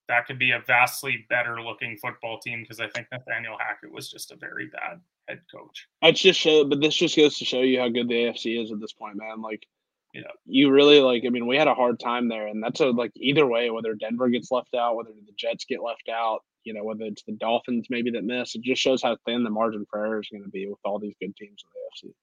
that 0.08 0.26
could 0.26 0.38
be 0.38 0.50
a 0.50 0.62
vastly 0.66 1.24
better 1.28 1.60
looking 1.62 1.96
football 1.96 2.38
team 2.38 2.62
because 2.62 2.80
I 2.80 2.88
think 2.88 3.06
Nathaniel 3.10 3.56
Hackett 3.58 3.92
was 3.92 4.10
just 4.10 4.32
a 4.32 4.36
very 4.36 4.66
bad 4.66 5.00
head 5.28 5.40
coach. 5.54 5.86
It's 6.02 6.20
just 6.20 6.40
show, 6.40 6.64
but 6.64 6.80
this 6.80 6.94
just 6.94 7.16
goes 7.16 7.38
to 7.38 7.44
show 7.44 7.60
you 7.60 7.80
how 7.80 7.88
good 7.88 8.08
the 8.08 8.14
AFC 8.14 8.62
is 8.62 8.70
at 8.70 8.80
this 8.80 8.92
point, 8.92 9.16
man. 9.16 9.40
Like, 9.40 9.66
you 10.12 10.20
know, 10.20 10.30
you 10.44 10.70
really 10.70 11.00
like. 11.00 11.24
I 11.26 11.30
mean, 11.30 11.46
we 11.46 11.56
had 11.56 11.68
a 11.68 11.74
hard 11.74 11.98
time 11.98 12.28
there, 12.28 12.46
and 12.46 12.62
that's 12.62 12.80
a 12.80 12.86
like 12.86 13.12
either 13.16 13.46
way, 13.46 13.70
whether 13.70 13.94
Denver 13.94 14.28
gets 14.28 14.50
left 14.50 14.74
out, 14.74 14.96
whether 14.96 15.10
the 15.10 15.32
Jets 15.36 15.64
get 15.64 15.82
left 15.82 16.08
out, 16.08 16.40
you 16.64 16.72
know, 16.72 16.84
whether 16.84 17.04
it's 17.04 17.22
the 17.22 17.32
Dolphins 17.32 17.86
maybe 17.90 18.10
that 18.12 18.24
miss, 18.24 18.54
it 18.54 18.62
just 18.62 18.80
shows 18.80 19.02
how 19.02 19.16
thin 19.26 19.44
the 19.44 19.50
margin 19.50 19.86
for 19.88 20.04
error 20.04 20.20
is 20.20 20.28
going 20.30 20.42
to 20.42 20.48
be 20.48 20.66
with 20.66 20.78
all 20.84 20.98
these 20.98 21.14
good 21.20 21.36
teams 21.36 21.62
in 21.62 22.06
the 22.06 22.08
AFC. 22.08 22.14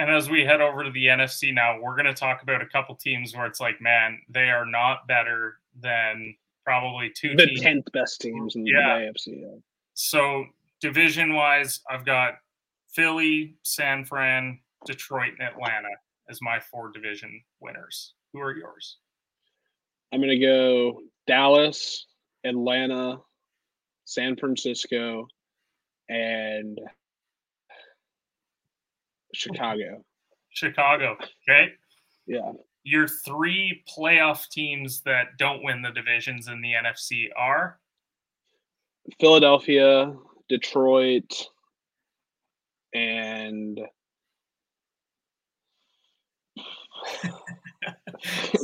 And 0.00 0.10
as 0.10 0.30
we 0.30 0.44
head 0.44 0.60
over 0.60 0.84
to 0.84 0.90
the 0.90 1.06
NFC 1.06 1.52
now, 1.52 1.80
we're 1.80 1.96
going 1.96 2.06
to 2.06 2.14
talk 2.14 2.42
about 2.42 2.62
a 2.62 2.66
couple 2.66 2.94
teams 2.94 3.34
where 3.34 3.46
it's 3.46 3.60
like, 3.60 3.80
man, 3.80 4.20
they 4.28 4.48
are 4.50 4.64
not 4.64 5.08
better 5.08 5.58
than 5.80 6.36
probably 6.64 7.10
two 7.10 7.34
the 7.34 7.56
tenth 7.56 7.90
best 7.92 8.20
teams 8.20 8.54
in 8.54 8.64
yeah. 8.64 8.98
the 8.98 9.12
AFC. 9.12 9.40
Yeah. 9.40 9.58
So 9.94 10.44
division 10.80 11.34
wise, 11.34 11.80
I've 11.90 12.06
got 12.06 12.34
Philly, 12.90 13.56
San 13.64 14.04
Fran, 14.04 14.60
Detroit, 14.86 15.32
and 15.38 15.48
Atlanta 15.48 15.88
as 16.28 16.40
my 16.40 16.60
four 16.60 16.90
division 16.92 17.42
winners. 17.60 18.14
Who 18.32 18.40
are 18.40 18.56
yours? 18.56 18.98
I'm 20.12 20.20
going 20.20 20.30
to 20.30 20.38
go 20.38 21.00
Dallas, 21.26 22.06
Atlanta, 22.44 23.20
San 24.08 24.36
Francisco, 24.36 25.28
and 26.08 26.80
Chicago. 29.34 30.02
Chicago. 30.48 31.18
Okay. 31.46 31.72
Yeah. 32.26 32.52
Your 32.84 33.06
three 33.06 33.84
playoff 33.86 34.48
teams 34.48 35.02
that 35.02 35.36
don't 35.38 35.62
win 35.62 35.82
the 35.82 35.90
divisions 35.90 36.48
in 36.48 36.62
the 36.62 36.72
NFC 36.72 37.26
are 37.36 37.78
Philadelphia, 39.20 40.16
Detroit, 40.48 41.30
and 42.94 43.78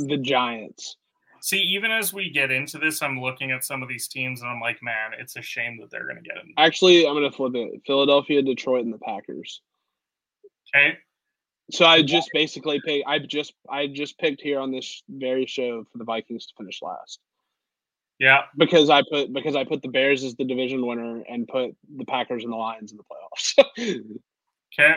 the 0.06 0.16
Giants. 0.22 0.96
See, 1.44 1.58
even 1.58 1.90
as 1.90 2.10
we 2.10 2.30
get 2.30 2.50
into 2.50 2.78
this, 2.78 3.02
I'm 3.02 3.20
looking 3.20 3.50
at 3.50 3.64
some 3.64 3.82
of 3.82 3.88
these 3.90 4.08
teams 4.08 4.40
and 4.40 4.48
I'm 4.48 4.60
like, 4.60 4.82
man, 4.82 5.10
it's 5.18 5.36
a 5.36 5.42
shame 5.42 5.78
that 5.78 5.90
they're 5.90 6.04
going 6.04 6.16
to 6.16 6.22
get 6.22 6.38
in. 6.38 6.54
Actually, 6.56 7.06
I'm 7.06 7.12
going 7.12 7.30
to 7.30 7.36
flip 7.36 7.54
it 7.54 7.82
Philadelphia, 7.86 8.40
Detroit, 8.40 8.86
and 8.86 8.94
the 8.94 8.96
Packers. 8.96 9.60
Okay. 10.74 10.96
So 11.70 11.84
I 11.84 12.00
just 12.00 12.30
basically 12.32 12.80
picked. 12.82 13.06
I 13.06 13.18
just 13.18 13.52
I 13.68 13.88
just 13.88 14.18
picked 14.18 14.40
here 14.40 14.58
on 14.58 14.72
this 14.72 15.02
very 15.06 15.44
show 15.44 15.84
for 15.92 15.98
the 15.98 16.04
Vikings 16.04 16.46
to 16.46 16.54
finish 16.56 16.80
last. 16.80 17.20
Yeah, 18.18 18.44
because 18.56 18.88
I 18.88 19.02
put 19.02 19.30
because 19.30 19.54
I 19.54 19.64
put 19.64 19.82
the 19.82 19.88
Bears 19.88 20.24
as 20.24 20.34
the 20.36 20.44
division 20.44 20.86
winner 20.86 21.24
and 21.28 21.46
put 21.46 21.76
the 21.94 22.06
Packers 22.06 22.44
and 22.44 22.54
the 22.54 22.56
Lions 22.56 22.90
in 22.90 22.96
the 22.96 23.04
playoffs. 23.04 23.62
okay, 24.80 24.96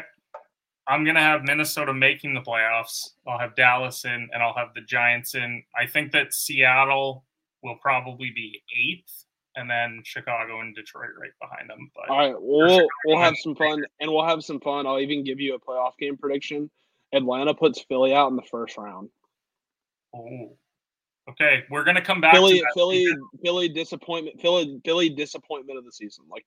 I'm 0.88 1.04
gonna 1.04 1.22
have 1.22 1.44
Minnesota 1.44 1.94
making 1.94 2.34
the 2.34 2.42
playoffs. 2.42 3.12
I'll 3.28 3.40
have 3.40 3.56
Dallas 3.56 4.06
in, 4.06 4.30
and 4.34 4.42
I'll 4.42 4.54
have 4.54 4.74
the 4.74 4.82
Giants 4.82 5.36
in. 5.36 5.64
I 5.78 5.86
think 5.86 6.12
that 6.14 6.34
Seattle 6.34 7.26
will 7.62 7.76
probably 7.82 8.32
be 8.34 8.62
eighth 8.72 9.26
and 9.58 9.70
then 9.70 10.02
Chicago 10.06 10.62
and 10.62 10.74
Detroit 10.76 11.10
right 11.20 11.32
behind 11.42 11.70
them. 11.70 11.92
But 11.94 12.10
all 12.10 12.18
right, 12.18 12.36
we'll 12.40 12.88
we'll 13.06 13.20
have 13.20 13.36
some 13.38 13.56
fun, 13.56 13.84
and 14.00 14.12
we'll 14.12 14.26
have 14.26 14.44
some 14.44 14.60
fun. 14.62 14.88
I'll 14.88 15.00
even 15.00 15.24
give 15.24 15.40
you 15.40 15.56
a 15.56 15.60
playoff 15.60 15.98
game 16.00 16.16
prediction. 16.16 16.70
Atlanta 17.14 17.54
puts 17.54 17.82
Philly 17.82 18.14
out 18.14 18.30
in 18.30 18.36
the 18.36 18.44
first 18.44 18.78
round. 18.78 19.10
Oh, 20.16 20.56
okay. 21.30 21.64
We're 21.70 21.84
gonna 21.84 22.02
come 22.02 22.22
back. 22.22 22.34
Philly, 22.34 22.62
Philly, 22.74 23.06
Philly 23.44 23.70
disappointment. 23.70 24.40
Philly, 24.40 24.80
Philly 24.86 25.10
disappointment 25.10 25.80
of 25.80 25.86
the 25.86 25.92
season. 25.92 26.26
Like, 26.30 26.46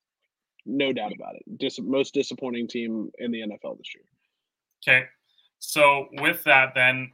no 0.65 0.93
doubt 0.93 1.13
about 1.13 1.35
it. 1.35 1.59
Dis- 1.59 1.81
most 1.81 2.15
disappointing 2.15 2.69
team 2.69 3.11
in 3.19 3.33
the 3.33 3.41
NFL 3.41 3.79
this 3.79 3.95
year. 3.95 4.05
Okay, 4.83 5.05
so 5.59 6.07
with 6.13 6.43
that, 6.45 6.73
then 6.75 7.13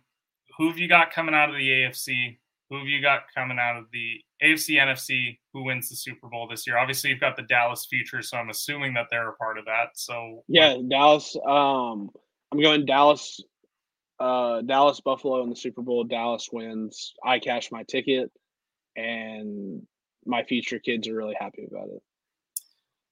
who 0.57 0.69
have 0.69 0.79
you 0.79 0.89
got 0.89 1.13
coming 1.13 1.35
out 1.35 1.51
of 1.51 1.57
the 1.57 1.69
AFC? 1.69 2.39
Who 2.71 2.79
have 2.79 2.87
you 2.87 3.01
got 3.01 3.23
coming 3.35 3.59
out 3.59 3.77
of 3.77 3.85
the 3.93 4.21
AFC, 4.43 4.77
NFC? 4.77 5.39
Who 5.53 5.65
wins 5.65 5.89
the 5.89 5.97
Super 5.97 6.29
Bowl 6.29 6.49
this 6.49 6.67
year? 6.67 6.79
Obviously, 6.79 7.11
you've 7.11 7.21
got 7.21 7.37
the 7.37 7.43
Dallas 7.43 7.87
Future, 7.87 8.23
so 8.23 8.37
I'm 8.37 8.51
assuming 8.51 8.95
that 8.95 9.07
they're 9.11 9.29
a 9.29 9.37
part 9.37 9.59
of 9.59 9.65
that. 9.67 9.91
So 9.95 10.43
yeah, 10.49 10.77
Dallas. 10.89 11.37
Um, 11.47 12.11
I'm 12.53 12.61
going 12.61 12.87
Dallas. 12.87 13.41
Uh, 14.19 14.63
Dallas 14.63 15.01
Buffalo 15.01 15.43
in 15.43 15.51
the 15.51 15.57
Super 15.57 15.83
Bowl. 15.83 16.05
Dallas 16.05 16.49
wins. 16.51 17.15
I 17.25 17.39
cash 17.39 17.71
my 17.71 17.83
ticket, 17.85 18.31
and 18.97 19.83
my 20.25 20.43
future 20.43 20.79
kids 20.79 21.07
are 21.09 21.15
really 21.15 21.37
happy 21.39 21.67
about 21.71 21.89
it. 21.89 22.03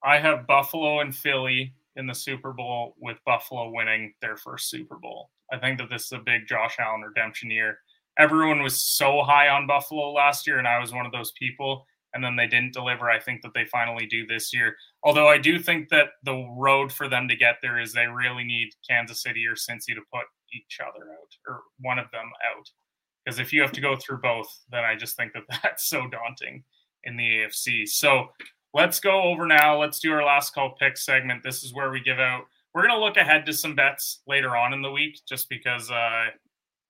I 0.02 0.18
have 0.18 0.46
Buffalo 0.46 1.00
and 1.00 1.14
Philly 1.14 1.74
in 1.96 2.06
the 2.06 2.14
Super 2.14 2.52
Bowl 2.52 2.94
with 2.98 3.18
Buffalo 3.24 3.70
winning 3.70 4.14
their 4.20 4.36
first 4.36 4.70
Super 4.70 4.96
Bowl. 4.96 5.30
I 5.52 5.58
think 5.58 5.78
that 5.78 5.90
this 5.90 6.04
is 6.04 6.12
a 6.12 6.18
big 6.18 6.48
Josh 6.48 6.76
Allen 6.78 7.02
redemption 7.02 7.50
year 7.50 7.78
everyone 8.18 8.62
was 8.62 8.80
so 8.80 9.22
high 9.22 9.48
on 9.48 9.66
Buffalo 9.66 10.12
last 10.12 10.46
year, 10.46 10.58
and 10.58 10.68
I 10.68 10.78
was 10.78 10.92
one 10.92 11.06
of 11.06 11.12
those 11.12 11.32
people. 11.32 11.86
And 12.12 12.22
then 12.22 12.36
they 12.36 12.46
didn't 12.46 12.74
deliver. 12.74 13.10
I 13.10 13.18
think 13.18 13.42
that 13.42 13.54
they 13.54 13.64
finally 13.64 14.06
do 14.06 14.24
this 14.24 14.54
year. 14.54 14.76
Although 15.02 15.26
I 15.26 15.36
do 15.36 15.58
think 15.58 15.88
that 15.88 16.10
the 16.22 16.46
road 16.56 16.92
for 16.92 17.08
them 17.08 17.26
to 17.26 17.34
get 17.34 17.56
there 17.60 17.80
is 17.80 17.92
they 17.92 18.06
really 18.06 18.44
need 18.44 18.70
Kansas 18.88 19.20
City 19.20 19.44
or 19.48 19.56
Cincy 19.56 19.96
to 19.96 20.00
put 20.12 20.22
each 20.52 20.78
other 20.80 21.10
out 21.10 21.32
or 21.48 21.62
one 21.80 21.98
of 21.98 22.08
them 22.12 22.30
out. 22.48 22.70
Because 23.24 23.40
if 23.40 23.52
you 23.52 23.60
have 23.62 23.72
to 23.72 23.80
go 23.80 23.96
through 23.96 24.18
both, 24.18 24.46
then 24.70 24.84
I 24.84 24.94
just 24.94 25.16
think 25.16 25.32
that 25.32 25.42
that's 25.64 25.88
so 25.88 26.06
daunting 26.06 26.62
in 27.02 27.16
the 27.16 27.24
AFC. 27.24 27.88
So 27.88 28.28
let's 28.74 29.00
go 29.00 29.22
over 29.22 29.46
now. 29.46 29.80
Let's 29.80 30.00
do 30.00 30.12
our 30.12 30.24
last 30.24 30.52
call 30.52 30.74
pick 30.78 30.96
segment. 30.98 31.42
This 31.42 31.62
is 31.62 31.72
where 31.72 31.90
we 31.90 32.00
give 32.00 32.18
out. 32.18 32.42
We're 32.74 32.86
going 32.86 32.98
to 32.98 33.04
look 33.04 33.16
ahead 33.16 33.46
to 33.46 33.52
some 33.52 33.76
bets 33.76 34.22
later 34.26 34.56
on 34.56 34.72
in 34.72 34.82
the 34.82 34.90
week, 34.90 35.20
just 35.28 35.48
because 35.48 35.90
uh, 35.90 36.26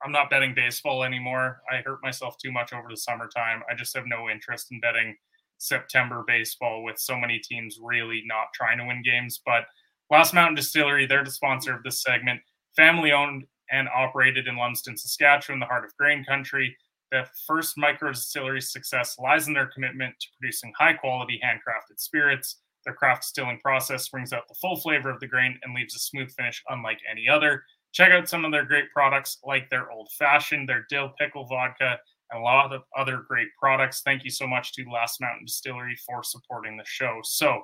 I'm 0.03 0.13
not 0.13 0.31
betting 0.31 0.55
baseball 0.55 1.05
anymore. 1.05 1.61
I 1.71 1.83
hurt 1.83 1.99
myself 2.03 2.37
too 2.43 2.51
much 2.51 2.73
over 2.73 2.89
the 2.89 2.97
summertime. 2.97 3.63
I 3.71 3.75
just 3.75 3.95
have 3.95 4.07
no 4.07 4.31
interest 4.31 4.69
in 4.73 4.81
betting 4.81 5.15
September 5.59 6.25
baseball 6.27 6.83
with 6.83 6.99
so 6.99 7.17
many 7.19 7.39
teams 7.39 7.79
really 7.81 8.23
not 8.27 8.49
trying 8.55 8.79
to 8.79 8.87
win 8.87 9.03
games. 9.05 9.41
But 9.45 9.65
Last 10.11 10.33
Mountain 10.33 10.57
Distillery, 10.57 11.07
they're 11.07 11.25
the 11.25 11.31
sponsor 11.31 11.75
of 11.75 11.83
this 11.83 12.03
segment. 12.03 12.41
Family 12.77 13.13
owned 13.13 13.45
and 13.71 13.89
operated 13.95 14.47
in 14.47 14.57
Lumsden, 14.57 14.97
Saskatchewan, 14.97 15.61
the 15.61 15.67
heart 15.67 15.85
of 15.85 15.97
grain 15.97 16.25
country. 16.25 16.77
The 17.15 17.29
first 17.47 17.79
micro 17.79 18.11
distillery 18.11 18.61
success 18.61 19.17
lies 19.21 19.47
in 19.47 19.55
their 19.55 19.69
commitment 19.69 20.17
to 20.19 20.27
producing 20.37 20.73
high 20.77 20.95
quality 20.95 21.41
handcrafted 21.45 22.01
spirits. 22.01 22.57
Their 22.85 22.95
craft 22.95 23.23
distilling 23.23 23.61
process 23.61 24.09
brings 24.09 24.33
out 24.33 24.49
the 24.49 24.57
full 24.61 24.81
flavor 24.81 25.11
of 25.11 25.21
the 25.21 25.29
grain 25.29 25.57
and 25.63 25.77
leaves 25.77 25.95
a 25.95 26.01
smooth 26.01 26.33
finish 26.33 26.61
unlike 26.71 26.99
any 27.09 27.29
other. 27.29 27.63
Check 27.93 28.11
out 28.11 28.29
some 28.29 28.45
of 28.45 28.51
their 28.51 28.65
great 28.65 28.91
products 28.93 29.39
like 29.47 29.71
their 29.71 29.93
old 29.93 30.11
fashioned, 30.19 30.69
their 30.69 30.87
dill 30.91 31.13
pickle 31.17 31.47
vodka, 31.47 32.01
and 32.33 32.41
a 32.41 32.43
lot 32.43 32.73
of 32.73 32.83
other 32.99 33.19
great 33.29 33.47
products. 33.61 34.03
Thank 34.05 34.25
you 34.25 34.31
so 34.31 34.49
much 34.49 34.73
to 34.73 34.85
Last 34.91 35.21
Mountain 35.21 35.47
Distillery 35.47 35.97
for 36.05 36.25
supporting 36.25 36.77
the 36.77 36.85
show. 36.85 37.21
So 37.23 37.63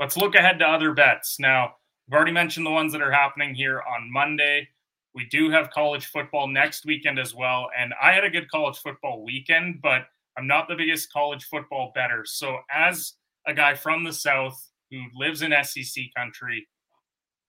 let's 0.00 0.16
look 0.16 0.34
ahead 0.34 0.58
to 0.58 0.66
other 0.66 0.94
bets. 0.94 1.38
Now, 1.38 1.76
I've 2.08 2.16
already 2.16 2.32
mentioned 2.32 2.66
the 2.66 2.72
ones 2.72 2.92
that 2.92 3.02
are 3.02 3.12
happening 3.12 3.54
here 3.54 3.82
on 3.82 4.12
Monday. 4.12 4.68
We 5.14 5.26
do 5.26 5.50
have 5.50 5.70
college 5.70 6.06
football 6.06 6.48
next 6.48 6.84
weekend 6.84 7.18
as 7.18 7.34
well. 7.34 7.68
And 7.78 7.94
I 8.02 8.12
had 8.12 8.24
a 8.24 8.30
good 8.30 8.50
college 8.50 8.78
football 8.78 9.24
weekend, 9.24 9.80
but 9.80 10.02
I'm 10.36 10.46
not 10.46 10.68
the 10.68 10.74
biggest 10.74 11.12
college 11.12 11.44
football 11.44 11.92
better. 11.94 12.24
So, 12.24 12.58
as 12.72 13.14
a 13.46 13.54
guy 13.54 13.74
from 13.74 14.04
the 14.04 14.12
South 14.12 14.60
who 14.90 15.02
lives 15.14 15.42
in 15.42 15.54
SEC 15.62 16.04
country, 16.16 16.66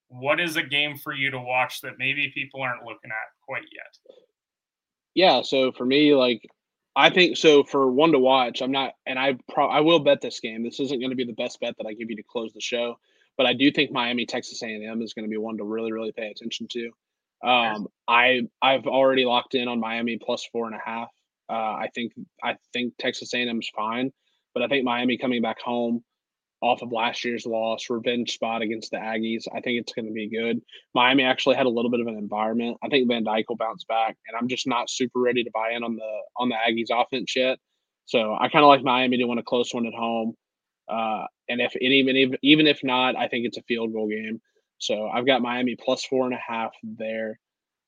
what 0.09 0.39
is 0.39 0.55
a 0.55 0.63
game 0.63 0.97
for 0.97 1.13
you 1.13 1.32
to 1.32 1.39
watch 1.39 1.82
that 1.82 1.97
maybe 1.97 2.32
people 2.34 2.61
aren't 2.61 2.84
looking 2.84 3.11
at 3.11 3.45
quite 3.45 3.63
yet? 3.63 4.16
Yeah, 5.16 5.41
so 5.41 5.72
for 5.72 5.86
me, 5.86 6.13
like 6.13 6.47
I 6.95 7.09
think 7.09 7.38
so 7.38 7.63
for 7.63 7.91
one 7.91 8.11
to 8.11 8.20
watch, 8.20 8.61
I'm 8.61 8.72
not, 8.72 8.93
and 9.05 9.18
I 9.18 9.38
pro- 9.49 9.70
I 9.70 9.82
will 9.82 9.99
bet 9.99 10.22
this 10.22 10.39
game. 10.39 10.63
This 10.63 10.80
isn't 10.80 10.99
going 10.99 11.09
to 11.09 11.16
be 11.16 11.26
the 11.26 11.34
best 11.34 11.59
bet 11.59 11.76
that 11.78 11.88
I 11.88 11.93
give 11.93 12.09
you 12.09 12.16
to 12.18 12.24
close 12.24 12.53
the 12.53 12.61
show, 12.61 12.99
but 13.38 13.45
I 13.45 13.53
do 13.53 13.72
think 13.72 13.91
Miami 13.91 14.26
Texas 14.26 14.61
A&M 14.61 15.01
is 15.01 15.13
going 15.13 15.26
to 15.26 15.30
be 15.30 15.38
one 15.38 15.57
to 15.57 15.63
really 15.63 15.91
really 15.91 16.11
pay 16.11 16.28
attention 16.28 16.68
to. 16.72 16.91
Um, 17.43 17.88
I 18.07 18.41
I've 18.61 18.86
already 18.86 19.25
locked 19.25 19.55
in 19.55 19.67
on 19.67 19.79
Miami 19.79 20.17
plus 20.17 20.47
four 20.51 20.67
and 20.67 20.75
a 20.75 20.81
half. 20.83 21.09
Uh, 21.49 21.53
I 21.53 21.89
think 21.93 22.13
I 22.43 22.55
think 22.73 22.93
Texas 22.97 23.33
A&M 23.33 23.59
is 23.59 23.69
fine, 23.75 24.11
but 24.53 24.63
I 24.63 24.67
think 24.67 24.83
Miami 24.83 25.17
coming 25.17 25.41
back 25.41 25.59
home 25.59 26.03
off 26.61 26.81
of 26.81 26.91
last 26.91 27.23
year's 27.23 27.45
loss, 27.45 27.89
revenge 27.89 28.31
spot 28.31 28.61
against 28.61 28.89
the 28.89 28.97
Aggies. 28.97 29.43
I 29.53 29.61
think 29.61 29.79
it's 29.79 29.93
going 29.93 30.07
to 30.07 30.11
be 30.11 30.27
good. 30.27 30.61
Miami 30.95 31.23
actually 31.23 31.55
had 31.55 31.67
a 31.67 31.69
little 31.69 31.91
bit 31.91 31.99
of 31.99 32.07
an 32.07 32.17
environment. 32.17 32.77
I 32.83 32.88
think 32.88 33.07
Van 33.07 33.23
Dyke 33.23 33.49
will 33.49 33.57
bounce 33.57 33.83
back, 33.83 34.17
and 34.27 34.36
I'm 34.36 34.47
just 34.47 34.65
not 34.65 34.89
super 34.89 35.19
ready 35.19 35.43
to 35.43 35.51
buy 35.53 35.71
in 35.71 35.83
on 35.83 35.95
the 35.95 36.21
on 36.38 36.49
the 36.49 36.55
Aggies 36.55 36.89
offense 36.91 37.36
yet. 37.36 37.59
So 38.05 38.36
I 38.39 38.49
kind 38.49 38.63
of 38.63 38.69
like 38.69 38.83
Miami 38.83 39.17
to 39.17 39.25
win 39.25 39.38
a 39.38 39.43
close 39.43 39.73
one 39.73 39.86
at 39.86 39.93
home. 39.93 40.33
Uh, 40.88 41.25
and 41.49 41.61
if 41.61 41.75
and 41.75 41.93
even 41.93 42.15
even 42.15 42.38
even 42.41 42.67
if 42.67 42.79
not, 42.83 43.15
I 43.15 43.27
think 43.27 43.45
it's 43.45 43.57
a 43.57 43.63
field 43.63 43.93
goal 43.93 44.07
game. 44.07 44.41
So 44.78 45.07
I've 45.07 45.26
got 45.26 45.41
Miami 45.41 45.76
plus 45.76 46.05
four 46.05 46.26
and 46.26 46.34
a 46.34 46.39
half 46.45 46.73
there. 46.84 47.39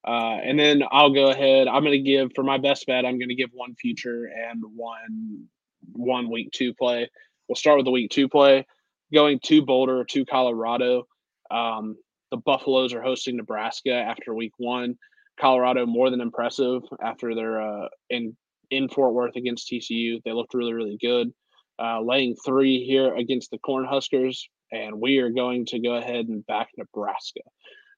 Uh, 0.06 0.38
and 0.42 0.58
then 0.58 0.84
I'll 0.90 1.14
go 1.14 1.30
ahead. 1.30 1.68
I'm 1.68 1.84
going 1.84 2.04
to 2.04 2.10
give 2.10 2.32
for 2.34 2.44
my 2.44 2.58
best 2.58 2.86
bet. 2.88 3.06
I'm 3.06 3.20
going 3.20 3.30
to 3.30 3.36
give 3.36 3.50
one 3.54 3.76
future 3.76 4.26
and 4.26 4.64
one 4.76 5.48
one 5.92 6.32
week 6.32 6.52
two 6.54 6.74
play. 6.74 7.10
We'll 7.48 7.56
start 7.56 7.78
with 7.78 7.86
the 7.86 7.92
week 7.92 8.12
two 8.12 8.30
play. 8.30 8.66
Going 9.14 9.40
to 9.44 9.66
Boulder 9.66 10.04
to 10.06 10.26
Colorado. 10.26 11.08
Um, 11.52 11.98
the 12.32 12.38
Buffaloes 12.38 12.94
are 12.94 13.02
hosting 13.02 13.38
Nebraska 13.38 13.94
after 13.94 14.34
week 14.34 14.54
one. 14.58 14.98
Colorado 15.40 15.86
more 15.86 16.10
than 16.10 16.22
impressive 16.22 16.82
after 17.02 17.36
their 17.36 17.62
uh, 17.62 17.88
in 18.10 18.36
in 18.70 18.90
Fort 18.90 19.14
Worth 19.14 19.36
against 19.36 19.70
TCU. 19.70 20.22
They 20.24 20.32
looked 20.32 20.54
really 20.54 20.74
really 20.74 20.98
good. 21.02 21.32
Uh, 21.80 22.02
laying 22.02 22.36
three 22.46 22.84
here 22.86 23.14
against 23.16 23.52
the 23.52 23.60
Cornhuskers, 23.60 24.40
and 24.72 25.00
we 25.00 25.20
are 25.20 25.30
going 25.30 25.66
to 25.68 25.80
go 25.80 25.96
ahead 25.96 26.28
and 26.28 26.46
back 26.46 26.70
Nebraska. 26.78 27.42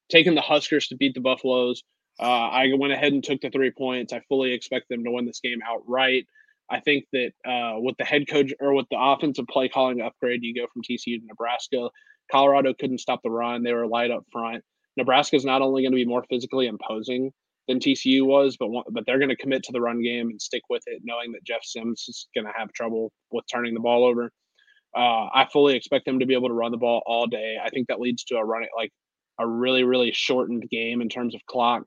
Taking 0.09 0.35
the 0.35 0.41
Huskers 0.41 0.87
to 0.87 0.95
beat 0.95 1.13
the 1.13 1.21
Buffaloes. 1.21 1.83
Uh, 2.19 2.49
I 2.49 2.67
went 2.77 2.93
ahead 2.93 3.13
and 3.13 3.23
took 3.23 3.41
the 3.41 3.49
three 3.49 3.71
points. 3.71 4.11
I 4.11 4.21
fully 4.27 4.53
expect 4.53 4.89
them 4.89 5.03
to 5.03 5.11
win 5.11 5.25
this 5.25 5.39
game 5.39 5.59
outright. 5.65 6.25
I 6.69 6.79
think 6.79 7.05
that 7.13 7.31
uh, 7.45 7.79
with 7.79 7.95
the 7.97 8.05
head 8.05 8.27
coach 8.29 8.53
or 8.59 8.73
with 8.73 8.87
the 8.91 8.99
offensive 8.99 9.47
play 9.47 9.69
calling 9.69 10.01
upgrade, 10.01 10.43
you 10.43 10.53
go 10.53 10.67
from 10.71 10.83
TCU 10.83 11.19
to 11.19 11.25
Nebraska. 11.25 11.89
Colorado 12.31 12.73
couldn't 12.73 12.99
stop 12.99 13.21
the 13.23 13.31
run; 13.31 13.63
they 13.63 13.73
were 13.73 13.87
light 13.87 14.11
up 14.11 14.23
front. 14.31 14.63
Nebraska 14.97 15.35
is 15.35 15.45
not 15.45 15.61
only 15.61 15.81
going 15.81 15.91
to 15.91 15.95
be 15.95 16.05
more 16.05 16.25
physically 16.29 16.67
imposing 16.67 17.31
than 17.67 17.79
TCU 17.79 18.25
was, 18.25 18.57
but 18.57 18.69
but 18.91 19.05
they're 19.05 19.17
going 19.17 19.29
to 19.29 19.35
commit 19.35 19.63
to 19.63 19.71
the 19.71 19.81
run 19.81 20.01
game 20.03 20.29
and 20.29 20.41
stick 20.41 20.63
with 20.69 20.83
it, 20.87 21.01
knowing 21.03 21.31
that 21.31 21.43
Jeff 21.43 21.63
Sims 21.63 22.05
is 22.07 22.27
going 22.35 22.45
to 22.45 22.53
have 22.55 22.71
trouble 22.73 23.11
with 23.31 23.45
turning 23.51 23.73
the 23.73 23.79
ball 23.79 24.03
over. 24.05 24.31
Uh, 24.95 25.27
I 25.33 25.47
fully 25.51 25.75
expect 25.75 26.05
them 26.05 26.19
to 26.19 26.25
be 26.25 26.33
able 26.33 26.47
to 26.49 26.53
run 26.53 26.71
the 26.71 26.77
ball 26.77 27.01
all 27.05 27.27
day. 27.27 27.57
I 27.63 27.69
think 27.69 27.87
that 27.87 27.99
leads 27.99 28.23
to 28.25 28.37
a 28.37 28.45
run 28.45 28.63
like 28.75 28.91
a 29.39 29.47
really 29.47 29.83
really 29.83 30.11
shortened 30.13 30.63
game 30.69 31.01
in 31.01 31.09
terms 31.09 31.35
of 31.35 31.41
clock 31.45 31.83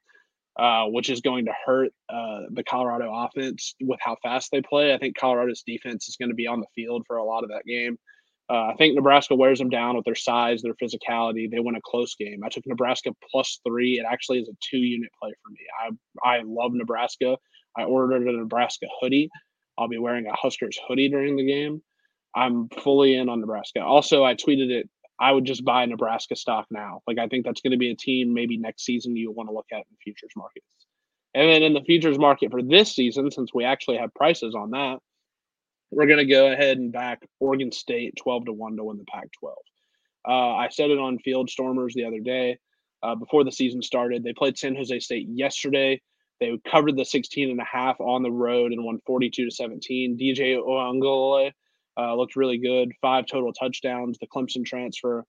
uh, 0.59 0.85
which 0.87 1.09
is 1.09 1.21
going 1.21 1.47
to 1.47 1.53
hurt 1.65 1.93
uh, 2.11 2.41
the 2.51 2.63
Colorado 2.65 3.11
offense 3.13 3.75
with 3.81 3.99
how 4.03 4.17
fast 4.23 4.51
they 4.53 4.61
play. 4.61 4.93
I 4.93 4.99
think 4.99 5.17
Colorado's 5.17 5.63
defense 5.67 6.09
is 6.09 6.17
going 6.17 6.29
to 6.29 6.35
be 6.35 6.47
on 6.47 6.61
the 6.61 6.67
field 6.75 7.05
for 7.07 7.17
a 7.17 7.25
lot 7.25 7.43
of 7.43 7.51
that 7.51 7.65
game. 7.67 7.97
Uh, 8.51 8.67
I 8.67 8.75
think 8.77 8.95
Nebraska 8.95 9.35
wears 9.35 9.59
them 9.59 9.71
down 9.71 9.97
with 9.97 10.05
their 10.05 10.15
size, 10.15 10.61
their 10.61 10.75
physicality. 10.75 11.51
They 11.51 11.61
win 11.61 11.77
a 11.77 11.81
close 11.87 12.15
game. 12.17 12.41
I 12.45 12.51
took 12.51 12.67
Nebraska 12.67 13.13
plus 13.31 13.61
three. 13.67 13.99
It 13.99 14.05
actually 14.07 14.41
is 14.41 14.49
a 14.49 14.57
two 14.61 14.79
unit 14.79 15.09
play 15.21 15.33
for 15.43 15.51
me. 15.53 15.61
I 15.81 16.37
I 16.37 16.43
love 16.45 16.73
Nebraska. 16.75 17.39
I 17.79 17.85
ordered 17.85 18.29
a 18.29 18.33
Nebraska 18.33 18.87
hoodie. 19.01 19.31
I'll 19.79 19.89
be 19.89 19.99
wearing 19.99 20.27
a 20.27 20.37
Huskers 20.37 20.79
hoodie 20.87 21.09
during 21.09 21.37
the 21.37 21.47
game. 21.47 21.81
I'm 22.35 22.69
fully 22.69 23.15
in 23.17 23.29
on 23.29 23.41
Nebraska. 23.41 23.81
Also, 23.81 24.25
I 24.25 24.35
tweeted 24.35 24.71
it 24.71 24.89
I 25.23 25.31
would 25.31 25.45
just 25.45 25.65
buy 25.65 25.85
Nebraska 25.87 26.35
stock 26.35 26.67
now. 26.71 27.01
Like 27.07 27.19
I 27.19 27.29
think 27.29 27.45
that's 27.45 27.61
going 27.61 27.71
to 27.71 27.79
be 27.79 27.93
a 27.93 27.97
team 27.97 28.35
maybe 28.35 28.57
next 28.57 28.85
season 28.85 29.17
you 29.17 29.31
want 29.31 29.49
to 29.49 29.55
look 29.55 29.67
at 29.73 29.79
in 29.79 29.97
futures 30.03 30.33
markets. 30.37 30.67
And 31.33 31.49
then 31.49 31.63
in 31.63 31.75
the 31.75 31.81
futures 31.83 32.19
market 32.19 32.51
for 32.51 32.61
this 32.61 32.93
season, 32.93 33.31
since 33.31 33.55
we 33.55 33.65
actually 33.65 33.99
have 33.99 34.13
prices 34.15 34.57
on 34.57 34.73
that, 34.73 34.99
we're 35.93 36.07
going 36.07 36.19
to 36.19 36.25
go 36.25 36.51
ahead 36.51 36.79
and 36.79 36.93
back 36.93 37.23
Oregon 37.39 37.71
State 37.71 38.15
12 38.17 38.47
to 38.47 38.53
1 38.53 38.77
to 38.77 38.85
win 38.85 38.99
the 38.99 39.05
Pac 39.05 39.29
12. 39.39 39.57
Uh, 40.29 40.57
I 40.57 40.69
said 40.71 40.91
it 40.91 40.99
on 40.99 41.19
Field 41.21 41.49
Stormers 41.49 41.95
the 41.95 42.05
other 42.05 42.21
day 42.21 42.59
uh, 43.03 43.15
before 43.15 43.45
the 43.45 43.53
season 43.53 43.81
started. 43.81 44.25
They 44.25 44.33
played 44.33 44.59
San 44.59 44.75
Jose 44.75 44.99
State 44.99 45.29
yesterday. 45.31 46.01
They 46.41 46.59
covered 46.69 46.97
the 46.97 47.05
16 47.05 47.51
and 47.51 47.61
a 47.61 47.65
half 47.65 48.01
on 48.01 48.25
the 48.25 48.31
road 48.31 48.73
and 48.73 48.85
won 48.85 48.99
42 49.07 49.45
to 49.45 49.51
17. 49.51 50.19
DJ 50.19 50.57
Uiagalelei 50.57 51.53
uh, 51.99 52.15
looked 52.15 52.37
really 52.37 52.59
good. 52.59 52.93
Five 53.01 53.27
total 53.27 53.53
touchdowns. 53.53 54.19
The 54.19 54.27
Clemson 54.27 54.65
transfer. 54.65 55.25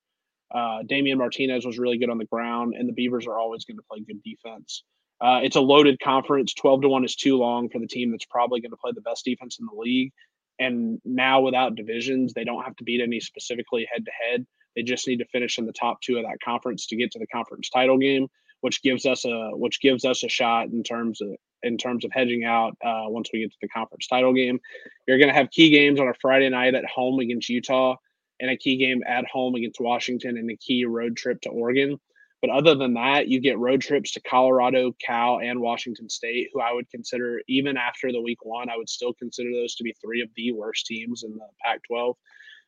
Uh, 0.54 0.82
Damien 0.86 1.18
Martinez 1.18 1.66
was 1.66 1.78
really 1.78 1.98
good 1.98 2.10
on 2.10 2.18
the 2.18 2.24
ground, 2.24 2.74
and 2.78 2.88
the 2.88 2.92
Beavers 2.92 3.26
are 3.26 3.38
always 3.38 3.64
going 3.64 3.76
to 3.76 3.82
play 3.90 4.00
good 4.00 4.22
defense. 4.22 4.84
Uh, 5.20 5.40
it's 5.42 5.56
a 5.56 5.60
loaded 5.60 5.98
conference. 6.00 6.54
12 6.54 6.82
to 6.82 6.88
1 6.88 7.04
is 7.04 7.16
too 7.16 7.36
long 7.36 7.68
for 7.68 7.78
the 7.78 7.86
team 7.86 8.10
that's 8.10 8.26
probably 8.26 8.60
going 8.60 8.70
to 8.70 8.76
play 8.76 8.92
the 8.94 9.00
best 9.00 9.24
defense 9.24 9.58
in 9.58 9.66
the 9.66 9.80
league. 9.80 10.12
And 10.58 11.00
now, 11.04 11.40
without 11.40 11.74
divisions, 11.74 12.32
they 12.32 12.44
don't 12.44 12.62
have 12.62 12.76
to 12.76 12.84
beat 12.84 13.00
any 13.00 13.20
specifically 13.20 13.88
head 13.90 14.04
to 14.04 14.10
head. 14.12 14.46
They 14.76 14.82
just 14.82 15.06
need 15.08 15.18
to 15.18 15.26
finish 15.26 15.58
in 15.58 15.66
the 15.66 15.72
top 15.72 16.00
two 16.00 16.16
of 16.18 16.24
that 16.24 16.38
conference 16.44 16.86
to 16.86 16.96
get 16.96 17.10
to 17.12 17.18
the 17.18 17.26
conference 17.26 17.70
title 17.70 17.98
game, 17.98 18.28
which 18.60 18.82
gives 18.82 19.06
us 19.06 19.24
a 19.24 19.50
which 19.52 19.80
gives 19.80 20.04
us 20.04 20.22
a 20.22 20.28
shot 20.28 20.68
in 20.68 20.82
terms 20.82 21.20
of 21.20 21.30
in 21.64 21.78
terms 21.78 22.04
of 22.04 22.12
hedging 22.12 22.44
out 22.44 22.76
uh, 22.84 23.04
once 23.06 23.30
we 23.32 23.40
get 23.40 23.50
to 23.50 23.56
the 23.60 23.68
conference 23.68 24.06
title 24.06 24.32
game. 24.32 24.60
You're 25.08 25.18
going 25.18 25.28
to 25.28 25.34
have 25.34 25.50
key 25.50 25.70
games 25.70 25.98
on 25.98 26.08
a 26.08 26.14
Friday 26.20 26.48
night 26.48 26.74
at 26.74 26.84
home 26.84 27.18
against 27.18 27.48
Utah, 27.48 27.96
and 28.40 28.50
a 28.50 28.56
key 28.56 28.76
game 28.76 29.02
at 29.06 29.26
home 29.26 29.54
against 29.54 29.80
Washington, 29.80 30.36
and 30.36 30.50
a 30.50 30.56
key 30.56 30.84
road 30.84 31.16
trip 31.16 31.40
to 31.42 31.50
Oregon. 31.50 31.98
But 32.40 32.50
other 32.50 32.74
than 32.74 32.92
that, 32.94 33.28
you 33.28 33.40
get 33.40 33.58
road 33.58 33.80
trips 33.80 34.12
to 34.12 34.20
Colorado, 34.20 34.94
Cal, 35.00 35.40
and 35.40 35.60
Washington 35.60 36.10
State, 36.10 36.50
who 36.52 36.60
I 36.60 36.72
would 36.72 36.90
consider, 36.90 37.40
even 37.48 37.78
after 37.78 38.12
the 38.12 38.20
week 38.20 38.44
one, 38.44 38.68
I 38.68 38.76
would 38.76 38.90
still 38.90 39.14
consider 39.14 39.50
those 39.50 39.74
to 39.76 39.84
be 39.84 39.94
three 39.94 40.20
of 40.20 40.28
the 40.36 40.52
worst 40.52 40.84
teams 40.84 41.22
in 41.22 41.32
the 41.32 41.46
Pac 41.64 41.80
12. 41.88 42.14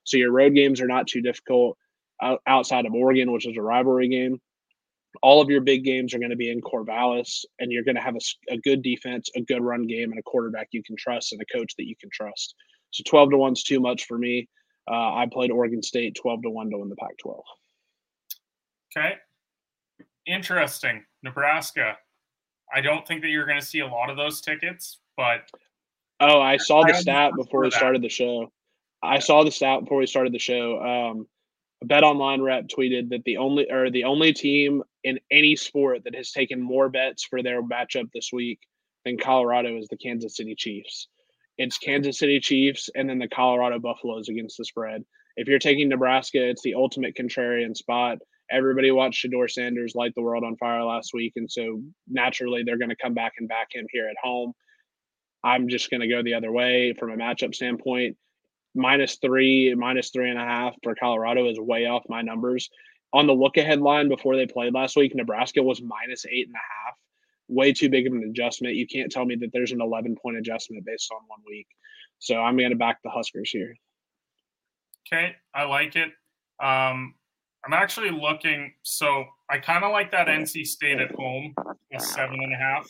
So 0.04 0.16
your 0.16 0.32
road 0.32 0.54
games 0.54 0.80
are 0.80 0.86
not 0.86 1.06
too 1.06 1.20
difficult 1.20 1.76
outside 2.46 2.86
of 2.86 2.94
Oregon, 2.94 3.30
which 3.32 3.46
is 3.46 3.58
a 3.58 3.62
rivalry 3.62 4.08
game 4.08 4.40
all 5.22 5.40
of 5.40 5.50
your 5.50 5.60
big 5.60 5.84
games 5.84 6.14
are 6.14 6.18
going 6.18 6.30
to 6.30 6.36
be 6.36 6.50
in 6.50 6.60
Corvallis, 6.60 7.44
and 7.58 7.70
you're 7.70 7.84
going 7.84 7.96
to 7.96 8.00
have 8.00 8.16
a, 8.16 8.54
a, 8.54 8.58
good 8.58 8.82
defense, 8.82 9.30
a 9.36 9.40
good 9.42 9.62
run 9.62 9.86
game, 9.86 10.10
and 10.10 10.18
a 10.18 10.22
quarterback 10.22 10.68
you 10.72 10.82
can 10.82 10.96
trust, 10.96 11.32
and 11.32 11.40
a 11.40 11.56
coach 11.56 11.74
that 11.76 11.86
you 11.86 11.94
can 12.00 12.10
trust. 12.12 12.54
So 12.90 13.02
12 13.06 13.30
to 13.30 13.38
1 13.38 13.52
is 13.52 13.62
too 13.62 13.80
much 13.80 14.06
for 14.06 14.18
me. 14.18 14.48
Uh, 14.90 15.14
I 15.14 15.26
played 15.30 15.50
Oregon 15.50 15.82
State 15.82 16.16
12 16.20 16.42
to 16.42 16.50
1 16.50 16.70
to 16.70 16.78
win 16.78 16.88
the 16.88 16.96
Pac 16.96 17.18
12. 17.18 17.42
Okay. 18.96 19.14
Interesting. 20.26 21.04
Nebraska. 21.22 21.96
I 22.74 22.80
don't 22.80 23.06
think 23.06 23.22
that 23.22 23.28
you're 23.28 23.46
going 23.46 23.60
to 23.60 23.66
see 23.66 23.80
a 23.80 23.86
lot 23.86 24.10
of 24.10 24.16
those 24.16 24.40
tickets, 24.40 24.98
but. 25.16 25.48
Oh, 26.20 26.40
I 26.40 26.56
saw 26.56 26.84
the 26.84 26.94
stat 26.94 27.32
before 27.36 27.62
we 27.62 27.70
started 27.70 28.02
the 28.02 28.08
show. 28.08 28.50
I 29.02 29.18
saw 29.18 29.44
the 29.44 29.50
stat 29.50 29.80
before 29.80 29.98
we 29.98 30.06
started 30.06 30.32
the 30.32 30.38
show. 30.38 30.80
Um, 30.82 31.26
a 31.82 31.86
bet 31.86 32.04
online 32.04 32.40
rep 32.40 32.68
tweeted 32.68 33.10
that 33.10 33.22
the 33.24 33.36
only 33.36 33.70
or 33.70 33.90
the 33.90 34.04
only 34.04 34.32
team 34.32 34.82
in 35.06 35.20
any 35.30 35.54
sport 35.54 36.02
that 36.02 36.16
has 36.16 36.32
taken 36.32 36.60
more 36.60 36.88
bets 36.88 37.24
for 37.24 37.40
their 37.40 37.62
matchup 37.62 38.10
this 38.12 38.30
week 38.32 38.58
than 39.04 39.16
Colorado 39.16 39.78
is 39.78 39.86
the 39.86 39.96
Kansas 39.96 40.36
City 40.36 40.56
Chiefs. 40.56 41.06
It's 41.58 41.78
Kansas 41.78 42.18
City 42.18 42.40
Chiefs 42.40 42.90
and 42.92 43.08
then 43.08 43.20
the 43.20 43.28
Colorado 43.28 43.78
Buffaloes 43.78 44.28
against 44.28 44.58
the 44.58 44.64
spread. 44.64 45.04
If 45.36 45.46
you're 45.46 45.60
taking 45.60 45.88
Nebraska, 45.88 46.50
it's 46.50 46.62
the 46.62 46.74
ultimate 46.74 47.14
contrarian 47.14 47.76
spot. 47.76 48.18
Everybody 48.50 48.90
watched 48.90 49.24
Shedeur 49.24 49.48
Sanders 49.48 49.94
light 49.94 50.12
the 50.16 50.22
world 50.22 50.42
on 50.42 50.56
fire 50.56 50.82
last 50.82 51.12
week, 51.14 51.34
and 51.36 51.48
so 51.48 51.82
naturally 52.08 52.64
they're 52.64 52.76
going 52.76 52.90
to 52.90 52.96
come 52.96 53.14
back 53.14 53.34
and 53.38 53.48
back 53.48 53.68
him 53.72 53.86
here 53.92 54.08
at 54.08 54.16
home. 54.20 54.54
I'm 55.44 55.68
just 55.68 55.88
going 55.88 56.00
to 56.00 56.08
go 56.08 56.24
the 56.24 56.34
other 56.34 56.50
way 56.50 56.94
from 56.98 57.12
a 57.12 57.16
matchup 57.16 57.54
standpoint 57.54 58.16
minus 58.74 59.18
three, 59.22 59.72
minus 59.76 60.10
three 60.10 60.30
and 60.30 60.38
a 60.38 60.44
half 60.44 60.74
for 60.82 60.96
Colorado 60.96 61.48
is 61.48 61.60
way 61.60 61.86
off 61.86 62.02
my 62.08 62.22
numbers. 62.22 62.68
On 63.16 63.26
the 63.26 63.32
look 63.32 63.56
ahead 63.56 63.80
line 63.80 64.10
before 64.10 64.36
they 64.36 64.46
played 64.46 64.74
last 64.74 64.94
week, 64.94 65.14
Nebraska 65.14 65.62
was 65.62 65.80
minus 65.80 66.26
eight 66.26 66.48
and 66.48 66.54
a 66.54 66.58
half. 66.58 66.98
Way 67.48 67.72
too 67.72 67.88
big 67.88 68.06
of 68.06 68.12
an 68.12 68.24
adjustment. 68.28 68.74
You 68.74 68.86
can't 68.86 69.10
tell 69.10 69.24
me 69.24 69.36
that 69.36 69.52
there's 69.54 69.72
an 69.72 69.80
11 69.80 70.16
point 70.22 70.36
adjustment 70.36 70.84
based 70.84 71.10
on 71.10 71.20
one 71.26 71.40
week. 71.46 71.66
So 72.18 72.36
I'm 72.36 72.58
going 72.58 72.72
to 72.72 72.76
back 72.76 72.98
the 73.02 73.08
Huskers 73.08 73.48
here. 73.48 73.74
Okay. 75.10 75.34
I 75.54 75.64
like 75.64 75.96
it. 75.96 76.08
Um, 76.62 77.14
I'm 77.64 77.72
actually 77.72 78.10
looking. 78.10 78.74
So 78.82 79.24
I 79.48 79.56
kind 79.60 79.82
of 79.82 79.92
like 79.92 80.10
that 80.10 80.26
NC 80.26 80.66
State 80.66 81.00
at 81.00 81.12
home, 81.12 81.54
a 81.94 81.98
seven 81.98 82.38
and 82.42 82.52
a 82.52 82.56
half. 82.58 82.86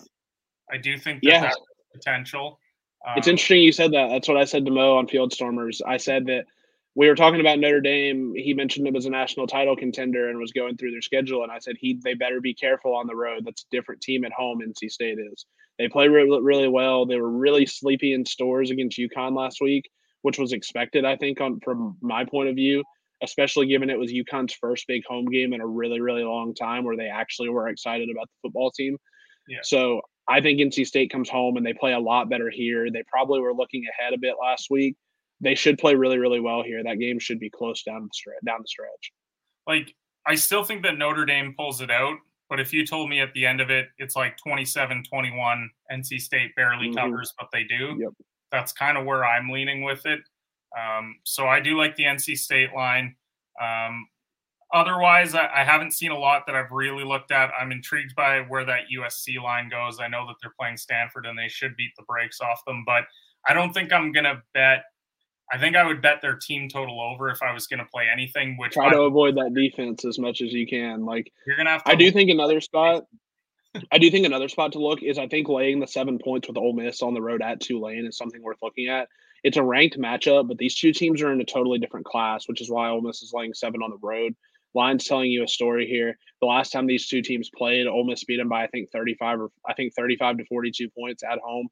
I 0.72 0.76
do 0.76 0.98
think 0.98 1.22
that 1.22 1.30
yeah. 1.30 1.50
potential. 1.94 2.58
It's 3.16 3.28
um, 3.28 3.30
interesting 3.30 3.62
you 3.62 3.70
said 3.70 3.92
that. 3.92 4.08
That's 4.08 4.26
what 4.26 4.38
I 4.38 4.44
said 4.44 4.64
to 4.64 4.72
Mo 4.72 4.96
on 4.96 5.06
Field 5.06 5.32
Stormers. 5.32 5.82
I 5.86 5.98
said 5.98 6.26
that 6.26 6.46
we 6.96 7.08
were 7.08 7.14
talking 7.14 7.40
about 7.40 7.58
Notre 7.58 7.82
Dame. 7.82 8.32
He 8.34 8.54
mentioned 8.54 8.86
them 8.86 8.96
as 8.96 9.04
a 9.04 9.10
national 9.10 9.46
title 9.46 9.76
contender 9.76 10.30
and 10.30 10.38
was 10.38 10.52
going 10.52 10.76
through 10.76 10.92
their 10.92 11.02
schedule. 11.02 11.42
And 11.42 11.52
I 11.52 11.58
said 11.58 11.76
he 11.78 12.00
they 12.02 12.14
better 12.14 12.40
be 12.40 12.54
careful 12.54 12.94
on 12.96 13.06
the 13.06 13.14
road. 13.14 13.44
That's 13.44 13.62
a 13.62 13.70
different 13.70 14.00
team 14.00 14.24
at 14.24 14.32
home. 14.32 14.60
NC 14.66 14.90
State 14.90 15.18
is. 15.18 15.44
They 15.78 15.88
play 15.88 16.08
really, 16.08 16.40
really 16.40 16.68
well. 16.68 17.04
They 17.04 17.20
were 17.20 17.30
really 17.30 17.66
sleepy 17.66 18.14
in 18.14 18.24
Storrs 18.24 18.70
against 18.70 18.98
UConn 18.98 19.36
last 19.36 19.60
week, 19.60 19.90
which 20.22 20.38
was 20.38 20.54
expected, 20.54 21.04
I 21.04 21.16
think, 21.16 21.38
on 21.40 21.60
from 21.60 21.98
my 22.00 22.24
point 22.24 22.48
of 22.48 22.56
view. 22.56 22.82
especially 23.22 23.66
given 23.66 23.90
it 23.90 23.98
was 23.98 24.12
UConn's 24.12 24.54
first 24.54 24.86
big 24.86 25.02
home 25.06 25.26
game 25.26 25.52
in 25.52 25.60
a 25.60 25.66
really, 25.66 26.00
really 26.00 26.24
long 26.24 26.54
time 26.54 26.84
where 26.84 26.96
they 26.96 27.08
actually 27.08 27.48
were 27.48 27.68
excited 27.68 28.10
about 28.10 28.28
the 28.28 28.48
football 28.48 28.70
team. 28.70 28.96
Yeah. 29.48 29.58
So 29.62 30.02
I 30.28 30.40
think 30.40 30.60
NC 30.60 30.86
State 30.86 31.10
comes 31.10 31.30
home 31.30 31.56
and 31.56 31.64
they 31.64 31.72
play 31.72 31.92
a 31.92 32.00
lot 32.00 32.28
better 32.28 32.50
here. 32.50 32.90
They 32.90 33.04
probably 33.10 33.40
were 33.40 33.54
looking 33.54 33.84
ahead 33.86 34.12
a 34.12 34.18
bit 34.18 34.34
last 34.40 34.68
week. 34.70 34.96
They 35.40 35.54
should 35.54 35.78
play 35.78 35.94
really, 35.94 36.18
really 36.18 36.40
well 36.40 36.62
here. 36.62 36.82
That 36.82 36.98
game 36.98 37.18
should 37.18 37.38
be 37.38 37.50
close 37.50 37.82
down 37.82 38.02
the 38.04 38.10
stretch. 38.12 38.36
Down 38.44 38.58
the 38.62 38.68
stretch. 38.68 39.12
Like 39.66 39.94
I 40.26 40.34
still 40.34 40.64
think 40.64 40.82
that 40.84 40.98
Notre 40.98 41.24
Dame 41.26 41.54
pulls 41.56 41.80
it 41.80 41.90
out, 41.90 42.16
but 42.48 42.58
if 42.58 42.72
you 42.72 42.86
told 42.86 43.10
me 43.10 43.20
at 43.20 43.32
the 43.34 43.44
end 43.46 43.60
of 43.60 43.70
it, 43.70 43.88
it's 43.98 44.16
like 44.16 44.36
27-21, 44.38 45.68
NC 45.92 46.18
State 46.20 46.54
barely 46.56 46.88
Mhm. 46.88 46.96
covers, 46.96 47.32
but 47.38 47.48
they 47.52 47.64
do. 47.64 47.96
Yep. 48.00 48.12
That's 48.50 48.72
kind 48.72 48.96
of 48.96 49.04
where 49.04 49.24
I'm 49.24 49.50
leaning 49.50 49.82
with 49.82 50.06
it. 50.06 50.20
Um, 50.76 51.16
so 51.24 51.46
I 51.48 51.60
do 51.60 51.76
like 51.76 51.96
the 51.96 52.04
NC 52.04 52.34
State 52.36 52.72
line. 52.74 53.16
Um, 53.60 54.08
otherwise, 54.72 55.34
I, 55.34 55.48
I 55.52 55.64
haven't 55.64 55.92
seen 55.92 56.10
a 56.10 56.18
lot 56.18 56.44
that 56.46 56.54
I've 56.56 56.70
really 56.70 57.04
looked 57.04 57.30
at. 57.30 57.52
I'm 57.58 57.72
intrigued 57.72 58.14
by 58.14 58.40
where 58.40 58.64
that 58.64 58.84
USC 58.90 59.38
line 59.42 59.68
goes. 59.68 60.00
I 60.00 60.08
know 60.08 60.26
that 60.26 60.36
they're 60.42 60.54
playing 60.58 60.76
Stanford 60.76 61.26
and 61.26 61.38
they 61.38 61.48
should 61.48 61.76
beat 61.76 61.92
the 61.96 62.04
brakes 62.04 62.40
off 62.40 62.64
them, 62.66 62.82
but 62.84 63.04
I 63.46 63.54
don't 63.54 63.72
think 63.72 63.92
I'm 63.92 64.12
gonna 64.12 64.42
bet. 64.54 64.84
I 65.52 65.58
think 65.58 65.76
I 65.76 65.86
would 65.86 66.02
bet 66.02 66.20
their 66.22 66.34
team 66.36 66.68
total 66.68 67.00
over 67.00 67.30
if 67.30 67.42
I 67.42 67.52
was 67.52 67.66
going 67.66 67.78
to 67.78 67.86
play 67.86 68.04
anything. 68.12 68.56
Which 68.58 68.72
Try 68.72 68.88
I- 68.88 68.92
to 68.92 69.02
avoid 69.02 69.36
that 69.36 69.54
defense 69.54 70.04
as 70.04 70.18
much 70.18 70.40
as 70.40 70.52
you 70.52 70.66
can. 70.66 71.04
Like 71.04 71.32
you're 71.46 71.56
to 71.56 71.64
have 71.64 71.84
to. 71.84 71.90
I 71.90 71.94
do 71.94 72.10
think 72.10 72.30
another 72.30 72.60
spot. 72.60 73.04
I 73.92 73.98
do 73.98 74.10
think 74.10 74.26
another 74.26 74.48
spot 74.48 74.72
to 74.72 74.78
look 74.78 75.02
is 75.02 75.18
I 75.18 75.28
think 75.28 75.48
laying 75.48 75.80
the 75.80 75.86
seven 75.86 76.18
points 76.18 76.48
with 76.48 76.56
Ole 76.56 76.72
Miss 76.72 77.02
on 77.02 77.14
the 77.14 77.20
road 77.20 77.42
at 77.42 77.60
Tulane 77.60 78.06
is 78.06 78.16
something 78.16 78.42
worth 78.42 78.58
looking 78.62 78.88
at. 78.88 79.08
It's 79.44 79.58
a 79.58 79.62
ranked 79.62 79.98
matchup, 79.98 80.48
but 80.48 80.56
these 80.58 80.76
two 80.76 80.92
teams 80.92 81.20
are 81.22 81.30
in 81.30 81.40
a 81.40 81.44
totally 81.44 81.78
different 81.78 82.06
class, 82.06 82.48
which 82.48 82.60
is 82.60 82.70
why 82.70 82.88
Ole 82.88 83.02
Miss 83.02 83.22
is 83.22 83.32
laying 83.34 83.54
seven 83.54 83.82
on 83.82 83.90
the 83.90 83.98
road. 84.02 84.34
Line's 84.74 85.04
telling 85.04 85.30
you 85.30 85.44
a 85.44 85.48
story 85.48 85.86
here. 85.86 86.18
The 86.40 86.46
last 86.46 86.70
time 86.70 86.86
these 86.86 87.06
two 87.06 87.22
teams 87.22 87.50
played, 87.54 87.86
Ole 87.86 88.04
Miss 88.04 88.24
beat 88.24 88.38
them 88.38 88.48
by 88.48 88.64
I 88.64 88.66
think 88.68 88.90
35 88.90 89.40
or 89.40 89.50
I 89.66 89.74
think 89.74 89.94
35 89.94 90.38
to 90.38 90.44
42 90.46 90.88
points 90.98 91.22
at 91.22 91.38
home. 91.38 91.68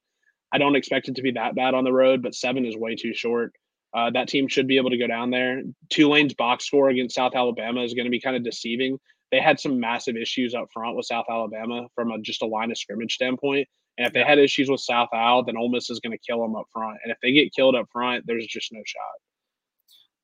I 0.52 0.58
don't 0.58 0.76
expect 0.76 1.08
it 1.08 1.16
to 1.16 1.22
be 1.22 1.32
that 1.32 1.54
bad 1.54 1.74
on 1.74 1.84
the 1.84 1.92
road, 1.92 2.22
but 2.22 2.34
seven 2.34 2.64
is 2.64 2.76
way 2.76 2.94
too 2.94 3.12
short. 3.14 3.52
Uh, 3.94 4.10
that 4.10 4.28
team 4.28 4.48
should 4.48 4.66
be 4.66 4.76
able 4.76 4.90
to 4.90 4.98
go 4.98 5.06
down 5.06 5.30
there. 5.30 5.62
Tulane's 5.88 6.34
box 6.34 6.66
score 6.66 6.88
against 6.88 7.14
South 7.14 7.34
Alabama 7.34 7.82
is 7.82 7.94
going 7.94 8.06
to 8.06 8.10
be 8.10 8.20
kind 8.20 8.36
of 8.36 8.42
deceiving. 8.42 8.98
They 9.30 9.40
had 9.40 9.60
some 9.60 9.78
massive 9.78 10.16
issues 10.16 10.54
up 10.54 10.68
front 10.72 10.96
with 10.96 11.06
South 11.06 11.26
Alabama 11.30 11.86
from 11.94 12.10
a, 12.10 12.18
just 12.20 12.42
a 12.42 12.46
line 12.46 12.70
of 12.70 12.78
scrimmage 12.78 13.14
standpoint. 13.14 13.68
And 13.96 14.06
if 14.06 14.12
they 14.12 14.24
had 14.24 14.38
issues 14.38 14.68
with 14.68 14.80
South 14.80 15.10
Al, 15.14 15.44
then 15.44 15.56
Ole 15.56 15.70
Miss 15.70 15.90
is 15.90 16.00
going 16.00 16.12
to 16.12 16.18
kill 16.18 16.42
them 16.42 16.56
up 16.56 16.66
front. 16.72 16.98
And 17.04 17.12
if 17.12 17.18
they 17.22 17.32
get 17.32 17.54
killed 17.54 17.76
up 17.76 17.86
front, 17.92 18.24
there's 18.26 18.46
just 18.46 18.72
no 18.72 18.80
shot. 18.84 19.02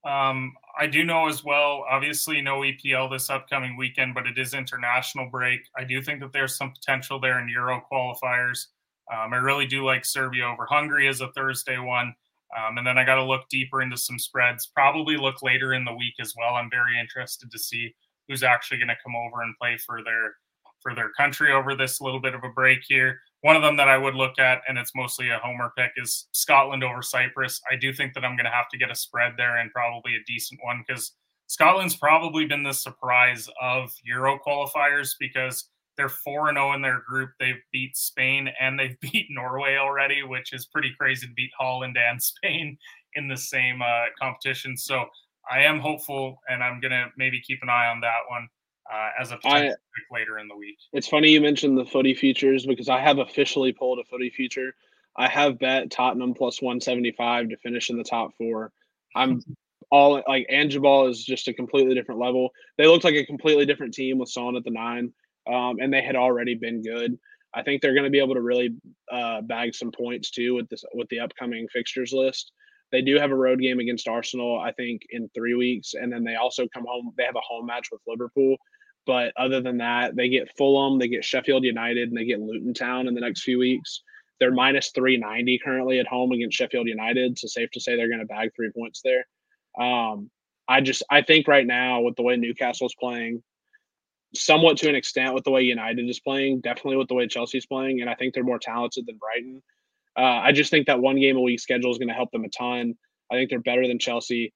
Um, 0.02 0.54
I 0.78 0.86
do 0.86 1.04
know 1.04 1.28
as 1.28 1.44
well, 1.44 1.84
obviously, 1.88 2.40
no 2.40 2.60
EPL 2.60 3.10
this 3.10 3.28
upcoming 3.28 3.76
weekend, 3.76 4.14
but 4.14 4.26
it 4.26 4.38
is 4.38 4.54
international 4.54 5.28
break. 5.30 5.60
I 5.76 5.84
do 5.84 6.02
think 6.02 6.20
that 6.20 6.32
there's 6.32 6.56
some 6.56 6.72
potential 6.72 7.20
there 7.20 7.38
in 7.38 7.48
Euro 7.50 7.82
qualifiers. 7.92 8.66
Um, 9.12 9.32
I 9.32 9.36
really 9.36 9.66
do 9.66 9.84
like 9.84 10.04
Serbia 10.04 10.46
over 10.46 10.66
Hungary 10.66 11.06
as 11.06 11.20
a 11.20 11.30
Thursday 11.32 11.78
one. 11.78 12.14
Um, 12.56 12.78
and 12.78 12.86
then 12.86 12.98
I 12.98 13.04
got 13.04 13.16
to 13.16 13.24
look 13.24 13.48
deeper 13.48 13.82
into 13.82 13.96
some 13.96 14.18
spreads, 14.18 14.70
probably 14.74 15.16
look 15.16 15.42
later 15.42 15.74
in 15.74 15.84
the 15.84 15.94
week 15.94 16.14
as 16.20 16.34
well. 16.36 16.54
I'm 16.54 16.70
very 16.70 16.98
interested 16.98 17.50
to 17.50 17.58
see 17.58 17.94
who's 18.28 18.42
actually 18.42 18.78
going 18.78 18.88
to 18.88 18.96
come 19.04 19.14
over 19.14 19.42
and 19.42 19.54
play 19.60 19.76
for 19.84 20.02
their 20.04 20.34
for 20.80 20.94
their 20.94 21.10
country 21.10 21.52
over 21.52 21.74
this 21.74 22.00
little 22.00 22.20
bit 22.20 22.34
of 22.34 22.42
a 22.42 22.48
break 22.48 22.80
here. 22.88 23.20
One 23.42 23.54
of 23.54 23.62
them 23.62 23.76
that 23.76 23.88
I 23.88 23.98
would 23.98 24.14
look 24.14 24.38
at, 24.38 24.62
and 24.66 24.78
it's 24.78 24.94
mostly 24.94 25.28
a 25.28 25.38
homer 25.38 25.72
pick, 25.76 25.92
is 25.96 26.28
Scotland 26.32 26.82
over 26.82 27.02
Cyprus. 27.02 27.60
I 27.70 27.76
do 27.76 27.92
think 27.92 28.14
that 28.14 28.24
I'm 28.24 28.36
going 28.36 28.46
to 28.46 28.50
have 28.50 28.68
to 28.70 28.78
get 28.78 28.90
a 28.90 28.94
spread 28.94 29.32
there 29.36 29.58
and 29.58 29.70
probably 29.72 30.14
a 30.14 30.24
decent 30.26 30.58
one 30.62 30.82
because 30.86 31.12
Scotland's 31.48 31.96
probably 31.96 32.46
been 32.46 32.62
the 32.62 32.72
surprise 32.72 33.48
of 33.60 33.92
Euro 34.04 34.38
qualifiers 34.38 35.10
because 35.18 35.68
they're 36.00 36.08
4 36.08 36.54
0 36.54 36.72
in 36.72 36.80
their 36.80 37.02
group. 37.06 37.30
They've 37.38 37.60
beat 37.72 37.94
Spain 37.94 38.48
and 38.58 38.80
they've 38.80 38.98
beat 39.12 39.26
Norway 39.28 39.76
already, 39.76 40.22
which 40.22 40.54
is 40.54 40.64
pretty 40.64 40.94
crazy 40.98 41.26
to 41.26 41.32
beat 41.34 41.50
Holland 41.58 41.98
and 41.98 42.22
Spain 42.22 42.78
in 43.14 43.28
the 43.28 43.36
same 43.36 43.82
uh, 43.82 44.06
competition. 44.18 44.76
So 44.78 45.04
I 45.50 45.60
am 45.60 45.78
hopeful, 45.78 46.40
and 46.48 46.62
I'm 46.62 46.80
going 46.80 46.92
to 46.92 47.06
maybe 47.18 47.40
keep 47.40 47.58
an 47.62 47.68
eye 47.68 47.88
on 47.88 48.00
that 48.00 48.20
one 48.28 48.48
uh, 48.90 49.08
as 49.20 49.32
a 49.32 49.36
potential 49.36 49.76
later 50.10 50.38
in 50.38 50.48
the 50.48 50.56
week. 50.56 50.78
It's 50.92 51.08
funny 51.08 51.30
you 51.30 51.40
mentioned 51.40 51.76
the 51.76 51.84
footy 51.84 52.14
futures 52.14 52.64
because 52.64 52.88
I 52.88 53.00
have 53.00 53.18
officially 53.18 53.72
pulled 53.72 53.98
a 53.98 54.04
footy 54.04 54.30
future. 54.30 54.74
I 55.16 55.28
have 55.28 55.58
bet 55.58 55.90
Tottenham 55.90 56.34
plus 56.34 56.62
175 56.62 57.50
to 57.50 57.56
finish 57.58 57.90
in 57.90 57.98
the 57.98 58.04
top 58.04 58.30
four. 58.38 58.72
I'm 59.14 59.42
all 59.90 60.22
like 60.28 60.48
Angeball 60.52 61.10
is 61.10 61.24
just 61.24 61.48
a 61.48 61.52
completely 61.52 61.94
different 61.94 62.20
level. 62.20 62.50
They 62.78 62.86
looked 62.86 63.04
like 63.04 63.16
a 63.16 63.26
completely 63.26 63.66
different 63.66 63.92
team 63.92 64.18
with 64.18 64.28
Son 64.28 64.56
at 64.56 64.64
the 64.64 64.70
nine, 64.70 65.12
um, 65.46 65.78
and 65.80 65.92
they 65.92 66.02
had 66.02 66.16
already 66.16 66.54
been 66.54 66.82
good. 66.82 67.18
I 67.54 67.62
think 67.62 67.82
they're 67.82 67.94
going 67.94 68.04
to 68.04 68.10
be 68.10 68.20
able 68.20 68.34
to 68.34 68.42
really 68.42 68.74
uh, 69.10 69.40
bag 69.42 69.74
some 69.74 69.90
points 69.90 70.30
too 70.30 70.54
with 70.54 70.68
this 70.68 70.84
with 70.94 71.08
the 71.08 71.20
upcoming 71.20 71.66
fixtures 71.72 72.12
list. 72.12 72.52
They 72.92 73.02
do 73.02 73.18
have 73.18 73.30
a 73.30 73.36
road 73.36 73.60
game 73.60 73.78
against 73.78 74.08
Arsenal, 74.08 74.58
I 74.58 74.72
think, 74.72 75.02
in 75.10 75.28
three 75.34 75.54
weeks, 75.54 75.94
and 75.94 76.12
then 76.12 76.24
they 76.24 76.34
also 76.34 76.66
come 76.72 76.84
home. 76.86 77.12
They 77.16 77.24
have 77.24 77.36
a 77.36 77.40
home 77.40 77.66
match 77.66 77.88
with 77.90 78.00
Liverpool. 78.06 78.56
But 79.06 79.32
other 79.36 79.60
than 79.60 79.78
that, 79.78 80.14
they 80.14 80.28
get 80.28 80.50
Fulham, 80.56 80.98
they 80.98 81.08
get 81.08 81.24
Sheffield 81.24 81.64
United, 81.64 82.08
and 82.08 82.18
they 82.18 82.24
get 82.24 82.40
Luton 82.40 82.74
Town 82.74 83.08
in 83.08 83.14
the 83.14 83.20
next 83.20 83.42
few 83.42 83.58
weeks. 83.58 84.02
They're 84.38 84.52
minus 84.52 84.90
390 84.94 85.60
currently 85.64 86.00
at 86.00 86.06
home 86.06 86.32
against 86.32 86.56
Sheffield 86.56 86.88
United. 86.88 87.38
So 87.38 87.46
safe 87.46 87.70
to 87.72 87.80
say 87.80 87.96
they're 87.96 88.08
going 88.08 88.20
to 88.20 88.26
bag 88.26 88.50
three 88.54 88.70
points 88.70 89.02
there. 89.04 89.26
Um, 89.78 90.30
I 90.68 90.80
just 90.80 91.02
I 91.10 91.22
think 91.22 91.48
right 91.48 91.66
now 91.66 92.00
with 92.00 92.16
the 92.16 92.22
way 92.22 92.36
Newcastle's 92.36 92.94
playing, 92.98 93.42
somewhat 94.34 94.76
to 94.78 94.88
an 94.88 94.94
extent 94.94 95.34
with 95.34 95.44
the 95.44 95.50
way 95.50 95.62
United 95.62 96.08
is 96.08 96.20
playing, 96.20 96.60
definitely 96.60 96.96
with 96.96 97.08
the 97.08 97.14
way 97.14 97.26
Chelsea's 97.26 97.66
playing, 97.66 98.00
and 98.00 98.08
I 98.08 98.14
think 98.14 98.34
they're 98.34 98.44
more 98.44 98.58
talented 98.58 99.06
than 99.06 99.16
Brighton. 99.16 99.62
Uh, 100.16 100.40
I 100.42 100.52
just 100.52 100.70
think 100.70 100.86
that 100.86 101.00
one 101.00 101.18
game 101.18 101.36
a 101.36 101.40
week 101.40 101.60
schedule 101.60 101.90
is 101.90 101.98
going 101.98 102.08
to 102.08 102.14
help 102.14 102.30
them 102.30 102.44
a 102.44 102.48
ton. 102.48 102.94
I 103.30 103.36
think 103.36 103.50
they're 103.50 103.60
better 103.60 103.86
than 103.86 103.98
Chelsea. 103.98 104.52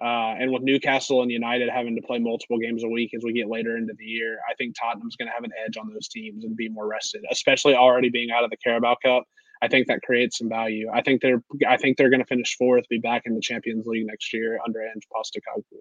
Uh, 0.00 0.34
and 0.38 0.52
with 0.52 0.62
Newcastle 0.62 1.22
and 1.22 1.30
United 1.30 1.70
having 1.70 1.96
to 1.96 2.02
play 2.02 2.18
multiple 2.18 2.58
games 2.58 2.84
a 2.84 2.88
week 2.88 3.12
as 3.16 3.22
we 3.24 3.32
get 3.32 3.48
later 3.48 3.78
into 3.78 3.94
the 3.98 4.04
year, 4.04 4.38
I 4.50 4.54
think 4.54 4.74
Tottenham's 4.78 5.16
going 5.16 5.28
to 5.28 5.32
have 5.32 5.44
an 5.44 5.52
edge 5.64 5.78
on 5.78 5.90
those 5.90 6.08
teams 6.08 6.44
and 6.44 6.54
be 6.54 6.68
more 6.68 6.86
rested, 6.86 7.24
especially 7.30 7.74
already 7.74 8.10
being 8.10 8.30
out 8.30 8.44
of 8.44 8.50
the 8.50 8.58
Carabao 8.58 8.96
Cup. 9.02 9.24
I 9.62 9.68
think 9.68 9.86
that 9.86 10.02
creates 10.02 10.36
some 10.36 10.50
value. 10.50 10.90
I 10.92 11.00
think 11.00 11.22
they're 11.22 11.42
I 11.66 11.78
think 11.78 11.96
they're 11.96 12.10
going 12.10 12.20
to 12.20 12.26
finish 12.26 12.56
fourth, 12.58 12.86
be 12.90 12.98
back 12.98 13.22
in 13.24 13.34
the 13.34 13.40
Champions 13.40 13.86
League 13.86 14.06
next 14.06 14.34
year 14.34 14.58
under 14.66 14.82
Ange 14.82 15.06
Postecoglou. 15.10 15.80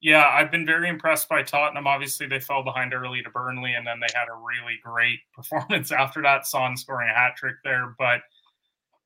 Yeah, 0.00 0.28
I've 0.30 0.50
been 0.50 0.66
very 0.66 0.88
impressed 0.88 1.28
by 1.28 1.42
Tottenham. 1.42 1.86
Obviously, 1.86 2.26
they 2.26 2.38
fell 2.38 2.62
behind 2.62 2.92
early 2.92 3.22
to 3.22 3.30
Burnley, 3.30 3.74
and 3.74 3.86
then 3.86 3.98
they 4.00 4.12
had 4.14 4.28
a 4.28 4.36
really 4.36 4.78
great 4.82 5.20
performance 5.34 5.90
after 5.90 6.22
that. 6.22 6.46
Son 6.46 6.76
scoring 6.76 7.08
a 7.10 7.14
hat 7.14 7.36
trick 7.36 7.56
there, 7.64 7.94
but 7.98 8.20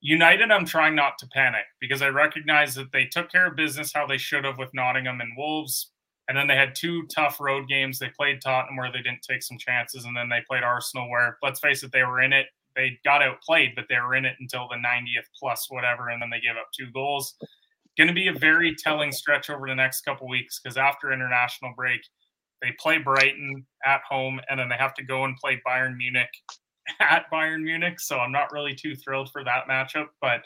United, 0.00 0.50
I'm 0.50 0.64
trying 0.64 0.94
not 0.94 1.18
to 1.18 1.28
panic 1.28 1.64
because 1.80 2.02
I 2.02 2.08
recognize 2.08 2.74
that 2.74 2.90
they 2.92 3.04
took 3.04 3.30
care 3.30 3.46
of 3.48 3.56
business 3.56 3.92
how 3.92 4.06
they 4.06 4.16
should 4.18 4.44
have 4.44 4.58
with 4.58 4.72
Nottingham 4.72 5.20
and 5.20 5.32
Wolves. 5.36 5.92
And 6.28 6.38
then 6.38 6.46
they 6.46 6.56
had 6.56 6.74
two 6.74 7.06
tough 7.14 7.38
road 7.40 7.68
games. 7.68 7.98
They 7.98 8.08
played 8.08 8.40
Tottenham 8.40 8.76
where 8.76 8.90
they 8.90 9.02
didn't 9.02 9.22
take 9.28 9.42
some 9.42 9.58
chances. 9.58 10.04
And 10.04 10.16
then 10.16 10.28
they 10.28 10.42
played 10.48 10.62
Arsenal 10.62 11.10
where, 11.10 11.36
let's 11.42 11.60
face 11.60 11.82
it, 11.82 11.92
they 11.92 12.04
were 12.04 12.22
in 12.22 12.32
it. 12.32 12.46
They 12.76 12.98
got 13.04 13.22
outplayed, 13.22 13.72
but 13.74 13.86
they 13.88 13.96
were 13.96 14.14
in 14.14 14.24
it 14.24 14.36
until 14.40 14.68
the 14.68 14.76
90th 14.76 15.26
plus 15.38 15.66
whatever. 15.70 16.08
And 16.08 16.22
then 16.22 16.30
they 16.30 16.40
gave 16.40 16.56
up 16.56 16.68
two 16.74 16.90
goals. 16.92 17.34
Going 17.98 18.08
to 18.08 18.14
be 18.14 18.28
a 18.28 18.32
very 18.32 18.74
telling 18.74 19.12
stretch 19.12 19.50
over 19.50 19.66
the 19.66 19.74
next 19.74 20.02
couple 20.02 20.28
weeks 20.28 20.60
because 20.62 20.76
after 20.76 21.12
international 21.12 21.72
break, 21.76 22.00
they 22.62 22.70
play 22.78 22.98
Brighton 22.98 23.66
at 23.84 24.00
home 24.08 24.40
and 24.48 24.58
then 24.58 24.68
they 24.68 24.76
have 24.76 24.94
to 24.94 25.02
go 25.02 25.24
and 25.24 25.36
play 25.36 25.60
Bayern 25.66 25.96
Munich 25.96 26.30
at 27.00 27.30
Bayern 27.32 27.62
Munich. 27.62 28.00
So 28.00 28.18
I'm 28.18 28.32
not 28.32 28.52
really 28.52 28.74
too 28.74 28.94
thrilled 28.94 29.30
for 29.30 29.44
that 29.44 29.66
matchup, 29.68 30.06
but 30.20 30.42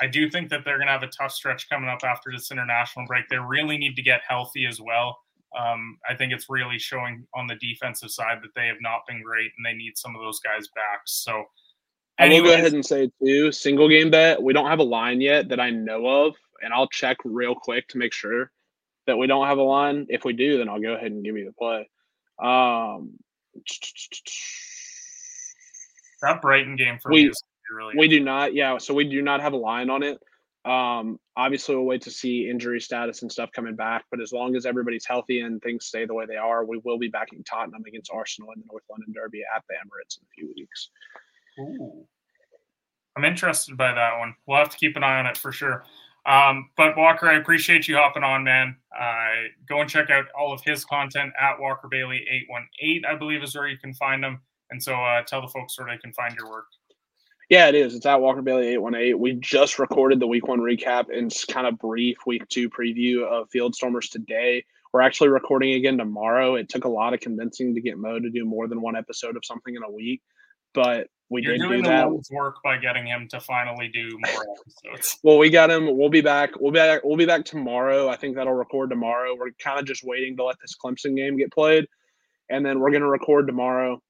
I 0.00 0.06
do 0.06 0.30
think 0.30 0.48
that 0.50 0.64
they're 0.64 0.78
going 0.78 0.86
to 0.86 0.92
have 0.92 1.02
a 1.02 1.08
tough 1.08 1.32
stretch 1.32 1.68
coming 1.68 1.90
up 1.90 2.02
after 2.02 2.30
this 2.32 2.50
international 2.50 3.06
break. 3.06 3.28
They 3.28 3.38
really 3.38 3.76
need 3.76 3.96
to 3.96 4.02
get 4.02 4.22
healthy 4.26 4.66
as 4.66 4.80
well. 4.80 5.18
Um, 5.58 5.98
I 6.08 6.14
think 6.14 6.32
it's 6.32 6.46
really 6.48 6.78
showing 6.78 7.26
on 7.34 7.46
the 7.46 7.56
defensive 7.56 8.10
side 8.10 8.38
that 8.42 8.54
they 8.54 8.66
have 8.66 8.76
not 8.80 9.00
been 9.06 9.22
great 9.22 9.50
and 9.56 9.66
they 9.66 9.76
need 9.76 9.98
some 9.98 10.14
of 10.14 10.22
those 10.22 10.40
guys 10.40 10.68
back. 10.74 11.02
So, 11.06 11.44
I 12.18 12.28
will 12.28 12.44
go 12.44 12.52
ahead 12.52 12.74
and 12.74 12.84
say 12.84 13.10
too, 13.24 13.50
single 13.50 13.88
game 13.88 14.10
bet. 14.10 14.42
We 14.42 14.52
don't 14.52 14.66
have 14.66 14.78
a 14.78 14.84
line 14.84 15.20
yet 15.20 15.48
that 15.48 15.58
I 15.58 15.70
know 15.70 16.06
of, 16.06 16.36
and 16.60 16.72
I'll 16.72 16.88
check 16.88 17.16
real 17.24 17.54
quick 17.54 17.88
to 17.88 17.98
make 17.98 18.12
sure 18.12 18.50
that 19.06 19.16
we 19.16 19.26
don't 19.26 19.46
have 19.46 19.58
a 19.58 19.62
line. 19.62 20.06
If 20.08 20.24
we 20.24 20.32
do, 20.32 20.58
then 20.58 20.68
I'll 20.68 20.80
go 20.80 20.94
ahead 20.94 21.10
and 21.12 21.24
give 21.24 21.36
you 21.36 21.46
the 21.46 21.52
play. 21.52 21.88
Um, 22.42 23.18
that 26.22 26.40
Brighton 26.42 26.76
game 26.76 26.98
for 26.98 27.10
We- 27.10 27.24
me 27.24 27.30
is 27.30 27.42
really 27.70 27.94
we 27.96 28.08
do 28.08 28.20
not, 28.20 28.54
yeah. 28.54 28.78
So 28.78 28.94
we 28.94 29.04
do 29.08 29.22
not 29.22 29.40
have 29.40 29.52
a 29.52 29.56
line 29.56 29.90
on 29.90 30.02
it. 30.02 30.18
Um, 30.64 31.18
obviously, 31.36 31.74
we'll 31.74 31.86
wait 31.86 32.02
to 32.02 32.10
see 32.10 32.48
injury 32.50 32.80
status 32.80 33.22
and 33.22 33.32
stuff 33.32 33.50
coming 33.52 33.76
back. 33.76 34.04
But 34.10 34.20
as 34.20 34.30
long 34.30 34.56
as 34.56 34.66
everybody's 34.66 35.06
healthy 35.06 35.40
and 35.40 35.62
things 35.62 35.86
stay 35.86 36.04
the 36.04 36.12
way 36.12 36.26
they 36.26 36.36
are, 36.36 36.64
we 36.66 36.78
will 36.84 36.98
be 36.98 37.08
backing 37.08 37.42
Tottenham 37.44 37.82
against 37.86 38.10
Arsenal 38.12 38.50
in 38.52 38.60
the 38.60 38.66
North 38.70 38.84
London 38.90 39.12
Derby 39.14 39.42
at 39.56 39.64
the 39.68 39.74
Emirates 39.76 40.18
in 40.18 40.26
a 40.26 40.30
few 40.34 40.52
weeks. 40.54 40.90
Ooh. 41.60 42.06
I'm 43.16 43.24
interested 43.24 43.76
by 43.76 43.92
that 43.94 44.18
one. 44.18 44.34
We'll 44.46 44.58
have 44.58 44.70
to 44.70 44.76
keep 44.76 44.96
an 44.96 45.02
eye 45.02 45.18
on 45.18 45.26
it 45.26 45.38
for 45.38 45.50
sure. 45.50 45.84
Um, 46.26 46.70
but 46.76 46.96
Walker, 46.96 47.28
I 47.28 47.36
appreciate 47.36 47.88
you 47.88 47.96
hopping 47.96 48.22
on, 48.22 48.44
man. 48.44 48.76
Uh, 48.98 49.48
go 49.68 49.80
and 49.80 49.88
check 49.88 50.10
out 50.10 50.26
all 50.38 50.52
of 50.52 50.60
his 50.62 50.84
content 50.84 51.32
at 51.40 51.58
Walker 51.58 51.88
Bailey 51.88 52.24
eight 52.30 52.44
one 52.48 52.66
eight. 52.80 53.04
I 53.08 53.16
believe 53.16 53.42
is 53.42 53.54
where 53.54 53.68
you 53.68 53.78
can 53.78 53.94
find 53.94 54.24
him. 54.24 54.40
And 54.70 54.82
so 54.82 54.94
uh, 54.94 55.22
tell 55.22 55.40
the 55.40 55.48
folks 55.48 55.78
where 55.78 55.88
they 55.88 55.98
can 55.98 56.12
find 56.12 56.34
your 56.36 56.50
work. 56.50 56.66
Yeah, 57.48 57.68
it 57.68 57.74
is. 57.74 57.94
It's 57.96 58.06
at 58.06 58.20
Walker 58.20 58.42
Bailey 58.42 58.68
eight 58.68 58.78
one 58.78 58.94
eight. 58.94 59.18
We 59.18 59.32
just 59.34 59.78
recorded 59.78 60.20
the 60.20 60.26
week 60.26 60.46
one 60.46 60.60
recap 60.60 61.06
and 61.12 61.34
kind 61.48 61.66
of 61.66 61.78
brief 61.78 62.18
week 62.26 62.46
two 62.48 62.68
preview 62.70 63.24
of 63.24 63.48
Field 63.50 63.74
Stormers 63.74 64.08
today. 64.08 64.64
We're 64.92 65.00
actually 65.00 65.30
recording 65.30 65.74
again 65.74 65.98
tomorrow. 65.98 66.56
It 66.56 66.68
took 66.68 66.84
a 66.84 66.88
lot 66.88 67.14
of 67.14 67.20
convincing 67.20 67.74
to 67.74 67.80
get 67.80 67.96
Mo 67.96 68.20
to 68.20 68.30
do 68.30 68.44
more 68.44 68.68
than 68.68 68.82
one 68.82 68.96
episode 68.96 69.36
of 69.36 69.44
something 69.44 69.74
in 69.74 69.82
a 69.82 69.90
week, 69.90 70.20
but 70.74 71.08
we 71.30 71.42
You're 71.42 71.52
did 71.52 71.62
doing 71.62 71.78
do 71.78 71.82
the 71.84 71.88
that. 71.88 72.10
Lord's 72.10 72.30
work 72.30 72.56
by 72.62 72.76
getting 72.76 73.06
him 73.06 73.28
to 73.28 73.40
finally 73.40 73.88
do 73.88 74.18
more 74.18 74.56
episodes. 74.58 75.18
Well, 75.22 75.38
we 75.38 75.48
got 75.48 75.70
him. 75.70 75.96
We'll 75.96 76.08
be 76.08 76.20
back. 76.20 76.60
We'll 76.60 76.72
be 76.72 76.78
back. 76.78 77.02
We'll 77.04 77.16
be 77.16 77.26
back 77.26 77.44
tomorrow. 77.44 78.08
I 78.08 78.16
think 78.16 78.34
that'll 78.36 78.52
record 78.52 78.90
tomorrow. 78.90 79.36
We're 79.38 79.52
kind 79.62 79.78
of 79.78 79.86
just 79.86 80.04
waiting 80.04 80.36
to 80.36 80.44
let 80.44 80.56
this 80.60 80.76
Clemson 80.82 81.16
game 81.16 81.36
get 81.36 81.52
played, 81.52 81.86
and 82.48 82.66
then 82.66 82.80
we're 82.80 82.90
gonna 82.90 83.08
record 83.08 83.46
tomorrow. 83.46 84.02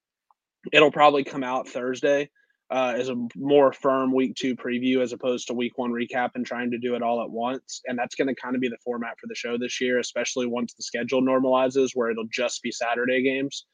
It'll 0.73 0.91
probably 0.91 1.25
come 1.25 1.45
out 1.45 1.68
Thursday 1.68 2.31
uh, 2.71 2.95
as 2.97 3.09
a 3.09 3.16
more 3.37 3.73
firm 3.73 4.14
week 4.14 4.35
two 4.37 4.55
preview 4.55 5.01
as 5.01 5.12
opposed 5.12 5.49
to 5.49 5.55
week 5.55 5.77
one 5.77 5.91
recap 5.91 6.31
and 6.35 6.47
trying 6.47 6.71
to 6.71 6.79
do 6.79 6.95
it 6.95 7.03
all 7.03 7.23
at 7.23 7.31
once. 7.31 7.83
And 7.87 7.99
that's 7.99 8.14
going 8.14 8.29
to 8.29 8.35
kind 8.35 8.55
of 8.55 8.61
be 8.61 8.68
the 8.68 8.79
format 8.85 9.18
for 9.18 9.27
the 9.27 9.35
show 9.35 9.59
this 9.59 9.81
year, 9.81 9.99
especially 9.99 10.47
once 10.47 10.75
the 10.75 10.83
schedule 10.83 11.21
normalizes, 11.21 11.91
where 11.95 12.11
it'll 12.11 12.29
just 12.31 12.62
be 12.62 12.71
Saturday 12.71 13.23
games. 13.23 13.66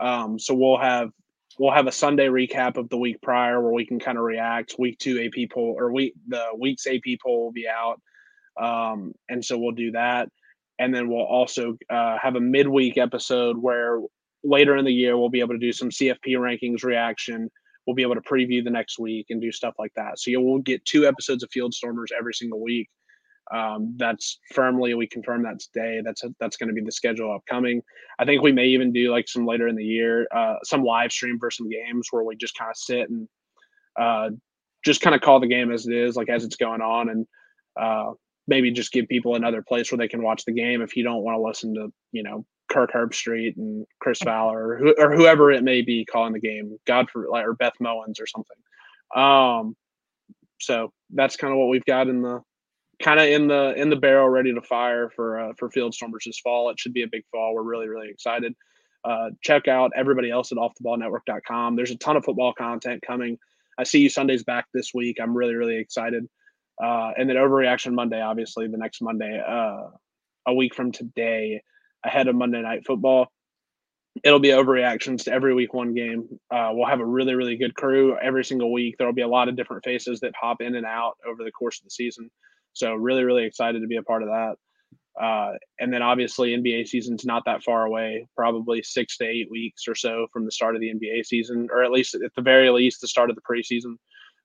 Um, 0.00 0.38
so 0.38 0.54
we'll 0.54 0.78
have 0.78 1.10
we'll 1.60 1.70
have 1.70 1.86
a 1.86 1.92
Sunday 1.92 2.28
recap 2.28 2.78
of 2.78 2.88
the 2.88 2.96
week 2.96 3.20
prior 3.20 3.60
where 3.60 3.72
we 3.72 3.84
can 3.84 4.00
kind 4.00 4.16
of 4.16 4.24
react. 4.24 4.76
Week 4.78 4.98
two 4.98 5.22
AP 5.22 5.50
poll 5.50 5.76
or 5.78 5.92
week 5.92 6.14
the 6.26 6.42
week's 6.58 6.86
AP 6.86 7.20
poll 7.22 7.44
will 7.44 7.52
be 7.52 7.68
out, 7.68 8.00
um, 8.60 9.12
and 9.28 9.44
so 9.44 9.58
we'll 9.58 9.72
do 9.72 9.92
that. 9.92 10.28
And 10.78 10.94
then 10.94 11.10
we'll 11.10 11.20
also 11.20 11.76
uh, 11.90 12.16
have 12.20 12.36
a 12.36 12.40
midweek 12.40 12.96
episode 12.96 13.58
where 13.58 14.00
later 14.42 14.74
in 14.76 14.86
the 14.86 14.92
year 14.92 15.18
we'll 15.18 15.28
be 15.28 15.40
able 15.40 15.52
to 15.52 15.58
do 15.58 15.72
some 15.72 15.90
CFP 15.90 16.36
rankings 16.36 16.82
reaction. 16.82 17.50
We'll 17.86 17.96
be 17.96 18.02
able 18.02 18.14
to 18.14 18.22
preview 18.22 18.64
the 18.64 18.70
next 18.70 18.98
week 18.98 19.26
and 19.28 19.42
do 19.42 19.52
stuff 19.52 19.74
like 19.78 19.92
that. 19.96 20.18
So 20.18 20.30
you 20.30 20.40
will 20.40 20.60
get 20.60 20.82
two 20.86 21.06
episodes 21.06 21.42
of 21.42 21.50
Field 21.52 21.74
Stormers 21.74 22.10
every 22.18 22.32
single 22.32 22.62
week. 22.62 22.88
Um, 23.54 23.94
that's 23.96 24.38
firmly 24.54 24.94
we 24.94 25.06
confirm 25.06 25.42
that 25.42 25.58
today. 25.58 26.00
That's 26.04 26.22
a, 26.24 26.32
that's 26.38 26.56
going 26.56 26.68
to 26.68 26.74
be 26.74 26.84
the 26.84 26.92
schedule 26.92 27.34
upcoming. 27.34 27.82
I 28.18 28.24
think 28.24 28.42
we 28.42 28.52
may 28.52 28.66
even 28.66 28.92
do 28.92 29.10
like 29.10 29.28
some 29.28 29.46
later 29.46 29.66
in 29.66 29.76
the 29.76 29.84
year, 29.84 30.28
uh, 30.34 30.56
some 30.62 30.84
live 30.84 31.10
stream 31.10 31.38
for 31.38 31.50
some 31.50 31.68
games 31.68 32.08
where 32.10 32.22
we 32.22 32.36
just 32.36 32.56
kind 32.56 32.70
of 32.70 32.76
sit 32.76 33.10
and 33.10 33.28
uh, 34.00 34.30
just 34.84 35.00
kind 35.00 35.16
of 35.16 35.20
call 35.20 35.40
the 35.40 35.48
game 35.48 35.72
as 35.72 35.86
it 35.86 35.94
is, 35.94 36.16
like 36.16 36.28
as 36.28 36.44
it's 36.44 36.56
going 36.56 36.80
on, 36.80 37.08
and 37.08 37.26
uh, 37.80 38.12
maybe 38.46 38.70
just 38.70 38.92
give 38.92 39.08
people 39.08 39.34
another 39.34 39.62
place 39.62 39.90
where 39.90 39.98
they 39.98 40.08
can 40.08 40.22
watch 40.22 40.44
the 40.44 40.52
game 40.52 40.80
if 40.80 40.96
you 40.96 41.02
don't 41.02 41.22
want 41.22 41.36
to 41.36 41.42
listen 41.42 41.74
to 41.74 41.92
you 42.12 42.22
know 42.22 42.44
Kirk 42.70 42.92
Herbstreit 42.92 43.56
and 43.56 43.84
Chris 44.00 44.20
Fowler 44.20 44.68
or, 44.68 44.78
who, 44.78 44.94
or 44.96 45.14
whoever 45.14 45.50
it 45.50 45.64
may 45.64 45.82
be 45.82 46.04
calling 46.04 46.32
the 46.32 46.40
game, 46.40 46.78
Godfrey 46.86 47.26
or 47.28 47.54
Beth 47.54 47.74
Mowins 47.82 48.20
or 48.20 48.26
something. 48.26 48.56
Um, 49.14 49.76
so 50.60 50.92
that's 51.12 51.36
kind 51.36 51.52
of 51.52 51.58
what 51.58 51.68
we've 51.68 51.84
got 51.84 52.06
in 52.06 52.22
the 52.22 52.40
kind 53.02 53.18
of 53.18 53.26
in 53.26 53.48
the 53.48 53.74
in 53.76 53.90
the 53.90 53.96
barrel, 53.96 54.28
ready 54.28 54.52
to 54.54 54.62
fire 54.62 55.10
for 55.10 55.40
uh, 55.40 55.52
for 55.58 55.70
Field 55.70 55.94
Stormers 55.94 56.24
this 56.26 56.38
fall. 56.38 56.70
It 56.70 56.78
should 56.78 56.92
be 56.92 57.02
a 57.02 57.08
big 57.08 57.24
fall. 57.30 57.54
We're 57.54 57.62
really 57.62 57.88
really 57.88 58.10
excited. 58.10 58.54
Uh, 59.04 59.30
check 59.42 59.66
out 59.66 59.92
everybody 59.96 60.30
else 60.30 60.52
at 60.52 60.58
offtheballnetwork.com. 60.58 61.74
There's 61.74 61.90
a 61.90 61.96
ton 61.96 62.16
of 62.16 62.24
football 62.24 62.52
content 62.52 63.02
coming. 63.06 63.38
I 63.78 63.84
see 63.84 64.00
you 64.00 64.10
Sundays 64.10 64.44
back 64.44 64.66
this 64.74 64.92
week. 64.94 65.18
I'm 65.20 65.36
really 65.36 65.54
really 65.54 65.76
excited. 65.76 66.28
Uh, 66.82 67.12
and 67.16 67.28
then 67.28 67.36
Overreaction 67.36 67.92
Monday, 67.92 68.20
obviously 68.22 68.66
the 68.66 68.78
next 68.78 69.02
Monday, 69.02 69.42
uh, 69.46 69.88
a 70.46 70.54
week 70.54 70.74
from 70.74 70.92
today, 70.92 71.60
ahead 72.04 72.26
of 72.26 72.34
Monday 72.34 72.62
Night 72.62 72.86
Football. 72.86 73.30
It'll 74.24 74.40
be 74.40 74.48
overreactions 74.48 75.24
to 75.24 75.32
every 75.32 75.54
week 75.54 75.72
one 75.72 75.94
game. 75.94 76.28
Uh, 76.50 76.70
we'll 76.72 76.88
have 76.88 77.00
a 77.00 77.06
really, 77.06 77.34
really 77.34 77.56
good 77.56 77.74
crew 77.74 78.16
every 78.20 78.44
single 78.44 78.72
week. 78.72 78.96
There'll 78.98 79.12
be 79.12 79.22
a 79.22 79.28
lot 79.28 79.48
of 79.48 79.56
different 79.56 79.84
faces 79.84 80.20
that 80.20 80.32
hop 80.40 80.60
in 80.62 80.74
and 80.74 80.86
out 80.86 81.16
over 81.26 81.44
the 81.44 81.52
course 81.52 81.78
of 81.78 81.84
the 81.84 81.90
season. 81.90 82.30
So 82.72 82.94
really, 82.94 83.24
really 83.24 83.44
excited 83.44 83.80
to 83.80 83.88
be 83.88 83.96
a 83.96 84.02
part 84.02 84.22
of 84.22 84.28
that. 84.28 84.54
Uh, 85.20 85.52
and 85.78 85.92
then 85.92 86.02
obviously 86.02 86.50
NBA 86.50 86.86
season's 86.88 87.24
not 87.24 87.44
that 87.44 87.62
far 87.62 87.84
away, 87.84 88.26
probably 88.36 88.82
six 88.82 89.16
to 89.18 89.26
eight 89.26 89.50
weeks 89.50 89.86
or 89.88 89.94
so 89.94 90.26
from 90.32 90.44
the 90.44 90.52
start 90.52 90.74
of 90.74 90.80
the 90.80 90.94
NBA 90.94 91.26
season, 91.26 91.68
or 91.70 91.82
at 91.82 91.90
least 91.90 92.14
at 92.14 92.34
the 92.34 92.42
very 92.42 92.70
least 92.70 93.00
the 93.00 93.08
start 93.08 93.28
of 93.28 93.36
the 93.36 93.42
preseason. 93.42 93.96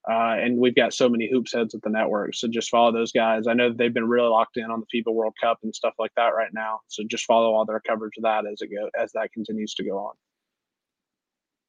Uh, 0.09 0.35
and 0.37 0.57
we've 0.57 0.75
got 0.75 0.93
so 0.93 1.09
many 1.09 1.27
hoops 1.31 1.53
heads 1.53 1.73
at 1.73 1.81
the 1.81 1.89
network. 1.89 2.35
So 2.35 2.47
just 2.47 2.69
follow 2.69 2.91
those 2.91 3.11
guys. 3.11 3.47
I 3.47 3.53
know 3.53 3.71
they've 3.71 3.93
been 3.93 4.07
really 4.07 4.29
locked 4.29 4.57
in 4.57 4.69
on 4.69 4.81
the 4.81 5.01
FIBA 5.01 5.11
World 5.11 5.33
Cup 5.41 5.59
and 5.63 5.73
stuff 5.73 5.95
like 5.97 6.11
that 6.15 6.35
right 6.35 6.53
now. 6.53 6.81
So 6.87 7.03
just 7.03 7.25
follow 7.25 7.53
all 7.53 7.65
their 7.65 7.79
coverage 7.79 8.17
of 8.17 8.23
that 8.23 8.45
as 8.45 8.61
it 8.61 8.67
go 8.67 8.89
as 8.99 9.11
that 9.13 9.31
continues 9.33 9.73
to 9.75 9.83
go 9.83 9.97
on. 9.97 10.13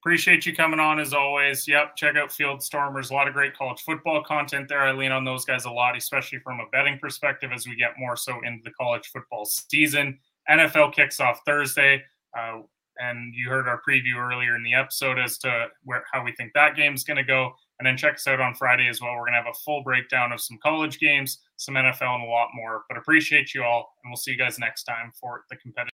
Appreciate 0.07 0.46
you 0.46 0.54
coming 0.54 0.78
on 0.78 1.00
as 1.00 1.12
always. 1.12 1.66
Yep, 1.66 1.96
check 1.96 2.14
out 2.14 2.30
Field 2.30 2.62
Stormers. 2.62 3.11
A 3.11 3.12
lot 3.12 3.26
of 3.26 3.34
great 3.34 3.57
college 3.57 3.82
football 3.82 4.22
content 4.22 4.68
there. 4.68 4.82
I 4.82 4.92
lean 4.92 5.11
on 5.11 5.24
those 5.24 5.44
guys 5.44 5.64
a 5.64 5.70
lot, 5.70 5.96
especially 5.96 6.38
from 6.38 6.61
a 6.61 6.66
betting 6.70 6.96
perspective 7.00 7.50
as 7.52 7.66
we 7.66 7.74
get 7.74 7.98
more 7.98 8.16
so 8.16 8.40
into 8.44 8.62
the 8.62 8.70
college 8.70 9.09
football 9.12 9.44
season. 9.44 10.16
NFL 10.48 10.94
kicks 10.94 11.18
off 11.18 11.40
Thursday. 11.44 12.04
Uh, 12.38 12.61
and 13.00 13.34
you 13.34 13.48
heard 13.48 13.66
our 13.66 13.82
preview 13.82 14.14
earlier 14.14 14.54
in 14.54 14.62
the 14.62 14.74
episode 14.74 15.18
as 15.18 15.38
to 15.38 15.66
where 15.82 16.04
how 16.12 16.22
we 16.22 16.30
think 16.30 16.52
that 16.54 16.76
game's 16.76 17.02
going 17.02 17.16
to 17.16 17.24
go. 17.24 17.50
And 17.80 17.86
then 17.86 17.96
check 17.96 18.14
us 18.14 18.28
out 18.28 18.40
on 18.40 18.54
Friday 18.54 18.86
as 18.86 19.00
well. 19.00 19.11
We're 19.14 19.22
going 19.22 19.32
to 19.32 19.38
have 19.38 19.50
a 19.52 19.59
full 19.64 19.82
breakdown 19.82 20.30
of 20.30 20.40
some 20.40 20.57
college 20.62 21.00
games, 21.00 21.40
some 21.57 21.74
NFL, 21.74 22.14
and 22.14 22.22
a 22.22 22.30
lot 22.30 22.50
more. 22.54 22.84
But 22.88 22.96
appreciate 22.96 23.54
you 23.54 23.64
all, 23.64 23.92
and 24.04 24.12
we'll 24.12 24.16
see 24.16 24.30
you 24.30 24.38
guys 24.38 24.57
next 24.61 24.84
time 24.84 25.11
for 25.20 25.42
the 25.50 25.57
competitive. 25.57 25.95